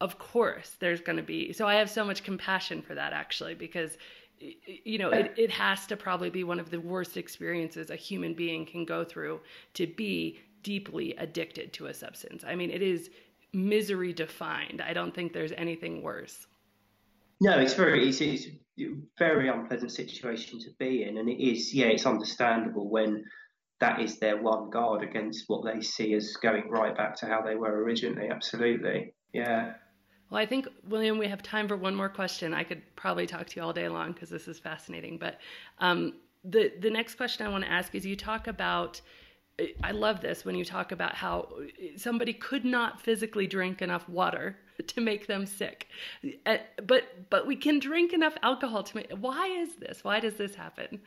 of 0.00 0.18
course 0.18 0.76
there's 0.80 1.00
going 1.00 1.16
to 1.16 1.22
be. 1.22 1.52
So 1.52 1.66
I 1.66 1.76
have 1.76 1.90
so 1.90 2.04
much 2.04 2.22
compassion 2.24 2.82
for 2.82 2.94
that 2.94 3.12
actually 3.12 3.54
because 3.54 3.96
you 4.38 4.98
know 4.98 5.10
it, 5.10 5.32
it 5.36 5.50
has 5.50 5.86
to 5.86 5.96
probably 5.96 6.28
be 6.28 6.44
one 6.44 6.60
of 6.60 6.70
the 6.70 6.80
worst 6.80 7.16
experiences 7.16 7.90
a 7.90 7.96
human 7.96 8.34
being 8.34 8.66
can 8.66 8.84
go 8.84 9.04
through 9.04 9.40
to 9.74 9.86
be 9.86 10.40
deeply 10.62 11.14
addicted 11.18 11.72
to 11.74 11.86
a 11.86 11.94
substance. 11.94 12.42
I 12.46 12.54
mean, 12.54 12.70
it 12.70 12.82
is 12.82 13.10
misery 13.52 14.12
defined. 14.12 14.82
I 14.82 14.92
don't 14.92 15.14
think 15.14 15.32
there's 15.32 15.52
anything 15.52 16.02
worse. 16.02 16.46
No, 17.40 17.58
it's 17.58 17.74
very 17.74 18.08
it's, 18.08 18.20
it's 18.20 18.46
a 18.78 18.94
very 19.18 19.48
unpleasant 19.48 19.92
situation 19.92 20.60
to 20.60 20.70
be 20.78 21.04
in, 21.04 21.18
and 21.18 21.28
it 21.28 21.42
is 21.42 21.74
yeah, 21.74 21.86
it's 21.86 22.06
understandable 22.06 22.88
when 22.88 23.24
that 23.80 24.00
is 24.00 24.18
their 24.18 24.40
one 24.40 24.70
guard 24.70 25.02
against 25.02 25.44
what 25.48 25.64
they 25.64 25.80
see 25.80 26.14
as 26.14 26.36
going 26.36 26.68
right 26.70 26.96
back 26.96 27.16
to 27.16 27.26
how 27.26 27.42
they 27.42 27.54
were 27.54 27.82
originally. 27.82 28.28
Absolutely, 28.28 29.14
yeah. 29.32 29.74
Well, 30.30 30.40
I 30.40 30.46
think 30.46 30.66
William, 30.88 31.18
we 31.18 31.28
have 31.28 31.42
time 31.42 31.68
for 31.68 31.76
one 31.76 31.94
more 31.94 32.08
question. 32.08 32.54
I 32.54 32.64
could 32.64 32.82
probably 32.96 33.26
talk 33.26 33.46
to 33.46 33.56
you 33.56 33.62
all 33.62 33.72
day 33.72 33.88
long 33.88 34.12
because 34.12 34.30
this 34.30 34.48
is 34.48 34.58
fascinating. 34.58 35.18
But 35.18 35.38
um, 35.78 36.14
the 36.44 36.72
the 36.80 36.90
next 36.90 37.16
question 37.16 37.46
I 37.46 37.50
want 37.50 37.64
to 37.64 37.70
ask 37.70 37.94
is: 37.94 38.06
you 38.06 38.16
talk 38.16 38.46
about 38.46 39.00
I 39.82 39.92
love 39.92 40.20
this 40.20 40.44
when 40.44 40.56
you 40.56 40.64
talk 40.64 40.90
about 40.90 41.14
how 41.14 41.48
somebody 41.96 42.32
could 42.32 42.64
not 42.64 43.00
physically 43.00 43.46
drink 43.46 43.82
enough 43.82 44.08
water 44.08 44.56
to 44.86 45.00
make 45.00 45.26
them 45.26 45.46
sick. 45.46 45.88
Uh, 46.44 46.56
but 46.86 47.30
but 47.30 47.46
we 47.46 47.56
can 47.56 47.78
drink 47.78 48.12
enough 48.12 48.34
alcohol 48.42 48.82
to 48.82 48.96
make 48.96 49.12
why 49.12 49.46
is 49.46 49.76
this? 49.76 50.02
Why 50.02 50.20
does 50.20 50.34
this 50.34 50.54
happen? 50.54 51.00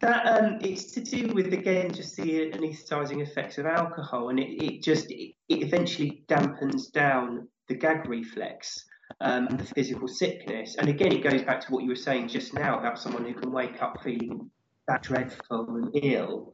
That 0.00 0.26
um, 0.26 0.58
it's 0.60 0.92
to 0.92 1.00
do 1.00 1.32
with 1.34 1.52
again 1.52 1.92
just 1.92 2.16
the 2.16 2.50
anaesthetizing 2.50 3.20
effects 3.20 3.58
of 3.58 3.66
alcohol, 3.66 4.28
and 4.28 4.38
it, 4.38 4.62
it 4.62 4.82
just 4.82 5.10
it, 5.10 5.34
eventually 5.48 6.24
dampens 6.28 6.90
down 6.90 7.48
the 7.68 7.74
gag 7.74 8.08
reflex, 8.08 8.84
um, 9.20 9.46
the 9.46 9.64
physical 9.64 10.08
sickness, 10.08 10.76
and 10.76 10.88
again 10.88 11.12
it 11.12 11.22
goes 11.22 11.42
back 11.42 11.60
to 11.60 11.72
what 11.72 11.82
you 11.82 11.88
were 11.90 11.96
saying 11.96 12.28
just 12.28 12.54
now 12.54 12.78
about 12.78 12.98
someone 12.98 13.24
who 13.24 13.34
can 13.34 13.50
wake 13.52 13.82
up 13.82 14.00
feeling 14.02 14.50
that 14.88 15.02
dreadful 15.02 15.66
and 15.76 15.90
ill. 16.02 16.52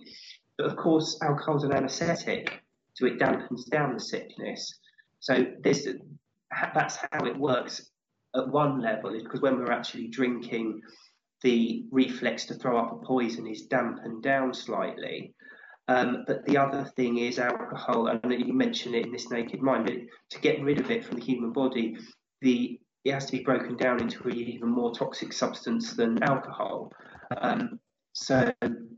But 0.58 0.66
of 0.66 0.76
course, 0.76 1.18
alcohol's 1.22 1.64
an 1.64 1.72
anaesthetic, 1.72 2.62
so 2.92 3.06
it 3.06 3.18
dampens 3.18 3.68
down 3.70 3.94
the 3.94 4.00
sickness. 4.00 4.78
So 5.20 5.46
this 5.62 5.88
that's 6.74 6.96
how 6.96 7.24
it 7.26 7.36
works 7.36 7.90
at 8.36 8.48
one 8.48 8.80
level, 8.80 9.14
is 9.14 9.22
because 9.22 9.40
when 9.40 9.58
we're 9.58 9.72
actually 9.72 10.08
drinking, 10.08 10.80
the 11.42 11.86
reflex 11.90 12.46
to 12.46 12.54
throw 12.54 12.78
up 12.78 12.92
a 12.92 13.06
poison 13.06 13.46
is 13.46 13.62
dampened 13.62 14.22
down 14.22 14.52
slightly. 14.54 15.34
Um, 15.88 16.24
but 16.26 16.44
the 16.46 16.56
other 16.56 16.90
thing 16.96 17.18
is 17.18 17.38
alcohol, 17.38 18.06
and 18.06 18.32
you 18.32 18.54
mentioned 18.54 18.94
it 18.94 19.06
in 19.06 19.12
this 19.12 19.30
naked 19.30 19.60
mind, 19.60 19.86
but 19.86 19.94
to 20.30 20.40
get 20.40 20.62
rid 20.62 20.80
of 20.80 20.90
it 20.90 21.04
from 21.04 21.18
the 21.18 21.24
human 21.24 21.52
body, 21.52 21.96
the 22.40 22.78
it 23.04 23.12
has 23.12 23.26
to 23.26 23.32
be 23.32 23.44
broken 23.44 23.76
down 23.76 24.00
into 24.00 24.26
an 24.26 24.34
even 24.34 24.70
more 24.70 24.94
toxic 24.94 25.32
substance 25.32 25.92
than 25.92 26.22
alcohol. 26.22 26.90
Um, 27.36 27.78
so 28.14 28.52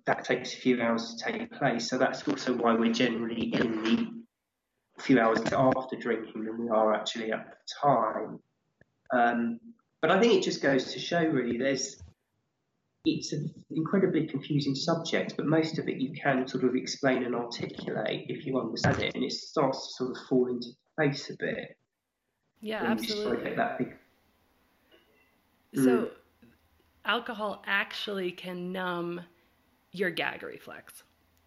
that 0.07 0.25
takes 0.25 0.55
a 0.55 0.57
few 0.59 0.81
hours 0.81 1.15
to 1.15 1.33
take 1.33 1.51
place. 1.53 1.89
So 1.89 1.99
that's 1.99 2.27
also 2.29 2.53
why 2.55 2.75
we're 2.75 2.93
generally 2.93 3.55
in 3.55 3.83
the 3.83 5.03
few 5.03 5.19
hours 5.19 5.41
after 5.53 5.97
drinking 5.97 6.45
than 6.45 6.61
we 6.61 6.69
are 6.69 6.95
actually 6.95 7.33
at 7.33 7.47
the 7.47 7.57
time. 7.83 8.39
Um, 9.13 9.59
but 10.03 10.11
I 10.11 10.21
think 10.21 10.35
it 10.35 10.43
just 10.43 10.63
goes 10.63 10.93
to 10.93 11.01
show, 11.01 11.23
really, 11.23 11.59
there's 11.59 11.97
it's 13.07 13.33
an 13.33 13.53
incredibly 13.71 14.27
confusing 14.27 14.75
subject, 14.75 15.35
but 15.37 15.47
most 15.47 15.79
of 15.79 15.89
it 15.89 15.97
you 15.99 16.13
can 16.13 16.47
sort 16.47 16.65
of 16.65 16.75
explain 16.75 17.25
and 17.25 17.35
articulate 17.35 18.27
if 18.29 18.45
you 18.45 18.59
understand 18.59 19.01
it, 19.01 19.15
and 19.15 19.25
it 19.25 19.33
starts 19.33 19.87
to 19.87 20.05
sort 20.05 20.11
of 20.11 20.17
fall 20.29 20.49
into 20.49 20.69
place 20.99 21.31
a 21.31 21.37
bit. 21.39 21.77
Yeah, 22.61 22.83
absolutely. 22.83 23.55
So, 25.75 25.81
mm. 25.81 26.11
Alcohol 27.07 27.63
actually 27.67 28.33
can 28.33 28.73
numb 28.73 29.21
your 29.93 30.11
gag 30.11 30.43
reflex. 30.43 31.03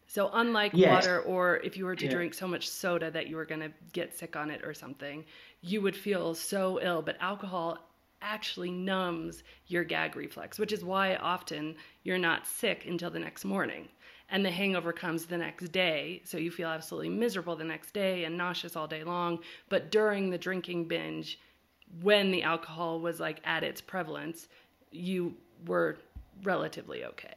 So, 0.07 0.31
unlike 0.33 0.71
yes. 0.73 1.05
water, 1.05 1.21
or 1.21 1.57
if 1.57 1.77
you 1.77 1.85
were 1.85 1.95
to 1.95 2.05
yeah. 2.05 2.11
drink 2.11 2.33
so 2.33 2.47
much 2.47 2.67
soda 2.67 3.11
that 3.11 3.27
you 3.27 3.35
were 3.35 3.45
going 3.45 3.61
to 3.61 3.71
get 3.93 4.17
sick 4.17 4.35
on 4.35 4.49
it 4.49 4.63
or 4.63 4.73
something, 4.73 5.23
you 5.61 5.81
would 5.81 5.95
feel 5.95 6.33
so 6.33 6.79
ill. 6.81 7.03
But 7.03 7.17
alcohol 7.19 7.77
actually 8.21 8.71
numbs 8.71 9.43
your 9.67 9.83
gag 9.83 10.15
reflex, 10.15 10.57
which 10.57 10.73
is 10.73 10.83
why 10.83 11.15
often 11.17 11.75
you're 12.03 12.17
not 12.17 12.47
sick 12.47 12.85
until 12.87 13.11
the 13.11 13.19
next 13.19 13.45
morning. 13.45 13.87
And 14.31 14.43
the 14.43 14.51
hangover 14.51 14.93
comes 14.93 15.25
the 15.25 15.37
next 15.37 15.71
day, 15.71 16.21
so 16.23 16.37
you 16.37 16.51
feel 16.51 16.69
absolutely 16.69 17.09
miserable 17.09 17.55
the 17.55 17.63
next 17.63 17.93
day 17.93 18.23
and 18.25 18.37
nauseous 18.37 18.75
all 18.75 18.87
day 18.87 19.03
long. 19.03 19.39
But 19.69 19.91
during 19.91 20.29
the 20.29 20.37
drinking 20.37 20.85
binge, 20.85 21.39
when 22.01 22.31
the 22.31 22.43
alcohol 22.43 22.99
was 22.99 23.19
like 23.19 23.41
at 23.43 23.63
its 23.63 23.81
prevalence, 23.81 24.47
you 24.91 25.35
were 25.65 25.97
relatively 26.43 27.05
okay. 27.05 27.35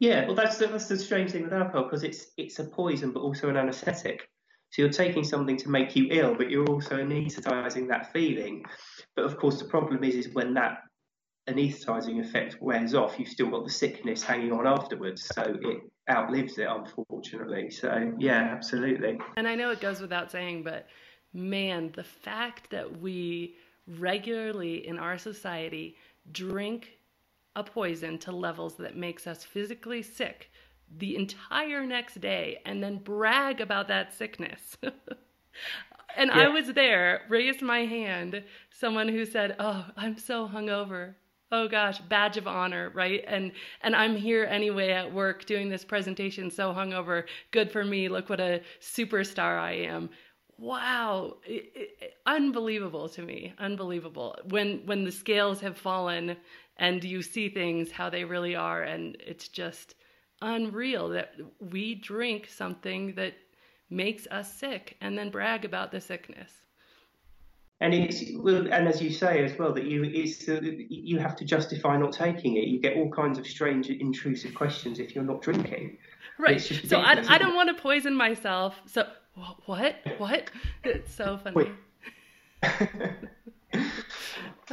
Yeah, 0.00 0.26
well, 0.26 0.34
that's 0.34 0.58
the, 0.58 0.66
that's 0.66 0.88
the 0.88 0.98
strange 0.98 1.30
thing 1.30 1.44
with 1.44 1.52
alcohol 1.52 1.84
because 1.84 2.02
it's 2.02 2.26
it's 2.36 2.58
a 2.58 2.64
poison, 2.64 3.12
but 3.12 3.20
also 3.20 3.48
an 3.48 3.56
anaesthetic. 3.56 4.28
So 4.70 4.82
you're 4.82 4.90
taking 4.90 5.22
something 5.22 5.56
to 5.58 5.68
make 5.68 5.94
you 5.94 6.08
ill, 6.10 6.34
but 6.34 6.50
you're 6.50 6.66
also 6.66 6.96
anaesthetizing 6.96 7.88
that 7.88 8.10
feeling. 8.12 8.64
But 9.14 9.26
of 9.26 9.36
course, 9.36 9.58
the 9.58 9.66
problem 9.66 10.02
is, 10.02 10.14
is 10.14 10.34
when 10.34 10.54
that 10.54 10.78
anaesthetizing 11.48 12.20
effect 12.20 12.56
wears 12.60 12.94
off, 12.94 13.18
you've 13.18 13.28
still 13.28 13.50
got 13.50 13.64
the 13.64 13.70
sickness 13.70 14.22
hanging 14.22 14.50
on 14.50 14.66
afterwards. 14.66 15.24
So 15.34 15.42
it 15.60 15.82
outlives 16.10 16.58
it, 16.58 16.68
unfortunately. 16.68 17.70
So 17.70 18.14
yeah, 18.18 18.48
absolutely. 18.50 19.18
And 19.36 19.46
I 19.46 19.54
know 19.54 19.70
it 19.70 19.80
goes 19.80 20.00
without 20.00 20.30
saying, 20.30 20.62
but 20.62 20.86
man, 21.34 21.92
the 21.94 22.04
fact 22.04 22.70
that 22.70 23.00
we 23.00 23.56
regularly 23.86 24.86
in 24.86 24.98
our 24.98 25.18
society 25.18 25.96
drink 26.30 26.96
a 27.54 27.62
poison 27.62 28.18
to 28.18 28.32
levels 28.32 28.76
that 28.76 28.96
makes 28.96 29.26
us 29.26 29.44
physically 29.44 30.02
sick 30.02 30.50
the 30.98 31.16
entire 31.16 31.86
next 31.86 32.20
day 32.20 32.60
and 32.64 32.82
then 32.82 32.98
brag 32.98 33.60
about 33.60 33.88
that 33.88 34.12
sickness. 34.12 34.76
and 36.16 36.30
yeah. 36.30 36.40
I 36.40 36.48
was 36.48 36.72
there, 36.72 37.22
raised 37.28 37.62
my 37.62 37.80
hand, 37.80 38.42
someone 38.70 39.08
who 39.08 39.24
said, 39.24 39.56
"Oh, 39.58 39.86
I'm 39.96 40.18
so 40.18 40.48
hungover." 40.48 41.14
Oh 41.50 41.68
gosh, 41.68 41.98
badge 41.98 42.38
of 42.38 42.46
honor, 42.46 42.90
right? 42.94 43.22
And 43.26 43.52
and 43.82 43.94
I'm 43.94 44.16
here 44.16 44.44
anyway 44.44 44.90
at 44.90 45.12
work 45.12 45.44
doing 45.44 45.68
this 45.68 45.84
presentation 45.84 46.50
so 46.50 46.72
hungover. 46.72 47.24
Good 47.50 47.70
for 47.70 47.84
me. 47.84 48.08
Look 48.08 48.30
what 48.30 48.40
a 48.40 48.62
superstar 48.80 49.58
I 49.58 49.72
am. 49.72 50.08
Wow, 50.58 51.38
it, 51.44 51.72
it, 51.74 52.14
unbelievable 52.24 53.08
to 53.10 53.22
me. 53.22 53.52
Unbelievable. 53.58 54.36
When 54.48 54.82
when 54.86 55.04
the 55.04 55.12
scales 55.12 55.60
have 55.60 55.76
fallen 55.76 56.36
and 56.82 57.04
you 57.04 57.22
see 57.22 57.48
things 57.48 57.92
how 57.92 58.10
they 58.10 58.24
really 58.24 58.56
are 58.56 58.82
and 58.82 59.16
it's 59.24 59.46
just 59.46 59.94
unreal 60.42 61.08
that 61.08 61.34
we 61.60 61.94
drink 61.94 62.48
something 62.48 63.14
that 63.14 63.34
makes 63.88 64.26
us 64.32 64.52
sick 64.52 64.96
and 65.00 65.16
then 65.16 65.30
brag 65.30 65.64
about 65.64 65.92
the 65.92 66.00
sickness. 66.00 66.50
And 67.80 67.94
it's 67.94 68.22
well, 68.36 68.66
and 68.72 68.88
as 68.88 69.00
you 69.00 69.10
say 69.10 69.44
as 69.44 69.56
well 69.58 69.72
that 69.74 69.84
you 69.84 70.04
it's 70.04 70.48
uh, 70.48 70.60
you 70.62 71.18
have 71.18 71.34
to 71.36 71.44
justify 71.44 71.96
not 71.96 72.12
taking 72.12 72.56
it. 72.56 72.64
You 72.68 72.80
get 72.80 72.96
all 72.96 73.10
kinds 73.10 73.38
of 73.38 73.46
strange, 73.46 73.88
intrusive 73.88 74.54
questions 74.54 75.00
if 75.00 75.14
you're 75.14 75.24
not 75.24 75.42
drinking. 75.42 75.98
Right. 76.38 76.60
So 76.60 76.98
I, 76.98 77.24
I 77.28 77.38
don't 77.38 77.56
want 77.56 77.76
to 77.76 77.80
poison 77.80 78.14
myself. 78.14 78.80
So 78.86 79.08
what? 79.66 79.96
What? 80.18 80.50
It's 80.84 81.12
so 81.12 81.38
funny. 81.42 81.70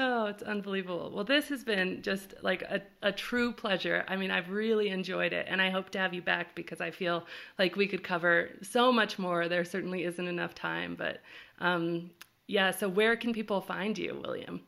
Oh, 0.01 0.27
it's 0.27 0.43
unbelievable. 0.43 1.11
Well, 1.13 1.25
this 1.25 1.49
has 1.49 1.65
been 1.65 2.01
just 2.01 2.33
like 2.41 2.61
a, 2.61 2.81
a 3.01 3.11
true 3.11 3.51
pleasure. 3.51 4.05
I 4.07 4.15
mean, 4.15 4.31
I've 4.31 4.49
really 4.49 4.87
enjoyed 4.87 5.33
it, 5.33 5.45
and 5.49 5.61
I 5.61 5.69
hope 5.69 5.89
to 5.89 5.99
have 5.99 6.13
you 6.13 6.21
back 6.21 6.55
because 6.55 6.79
I 6.79 6.89
feel 6.89 7.25
like 7.57 7.75
we 7.75 7.85
could 7.85 8.01
cover 8.01 8.51
so 8.61 8.93
much 8.93 9.19
more. 9.19 9.49
There 9.49 9.65
certainly 9.65 10.05
isn't 10.05 10.25
enough 10.25 10.55
time, 10.55 10.95
but 10.97 11.19
um, 11.59 12.11
yeah, 12.47 12.71
so 12.71 12.87
where 12.87 13.17
can 13.17 13.33
people 13.33 13.59
find 13.59 13.97
you, 13.97 14.21
William? 14.23 14.61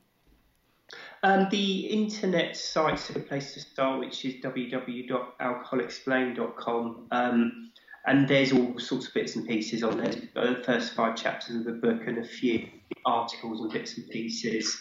Um, 1.23 1.47
the 1.49 1.87
internet 1.87 2.57
site's 2.57 3.09
a 3.11 3.21
place 3.21 3.53
to 3.53 3.61
start, 3.61 4.01
which 4.01 4.25
is 4.25 4.33
www.alcoholexplained.com. 4.43 7.07
Um, 7.11 7.71
and 8.05 8.27
there's 8.27 8.51
all 8.51 8.77
sorts 8.79 9.07
of 9.07 9.13
bits 9.13 9.37
and 9.37 9.47
pieces 9.47 9.81
on 9.81 9.97
there. 9.97 10.11
The 10.33 10.61
first 10.65 10.93
five 10.93 11.15
chapters 11.15 11.55
of 11.55 11.63
the 11.63 11.71
book 11.71 12.01
and 12.05 12.17
a 12.17 12.25
few 12.25 12.67
articles 13.05 13.61
and 13.61 13.71
bits 13.71 13.97
and 13.97 14.09
pieces. 14.09 14.77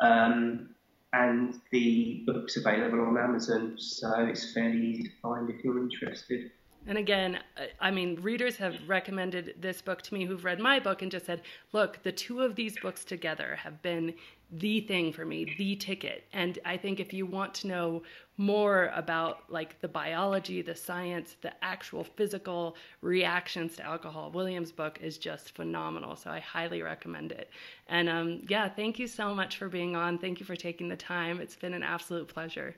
Um, 0.00 0.70
and 1.12 1.54
the 1.72 2.24
book's 2.26 2.56
available 2.56 3.00
on 3.00 3.16
Amazon, 3.16 3.74
so 3.78 4.12
it's 4.24 4.52
fairly 4.52 4.78
easy 4.78 5.04
to 5.04 5.10
find 5.22 5.48
if 5.48 5.64
you're 5.64 5.78
interested. 5.78 6.50
And 6.88 6.98
again, 6.98 7.40
I 7.80 7.90
mean, 7.90 8.16
readers 8.22 8.56
have 8.58 8.76
recommended 8.86 9.54
this 9.58 9.82
book 9.82 10.02
to 10.02 10.14
me 10.14 10.24
who've 10.24 10.44
read 10.44 10.60
my 10.60 10.78
book 10.78 11.02
and 11.02 11.10
just 11.10 11.26
said, 11.26 11.42
look, 11.72 12.02
the 12.04 12.12
two 12.12 12.42
of 12.42 12.54
these 12.54 12.78
books 12.78 13.04
together 13.04 13.56
have 13.56 13.82
been 13.82 14.14
the 14.52 14.80
thing 14.80 15.12
for 15.12 15.24
me, 15.24 15.54
the 15.58 15.76
ticket. 15.76 16.24
And 16.32 16.58
I 16.64 16.76
think 16.76 17.00
if 17.00 17.12
you 17.12 17.26
want 17.26 17.54
to 17.54 17.66
know 17.66 18.02
more 18.36 18.92
about 18.94 19.40
like 19.48 19.80
the 19.80 19.88
biology, 19.88 20.62
the 20.62 20.74
science, 20.74 21.36
the 21.40 21.52
actual 21.64 22.04
physical 22.04 22.76
reactions 23.00 23.76
to 23.76 23.84
alcohol, 23.84 24.30
William's 24.30 24.72
book 24.72 24.98
is 25.02 25.18
just 25.18 25.54
phenomenal. 25.54 26.16
So 26.16 26.30
I 26.30 26.40
highly 26.40 26.82
recommend 26.82 27.32
it. 27.32 27.50
And 27.88 28.08
um, 28.08 28.42
yeah, 28.48 28.68
thank 28.68 28.98
you 28.98 29.06
so 29.06 29.34
much 29.34 29.56
for 29.56 29.68
being 29.68 29.96
on. 29.96 30.18
Thank 30.18 30.38
you 30.38 30.46
for 30.46 30.56
taking 30.56 30.88
the 30.88 30.96
time. 30.96 31.40
It's 31.40 31.56
been 31.56 31.74
an 31.74 31.82
absolute 31.82 32.28
pleasure. 32.28 32.74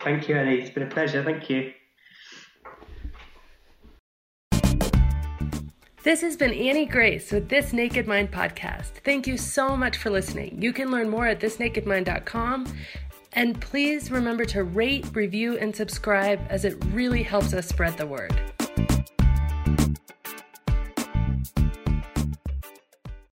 Thank 0.00 0.28
you, 0.28 0.36
Annie. 0.36 0.56
It's 0.56 0.70
been 0.70 0.82
a 0.82 0.90
pleasure. 0.90 1.24
Thank 1.24 1.48
you. 1.48 1.72
This 6.06 6.20
has 6.20 6.36
been 6.36 6.52
Annie 6.52 6.86
Grace 6.86 7.32
with 7.32 7.48
This 7.48 7.72
Naked 7.72 8.06
Mind 8.06 8.30
podcast. 8.30 8.90
Thank 9.02 9.26
you 9.26 9.36
so 9.36 9.76
much 9.76 9.96
for 9.96 10.08
listening. 10.08 10.56
You 10.62 10.72
can 10.72 10.92
learn 10.92 11.08
more 11.08 11.26
at 11.26 11.40
thisnakedmind.com. 11.40 12.72
And 13.32 13.60
please 13.60 14.08
remember 14.12 14.44
to 14.44 14.62
rate, 14.62 15.04
review, 15.14 15.58
and 15.58 15.74
subscribe 15.74 16.38
as 16.48 16.64
it 16.64 16.76
really 16.92 17.24
helps 17.24 17.52
us 17.52 17.66
spread 17.66 17.98
the 17.98 18.06
word. 18.06 18.40